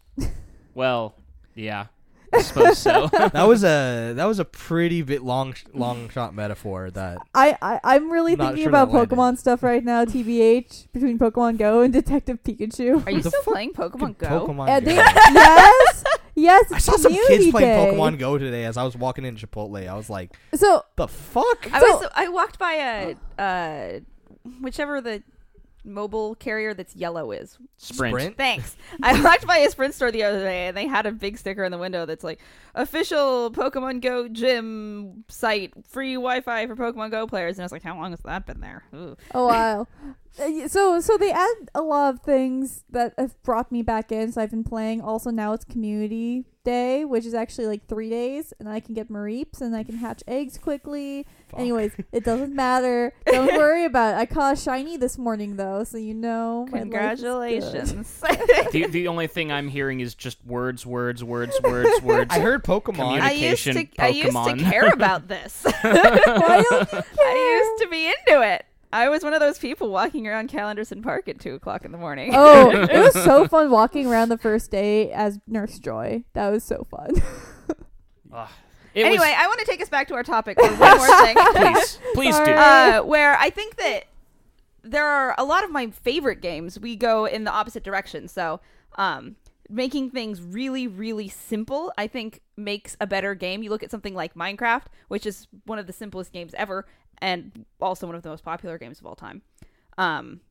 Well, 0.74 1.16
yeah. 1.54 1.88
I 2.34 2.42
suppose 2.42 2.78
so. 2.78 3.08
that 3.12 3.48
was 3.48 3.64
a 3.64 4.14
that 4.16 4.26
was 4.26 4.40
a 4.40 4.46
pretty 4.46 5.02
bit 5.02 5.24
long 5.24 5.56
long 5.74 6.10
shot 6.10 6.34
metaphor 6.36 6.92
that 6.92 7.18
I, 7.34 7.58
I 7.62 7.80
I'm 7.84 8.12
really 8.12 8.36
Not 8.36 8.48
thinking 8.50 8.64
sure 8.64 8.70
about 8.70 8.92
that 8.92 8.98
landed. 8.98 9.16
Pokemon 9.16 9.38
stuff 9.38 9.64
right 9.64 9.84
now. 9.84 10.04
TBH 10.06 10.92
between 10.92 11.18
Pokemon 11.18 11.58
Go 11.58 11.82
and 11.82 11.94
Detective 11.94 12.44
Pikachu. 12.44 13.06
Are 13.08 13.12
you 13.12 13.20
still 13.22 13.32
fuck 13.44 13.54
playing 13.54 13.74
Pokemon 13.74 14.18
Go? 14.18 14.28
Pokemon 14.48 14.70
Uh, 14.70 14.80
Go. 14.82 14.86
they- 14.86 14.96
yes, 15.34 16.04
yes. 16.36 16.72
I 16.72 16.76
it's 16.76 16.86
saw 16.86 16.92
some 16.98 17.12
Community 17.14 17.38
kids 17.46 17.52
playing 17.52 17.92
Day. 17.92 17.96
Pokemon 17.98 18.20
Go 18.20 18.38
today 18.38 18.66
as 18.66 18.78
I 18.78 18.84
was 18.84 18.96
walking 18.98 19.24
in 19.26 19.36
Chipotle. 19.38 19.88
I 19.88 19.96
was 19.96 20.10
like, 20.10 20.36
So 20.54 20.84
"The 20.98 21.08
fuck?" 21.08 21.72
I 21.74 21.80
So- 21.80 21.86
was 22.00 22.10
I 22.16 22.28
walked 22.28 22.60
by 22.60 23.16
a 23.40 23.42
uh 23.42 24.00
whichever 24.62 25.02
the 25.02 25.24
mobile 25.88 26.36
carrier 26.36 26.74
that's 26.74 26.96
yellow 26.96 27.32
is. 27.32 27.58
Sprint. 27.78 28.14
Sprint? 28.14 28.38
Thanks. 28.38 28.76
I 29.02 29.22
walked 29.24 29.48
by 29.48 29.58
a 29.58 29.70
Sprint 29.70 29.94
store 29.94 30.12
the 30.12 30.24
other 30.24 30.40
day 30.40 30.68
and 30.68 30.78
they 30.78 30.88
had 30.88 31.06
a 31.06 31.12
big 31.12 31.38
sticker 31.38 31.64
in 31.64 31.72
the 31.72 31.78
window 31.78 32.06
that's 32.06 32.24
like 32.24 32.40
official 32.76 33.52
Pokemon 33.52 34.02
Go 34.02 34.28
gym 34.28 35.24
site, 35.28 35.74
free 35.88 36.14
Wi-Fi 36.14 36.68
for 36.68 36.76
Pokemon 36.76 37.12
Go 37.12 37.28
players, 37.28 37.58
and 37.58 37.64
I 37.64 37.66
was 37.66 37.72
like, 37.72 37.84
how 37.84 37.98
long 37.98 38.12
has 38.12 38.20
that 38.22 38.46
been 38.46 38.60
there? 38.60 38.84
Ooh. 38.94 39.18
a 39.32 39.44
while. 39.44 39.88
Uh, 40.40 40.68
So 40.68 41.00
so 41.00 41.18
they 41.18 41.32
add 41.32 41.70
a 41.74 41.82
lot 41.82 42.14
of 42.14 42.22
things 42.22 42.84
that 42.90 43.14
have 43.18 43.42
brought 43.44 43.72
me 43.72 43.82
back 43.82 44.12
in. 44.12 44.32
So 44.32 44.42
I've 44.42 44.52
been 44.52 44.64
playing. 44.64 45.02
Also 45.02 45.30
now 45.32 45.54
it's 45.54 45.66
Community 45.66 46.46
Day, 46.64 47.06
which 47.06 47.26
is 47.26 47.34
actually 47.34 47.68
like 47.68 47.88
three 47.88 48.10
days, 48.10 48.54
and 48.60 48.68
I 48.68 48.82
can 48.82 48.94
get 48.94 49.10
Mareeps 49.10 49.62
and 49.62 49.74
I 49.76 49.84
can 49.84 49.96
hatch 49.98 50.22
eggs 50.28 50.58
quickly. 50.58 51.26
Fuck. 51.50 51.62
Anyways, 51.62 51.94
it 52.12 52.26
doesn't 52.26 52.54
matter. 52.54 53.14
Don't 53.26 53.54
worry 53.58 53.86
about 53.86 54.16
it. 54.16 54.18
I 54.18 54.26
caught 54.26 54.54
a 54.54 54.56
shiny 54.58 54.98
this 54.98 55.18
morning 55.18 55.56
though, 55.56 55.86
so 55.86 55.98
you 55.98 56.14
know. 56.14 56.68
my 56.70 56.84
life 56.84 57.14
is 57.14 57.22
good. 57.22 57.32
Congratulations. 57.32 58.20
the, 58.74 58.88
the 58.88 59.08
only 59.08 59.28
thing 59.28 59.50
I'm 59.50 59.70
hearing 59.70 60.02
is 60.02 60.14
just 60.14 60.46
words, 60.46 60.86
words, 60.86 61.24
words, 61.24 61.58
words, 61.64 62.02
words. 62.04 62.36
I 62.36 62.40
heard 62.40 62.66
Pokemon. 62.66 63.22
I 63.22 63.32
used 63.32 63.64
to 63.64 63.86
Communication 63.86 64.36
I 64.36 64.50
used 64.50 64.66
to 64.66 64.70
care 64.70 64.90
about 64.92 65.30
this. 65.30 65.64
Why 65.64 66.64
don't 66.70 66.92
you 66.92 67.04
I 67.22 67.72
used 67.72 67.84
to 67.84 67.88
be 67.90 68.08
into 68.08 68.42
it. 68.42 68.66
I 68.92 69.10
was 69.10 69.24
one 69.24 69.34
of 69.34 69.40
those 69.40 69.60
people 69.60 69.90
walking 69.90 70.28
around 70.28 70.50
Calendarson 70.50 71.04
Park 71.04 71.28
at 71.28 71.40
two 71.40 71.56
o'clock 71.56 71.84
in 71.84 71.92
the 71.92 71.98
morning. 71.98 72.32
Oh, 72.34 72.70
it 72.72 73.00
was 73.14 73.14
so 73.14 73.48
fun 73.48 73.70
walking 73.70 74.08
around 74.08 74.30
the 74.30 74.38
first 74.38 74.72
day 74.72 75.12
as 75.12 75.40
Nurse 75.46 75.78
Joy. 75.80 76.24
That 76.34 76.50
was 76.50 76.64
so 76.64 76.88
fun. 76.90 77.10
Ugh. 78.34 78.50
It 78.94 79.06
anyway, 79.06 79.34
I 79.38 79.46
want 79.48 79.60
to 79.60 79.66
take 79.66 79.82
us 79.82 79.90
back 79.90 80.08
to 80.08 80.16
our 80.16 80.24
topic 80.24 80.60
for 80.60 80.68
one 80.68 80.98
more 80.98 81.08
thing. 81.22 81.36
was, 81.36 82.00
please, 82.14 82.36
please 82.36 82.40
do. 82.40 82.52
Uh, 82.52 83.02
where 83.02 83.38
I 83.38 83.52
think 83.52 83.76
that 83.76 84.06
there 84.82 85.06
are 85.06 85.36
a 85.38 85.44
lot 85.44 85.64
of 85.64 85.70
my 85.72 85.92
favorite 85.92 86.42
games. 86.42 86.80
We 86.80 86.96
go 86.96 87.26
in 87.26 87.44
the 87.44 87.52
opposite 87.52 87.84
direction. 87.84 88.28
So, 88.28 88.60
um, 88.98 89.36
making 89.70 90.12
things 90.12 90.42
really, 90.42 90.88
really 90.88 91.28
simple, 91.28 91.94
I 91.98 92.08
think 92.08 92.42
makes 92.56 92.98
a 93.00 93.06
better 93.06 93.36
game. 93.36 93.62
You 93.62 93.70
look 93.70 93.84
at 93.84 93.92
something 93.92 94.16
like 94.16 94.34
Minecraft, 94.34 94.86
which 95.10 95.26
is 95.26 95.48
one 95.66 95.78
of 95.78 95.88
the 95.88 95.94
simplest 95.94 96.32
games 96.32 96.54
ever, 96.58 96.86
and 97.20 97.66
also 97.80 98.06
one 98.08 98.16
of 98.16 98.22
the 98.24 98.30
most 98.30 98.44
popular 98.44 98.78
games 98.78 99.00
of 99.00 99.06
all 99.06 99.16
time. 99.16 99.42
Um, 99.98 100.42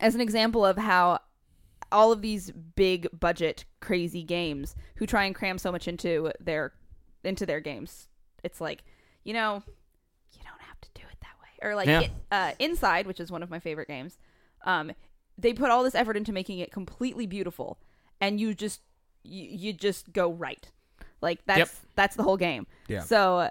as 0.00 0.14
an 0.14 0.20
example 0.20 0.64
of 0.64 0.76
how 0.76 1.20
all 1.92 2.10
of 2.12 2.20
these 2.22 2.50
big 2.50 3.08
budget 3.18 3.64
crazy 3.80 4.22
games 4.22 4.74
who 4.96 5.06
try 5.06 5.24
and 5.24 5.34
cram 5.34 5.58
so 5.58 5.70
much 5.70 5.86
into 5.86 6.32
their 6.40 6.72
into 7.22 7.46
their 7.46 7.60
games 7.60 8.08
it's 8.42 8.60
like 8.60 8.82
you 9.22 9.32
know 9.32 9.62
you 10.32 10.40
don't 10.42 10.60
have 10.60 10.80
to 10.80 10.88
do 10.94 11.02
it 11.10 11.16
that 11.20 11.34
way 11.40 11.68
or 11.68 11.74
like 11.76 11.86
Yeah. 11.86 12.00
it, 12.00 12.10
uh, 12.32 12.52
inside 12.58 13.06
which 13.06 13.20
is 13.20 13.30
one 13.30 13.42
of 13.42 13.50
my 13.50 13.58
favorite 13.60 13.86
games 13.86 14.18
um 14.64 14.92
they 15.38 15.52
put 15.52 15.70
all 15.70 15.84
this 15.84 15.94
effort 15.94 16.16
into 16.16 16.32
making 16.32 16.58
it 16.58 16.72
completely 16.72 17.26
beautiful 17.26 17.78
and 18.20 18.40
you 18.40 18.54
just 18.54 18.80
you, 19.22 19.46
you 19.48 19.72
just 19.72 20.12
go 20.12 20.32
right 20.32 20.70
like 21.20 21.40
that's 21.46 21.58
Yep. 21.58 21.68
that's 21.94 22.16
the 22.16 22.22
whole 22.24 22.36
game 22.38 22.66
Yeah. 22.88 23.00
so 23.00 23.48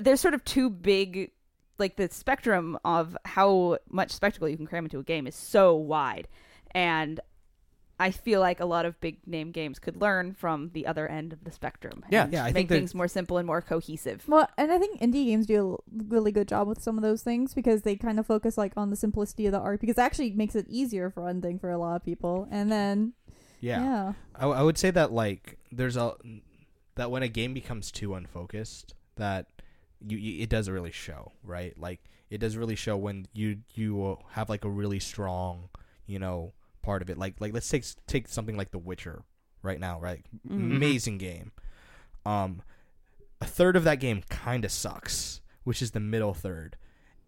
there's 0.00 0.20
sort 0.20 0.34
of 0.34 0.44
two 0.44 0.68
big 0.70 1.30
like 1.78 1.96
the 1.96 2.08
spectrum 2.10 2.78
of 2.84 3.16
how 3.24 3.78
much 3.90 4.10
spectacle 4.12 4.48
you 4.48 4.56
can 4.56 4.66
cram 4.66 4.84
into 4.84 4.98
a 4.98 5.02
game 5.02 5.26
is 5.26 5.34
so 5.34 5.74
wide. 5.74 6.28
And 6.72 7.20
i 7.98 8.10
feel 8.10 8.40
like 8.40 8.60
a 8.60 8.64
lot 8.64 8.86
of 8.86 8.98
big 9.02 9.18
name 9.26 9.50
games 9.52 9.78
could 9.78 10.00
learn 10.00 10.32
from 10.32 10.70
the 10.72 10.86
other 10.86 11.06
end 11.06 11.34
of 11.34 11.44
the 11.44 11.50
spectrum 11.52 12.02
Yeah, 12.10 12.24
and 12.24 12.32
yeah, 12.32 12.44
I 12.44 12.46
make 12.46 12.54
think 12.54 12.68
that- 12.70 12.74
things 12.76 12.94
more 12.94 13.08
simple 13.08 13.36
and 13.36 13.46
more 13.46 13.60
cohesive. 13.60 14.26
Well, 14.26 14.48
and 14.56 14.72
I 14.72 14.78
think 14.78 15.00
indie 15.02 15.26
games 15.26 15.44
do 15.46 15.74
a 15.74 16.04
really 16.08 16.32
good 16.32 16.48
job 16.48 16.66
with 16.66 16.82
some 16.82 16.96
of 16.96 17.02
those 17.02 17.22
things 17.22 17.52
because 17.52 17.82
they 17.82 17.96
kind 17.96 18.18
of 18.18 18.26
focus 18.26 18.56
like 18.56 18.72
on 18.74 18.88
the 18.88 18.96
simplicity 18.96 19.44
of 19.46 19.52
the 19.52 19.58
art 19.60 19.80
because 19.82 19.98
it 19.98 20.00
actually 20.02 20.30
makes 20.32 20.54
it 20.54 20.64
easier 20.68 21.10
for 21.10 21.22
one 21.24 21.42
thing 21.42 21.58
for 21.58 21.70
a 21.70 21.76
lot 21.76 21.96
of 21.96 22.04
people. 22.04 22.48
And 22.50 22.72
then 22.72 23.12
yeah, 23.60 23.82
yeah, 23.84 24.12
I, 24.34 24.46
I 24.46 24.62
would 24.62 24.78
say 24.78 24.90
that 24.92 25.12
like 25.12 25.58
there's 25.70 25.98
a 25.98 26.14
that 26.94 27.10
when 27.10 27.22
a 27.22 27.28
game 27.28 27.52
becomes 27.52 27.90
too 27.90 28.14
unfocused, 28.14 28.94
that 29.16 29.46
you, 30.06 30.18
you 30.18 30.42
it 30.42 30.48
does 30.48 30.68
really 30.68 30.92
show, 30.92 31.32
right? 31.42 31.76
Like 31.78 32.00
it 32.30 32.38
does 32.38 32.56
really 32.56 32.76
show 32.76 32.96
when 32.96 33.26
you 33.32 33.58
you 33.74 34.18
have 34.30 34.48
like 34.48 34.64
a 34.64 34.70
really 34.70 35.00
strong, 35.00 35.68
you 36.06 36.18
know, 36.18 36.52
part 36.82 37.02
of 37.02 37.10
it. 37.10 37.18
Like 37.18 37.40
like 37.40 37.52
let's 37.52 37.68
take 37.68 37.84
take 38.06 38.28
something 38.28 38.56
like 38.56 38.70
The 38.70 38.78
Witcher 38.78 39.22
right 39.62 39.80
now, 39.80 40.00
right? 40.00 40.24
Mhm. 40.48 40.76
Amazing 40.76 41.18
game. 41.18 41.52
Um, 42.26 42.62
a 43.40 43.46
third 43.46 43.76
of 43.76 43.84
that 43.84 44.00
game 44.00 44.22
kind 44.28 44.64
of 44.64 44.70
sucks, 44.72 45.40
which 45.64 45.80
is 45.82 45.90
the 45.92 46.00
middle 46.00 46.34
third, 46.34 46.76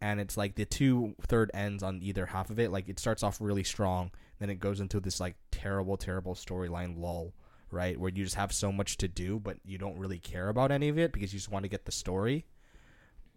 and 0.01 0.21
it's 0.21 0.37
like 0.37 0.55
the 0.55 0.65
two 0.65 1.15
third 1.27 1.51
ends 1.55 1.83
on 1.83 2.01
either 2.03 2.27
half 2.27 2.51
of 2.51 2.59
it. 2.59 2.71
Like 2.71 2.89
it 2.89 2.99
starts 2.99 3.23
off 3.23 3.41
really 3.41 3.65
strong, 3.65 4.11
then 4.39 4.51
it 4.51 4.61
goes 4.61 4.81
into 4.81 5.01
this 5.01 5.21
like 5.21 5.37
terrible, 5.51 5.97
terrible 5.97 6.35
storyline 6.35 6.99
lull, 6.99 7.33
right? 7.71 7.99
Where 7.99 8.11
you 8.11 8.25
just 8.25 8.37
have 8.37 8.53
so 8.53 8.71
much 8.71 8.99
to 8.99 9.09
do, 9.09 9.41
but 9.41 9.57
you 9.65 9.79
don't 9.79 9.99
really 9.99 10.19
care 10.19 10.49
about 10.49 10.71
any 10.71 10.89
of 10.91 10.99
it 10.99 11.13
because 11.13 11.33
you 11.33 11.39
just 11.39 11.51
want 11.51 11.63
to 11.65 11.69
get 11.71 11.87
the 11.87 11.93
story. 11.93 12.45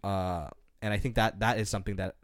Uh, 0.04 0.48
and 0.82 0.92
I 0.92 0.98
think 0.98 1.14
that 1.16 1.40
that 1.40 1.58
is 1.58 1.68
something 1.68 1.96
that 1.96 2.16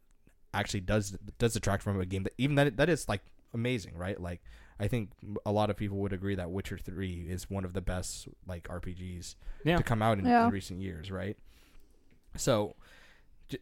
actually 0.55 0.81
does 0.81 1.17
does 1.39 1.55
detract 1.55 1.83
from 1.83 1.99
a 2.01 2.05
game 2.07 2.25
that 2.25 2.35
even 2.39 2.57
that 2.57 2.77
that 2.77 2.89
is 2.89 3.09
like 3.09 3.23
amazing, 3.55 3.97
right? 3.97 4.21
Like 4.21 4.43
I 4.79 4.89
think 4.89 5.11
a 5.47 5.53
lot 5.53 5.71
of 5.71 5.77
people 5.77 5.99
would 5.99 6.13
agree 6.13 6.35
that 6.35 6.51
Witcher 6.51 6.79
Three 6.79 7.27
is 7.29 7.49
one 7.51 7.65
of 7.65 7.73
the 7.73 7.81
best 7.81 8.29
like 8.47 8.69
RPGs 8.69 9.35
Yeah. 9.65 9.77
to 9.77 9.83
come 9.83 10.03
out 10.03 10.19
in, 10.19 10.25
Yeah. 10.27 10.47
in 10.47 10.53
recent 10.53 10.81
years, 10.81 11.11
right? 11.11 11.37
So 12.37 12.77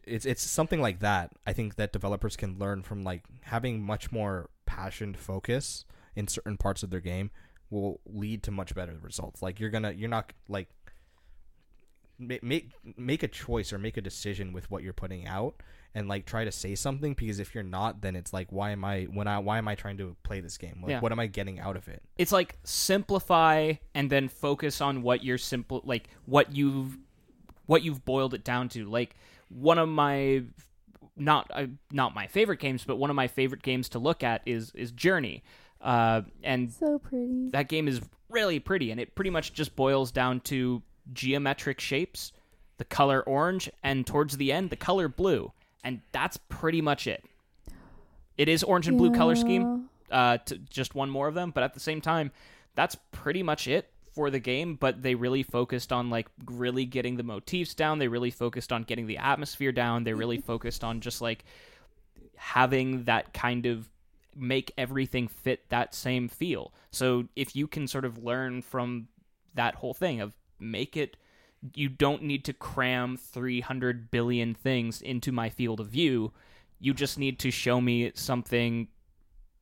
it's 0.05 0.25
it's 0.25 0.41
something 0.43 0.81
like 0.81 0.99
that. 0.99 1.31
I 1.45 1.53
think 1.53 1.75
that 1.75 1.91
developers 1.91 2.35
can 2.37 2.57
learn 2.57 2.83
from 2.83 3.03
like 3.03 3.23
having 3.43 3.81
much 3.81 4.11
more 4.11 4.49
passion 4.65 5.13
focus 5.13 5.85
in 6.15 6.27
certain 6.27 6.57
parts 6.57 6.83
of 6.83 6.89
their 6.89 7.01
game 7.01 7.29
will 7.69 7.99
lead 8.05 8.43
to 8.43 8.51
much 8.51 8.73
better 8.75 8.97
results. 9.01 9.41
Like 9.41 9.59
you're 9.59 9.69
gonna 9.69 9.91
you're 9.91 10.09
not 10.09 10.33
like 10.47 10.69
ma- 10.80 10.80
make 12.21 12.71
make 12.97 13.23
a 13.23 13.27
choice 13.27 13.73
or 13.73 13.77
make 13.79 13.97
a 13.97 14.01
decision 14.01 14.53
with 14.53 14.69
what 14.69 14.83
you're 14.83 14.93
putting 14.93 15.27
out 15.27 15.55
and 15.93 16.07
like 16.07 16.25
try 16.25 16.45
to 16.45 16.51
say 16.51 16.75
something 16.75 17.13
because 17.13 17.39
if 17.39 17.53
you're 17.53 17.63
not 17.63 18.01
then 18.01 18.15
it's 18.15 18.31
like 18.31 18.47
why 18.51 18.71
am 18.71 18.85
I 18.85 19.03
when 19.05 19.27
I 19.27 19.39
why 19.39 19.57
am 19.57 19.67
I 19.67 19.75
trying 19.75 19.97
to 19.97 20.15
play 20.23 20.39
this 20.39 20.57
game? 20.57 20.79
Like, 20.81 20.91
Yeah. 20.91 20.99
What 20.99 21.11
am 21.11 21.19
I 21.19 21.27
getting 21.27 21.59
out 21.59 21.75
of 21.75 21.87
it? 21.87 22.01
it's 22.17 22.31
like 22.31 22.57
simplify 22.63 23.73
and 23.95 24.09
then 24.09 24.29
focus 24.29 24.81
on 24.81 25.01
what 25.01 25.23
you're 25.23 25.37
simple 25.37 25.81
like 25.83 26.09
what 26.25 26.55
you've 26.55 26.97
what 27.65 27.83
you've 27.83 28.05
boiled 28.05 28.33
it 28.33 28.43
down 28.43 28.69
to 28.69 28.85
like 28.85 29.15
one 29.49 29.77
of 29.79 29.89
my 29.89 30.43
not 31.17 31.49
uh, 31.53 31.65
not 31.91 32.13
my 32.15 32.27
favorite 32.27 32.59
games 32.59 32.83
but 32.85 32.97
one 32.97 33.09
of 33.09 33.15
my 33.15 33.27
favorite 33.27 33.61
games 33.63 33.89
to 33.89 33.99
look 33.99 34.23
at 34.23 34.41
is 34.45 34.71
is 34.75 34.91
journey 34.91 35.43
uh 35.81 36.21
and 36.43 36.71
so 36.71 36.99
pretty. 36.99 37.49
that 37.49 37.67
game 37.67 37.87
is 37.87 38.01
really 38.29 38.59
pretty 38.59 38.91
and 38.91 38.99
it 38.99 39.13
pretty 39.15 39.29
much 39.29 39.51
just 39.53 39.75
boils 39.75 40.11
down 40.11 40.39
to 40.39 40.81
geometric 41.13 41.79
shapes 41.79 42.31
the 42.77 42.85
color 42.85 43.21
orange 43.21 43.69
and 43.83 44.07
towards 44.07 44.37
the 44.37 44.51
end 44.51 44.69
the 44.69 44.75
color 44.75 45.07
blue 45.07 45.51
and 45.83 46.01
that's 46.11 46.37
pretty 46.49 46.81
much 46.81 47.07
it 47.07 47.23
it 48.37 48.49
is 48.49 48.63
orange 48.63 48.87
and 48.87 48.97
blue 48.97 49.11
color 49.11 49.35
scheme 49.35 49.89
uh, 50.11 50.37
to 50.37 50.57
just 50.57 50.95
one 50.95 51.09
more 51.09 51.27
of 51.27 51.35
them. 51.35 51.51
But 51.51 51.63
at 51.63 51.73
the 51.73 51.79
same 51.79 52.01
time, 52.01 52.31
that's 52.75 52.95
pretty 53.11 53.43
much 53.43 53.67
it 53.67 53.89
for 54.13 54.29
the 54.29 54.39
game. 54.39 54.75
But 54.75 55.01
they 55.01 55.15
really 55.15 55.43
focused 55.43 55.91
on 55.91 56.09
like 56.09 56.27
really 56.45 56.85
getting 56.85 57.17
the 57.17 57.23
motifs 57.23 57.73
down. 57.73 57.99
They 57.99 58.07
really 58.07 58.31
focused 58.31 58.71
on 58.71 58.83
getting 58.83 59.07
the 59.07 59.17
atmosphere 59.17 59.71
down. 59.71 60.03
They 60.03 60.13
really 60.13 60.37
focused 60.41 60.83
on 60.83 61.01
just 61.01 61.21
like 61.21 61.45
having 62.35 63.03
that 63.03 63.33
kind 63.33 63.65
of 63.65 63.89
make 64.35 64.71
everything 64.77 65.27
fit 65.27 65.69
that 65.69 65.93
same 65.93 66.27
feel. 66.27 66.73
So 66.91 67.27
if 67.35 67.55
you 67.55 67.67
can 67.67 67.87
sort 67.87 68.05
of 68.05 68.23
learn 68.23 68.61
from 68.61 69.07
that 69.53 69.75
whole 69.75 69.93
thing 69.93 70.21
of 70.21 70.33
make 70.61 70.95
it 70.95 71.17
you 71.75 71.89
don't 71.89 72.23
need 72.23 72.43
to 72.45 72.53
cram 72.53 73.17
300 73.17 74.09
billion 74.11 74.53
things 74.53 75.01
into 75.01 75.31
my 75.31 75.49
field 75.49 75.79
of 75.79 75.87
view. 75.87 76.31
You 76.79 76.93
just 76.93 77.19
need 77.19 77.39
to 77.39 77.51
show 77.51 77.79
me 77.79 78.11
something 78.15 78.87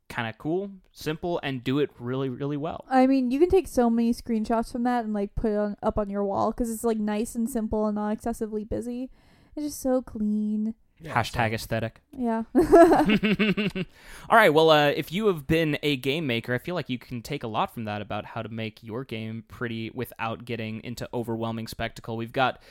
kind 0.08 0.28
of 0.28 0.38
cool, 0.38 0.72
simple, 0.92 1.40
and 1.44 1.64
do 1.64 1.80
it 1.80 1.92
really, 2.00 2.30
really 2.30 2.58
well. 2.58 2.86
I 2.90 3.06
mean, 3.06 3.32
you 3.32 3.40
can 3.40 3.50
take 3.50 3.68
so 3.68 3.90
many 3.90 4.14
screenshots 4.14 4.72
from 4.72 4.84
that 4.84 5.04
and 5.04 5.14
like 5.14 5.36
put 5.36 5.52
it 5.52 5.58
on, 5.58 5.76
up 5.84 5.98
on 5.98 6.10
your 6.10 6.24
wall 6.24 6.52
because 6.52 6.72
it's 6.72 6.84
like 6.84 6.98
nice 6.98 7.36
and 7.36 7.50
simple 7.50 7.86
and 7.86 7.96
not 7.96 8.12
excessively 8.12 8.64
busy. 8.64 9.10
It's 9.56 9.66
just 9.68 9.82
so 9.82 10.02
clean. 10.02 10.76
Yeah, 11.02 11.14
Hashtag 11.14 11.50
so- 11.50 11.56
aesthetic. 11.56 12.02
Yeah. 12.12 12.44
All 14.30 14.38
right. 14.38 14.54
Well, 14.54 14.70
uh, 14.70 14.90
if 14.90 15.12
you 15.12 15.28
have 15.28 15.48
been 15.48 15.78
a 15.82 15.96
game 15.96 16.28
maker, 16.28 16.54
I 16.54 16.58
feel 16.58 16.76
like 16.76 16.90
you 16.90 17.00
can 17.00 17.22
take 17.22 17.44
a 17.44 17.48
lot 17.48 17.74
from 17.74 17.86
that 17.86 18.02
about 18.02 18.26
how 18.26 18.42
to 18.42 18.50
make 18.50 18.84
your 18.84 19.04
game 19.06 19.44
pretty 19.48 19.90
without 19.92 20.44
getting 20.46 20.82
into 20.84 21.08
overwhelming 21.14 21.68
spectacle. 21.68 22.18
We've 22.18 22.34
got 22.34 22.62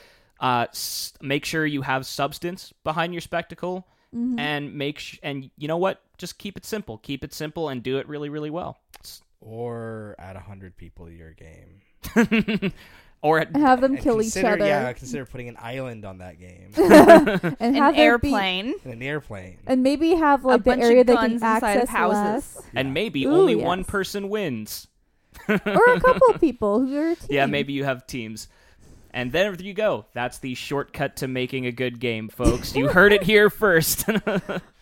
uh, 0.41 0.67
s- 0.71 1.15
make 1.21 1.45
sure 1.45 1.65
you 1.67 1.83
have 1.83 2.07
substance 2.07 2.73
behind 2.85 3.13
your 3.15 3.21
spectacle, 3.23 3.87
Mhm. 4.15 4.39
and 4.39 4.75
make 4.75 4.99
sh- 5.01 5.19
and 5.23 5.51
you 5.57 5.67
know 5.69 5.77
what? 5.79 6.01
Just 6.17 6.39
keep 6.39 6.57
it 6.57 6.65
simple. 6.65 6.99
Keep 6.99 7.25
it 7.25 7.33
simple 7.35 7.69
and 7.71 7.83
do 7.83 7.99
it 7.99 8.09
really, 8.09 8.29
really 8.29 8.51
well. 8.51 8.79
Or 9.41 10.15
add 10.19 10.37
a 10.37 10.41
hundred 10.41 10.77
people 10.77 11.07
to 11.07 11.13
your 11.13 11.33
game. 11.33 11.83
or 13.23 13.45
have 13.55 13.81
them 13.81 13.95
And 13.95 14.03
kill 14.03 14.21
each 14.21 14.33
consider- 14.35 14.49
other. 14.49 14.67
Yeah, 14.67 14.93
consider 14.93 15.25
putting 15.27 15.49
an 15.49 15.57
island 15.59 16.05
on 16.05 16.19
that 16.19 16.39
game 16.39 16.71
and 16.77 17.57
An 17.61 17.75
have 17.75 17.97
there 17.97 18.17
be- 18.19 18.29
airplane. 18.29 18.75
and 18.85 18.93
an 18.95 19.03
airplane. 19.03 19.59
and 19.67 19.83
maybe 19.83 20.15
have 20.15 20.45
like 20.45 20.63
the 20.65 20.71
bunch 20.71 20.83
area 20.83 21.01
of 21.01 21.07
they 21.09 21.15
guns 21.15 21.25
can 21.25 21.33
inside 21.33 21.57
of 21.59 21.65
access 21.65 21.89
houses. 21.89 22.57
less. 22.57 22.67
and 22.75 22.95
maybe 22.95 23.25
Ooh, 23.25 23.33
only 23.33 23.55
one 23.57 23.79
yes. 23.81 23.87
person 23.89 24.29
wins. 24.29 24.87
or 25.49 25.55
a 25.57 26.01
couple 26.01 26.29
of 26.35 26.41
people 26.41 26.81
who 26.87 26.97
are 26.97 27.11
a 27.11 27.17
team. 27.17 27.27
Yeah, 27.31 27.47
maybe 27.47 27.73
you 27.73 27.85
have 27.85 28.07
teams. 28.07 28.49
And 29.11 29.33
there 29.33 29.55
you 29.55 29.73
go. 29.73 30.05
That's 30.13 30.39
the 30.39 30.55
shortcut 30.55 31.17
to 31.17 31.29
making 31.29 31.65
a 31.67 31.73
good 31.73 31.99
game, 31.99 32.29
folks. 32.29 32.77
You 32.77 32.89
heard 32.89 33.13
it 33.13 33.23
here 33.23 33.49
first. 33.51 34.05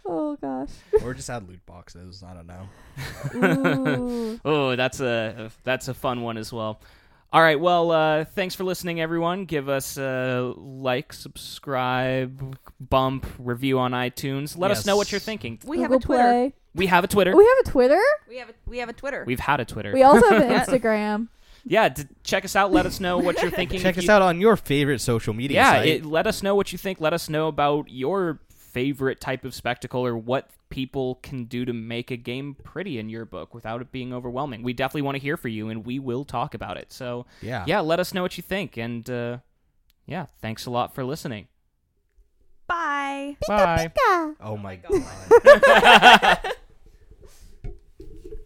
Oh 0.08 0.36
gosh. 0.40 0.68
or 1.02 1.14
just 1.14 1.28
add 1.30 1.48
loot 1.48 1.64
boxes. 1.66 2.22
I 2.22 2.34
don't 2.34 2.46
know. 2.46 2.68
Ooh. 4.04 4.40
oh, 4.44 4.76
that's 4.76 5.00
a 5.00 5.50
that's 5.64 5.88
a 5.88 5.94
fun 5.94 6.22
one 6.22 6.36
as 6.36 6.52
well. 6.52 6.80
All 7.32 7.42
right, 7.42 7.58
well, 7.60 7.90
uh, 7.90 8.24
thanks 8.24 8.54
for 8.54 8.64
listening, 8.64 9.00
everyone. 9.00 9.44
Give 9.44 9.68
us 9.68 9.98
a 9.98 10.54
like, 10.56 11.12
subscribe, 11.12 12.56
bump, 12.80 13.26
review 13.38 13.78
on 13.78 13.92
iTunes. 13.92 14.56
Let 14.56 14.70
us 14.70 14.86
know 14.86 14.96
what 14.96 15.10
you're 15.12 15.18
thinking. 15.18 15.58
We 15.64 15.78
have 15.80 15.90
a 15.90 15.94
Google 15.94 16.00
Twitter. 16.06 16.22
Play. 16.22 16.54
We 16.74 16.86
have 16.86 17.04
a 17.04 17.08
Twitter. 17.08 17.36
We 17.36 17.44
have 17.44 17.58
a 17.66 17.70
Twitter. 17.70 18.00
We 18.28 18.36
have 18.38 18.50
a 18.50 18.52
we 18.66 18.78
have 18.78 18.88
a 18.88 18.92
Twitter. 18.92 19.24
We've 19.26 19.40
had 19.40 19.60
a 19.60 19.64
Twitter. 19.64 19.92
We 19.92 20.02
also 20.02 20.28
have 20.28 20.42
an 20.42 20.50
Instagram. 20.60 21.28
yeah, 21.64 21.88
d- 21.88 22.04
check 22.22 22.44
us 22.44 22.54
out. 22.54 22.70
Let 22.72 22.86
us 22.86 23.00
know 23.00 23.18
what 23.18 23.40
you're 23.42 23.50
thinking. 23.60 23.80
Check 23.80 23.94
If 23.96 23.98
us 24.00 24.04
you- 24.04 24.10
out 24.12 24.22
on 24.22 24.40
your 24.40 24.56
favorite 24.56 25.00
social 25.00 25.34
media 25.34 25.56
Yeah, 25.60 25.70
site. 25.72 25.88
it, 25.88 26.04
let 26.06 26.26
us 26.26 26.42
know 26.42 26.54
what 26.54 26.70
you 26.72 26.78
think. 26.78 27.00
Let 27.00 27.12
us 27.12 27.28
know 27.28 27.48
about 27.48 27.90
your 27.90 28.40
favorite 28.76 29.22
type 29.22 29.46
of 29.46 29.54
spectacle 29.54 30.04
or 30.04 30.14
what 30.14 30.50
people 30.68 31.14
can 31.22 31.44
do 31.46 31.64
to 31.64 31.72
make 31.72 32.10
a 32.10 32.16
game 32.18 32.54
pretty 32.62 32.98
in 32.98 33.08
your 33.08 33.24
book 33.24 33.54
without 33.54 33.80
it 33.80 33.90
being 33.90 34.12
overwhelming. 34.12 34.62
We 34.62 34.74
definitely 34.74 35.00
want 35.00 35.14
to 35.14 35.22
hear 35.22 35.38
from 35.38 35.52
you, 35.52 35.70
and 35.70 35.86
we 35.86 35.98
will 35.98 36.26
talk 36.26 36.52
about 36.52 36.76
it. 36.76 36.92
So, 36.92 37.24
yeah. 37.40 37.64
yeah, 37.66 37.80
let 37.80 38.00
us 38.00 38.12
know 38.12 38.20
what 38.20 38.36
you 38.36 38.42
think. 38.42 38.76
And, 38.76 39.08
uh, 39.08 39.38
yeah, 40.04 40.26
thanks 40.42 40.66
a 40.66 40.70
lot 40.70 40.94
for 40.94 41.06
listening. 41.06 41.48
Bye. 42.66 43.38
Bye. 43.48 43.92
Yeah. 43.96 44.32
Oh 44.42 44.58
my 44.58 44.76
God. 44.88 45.04
god. 45.64 46.52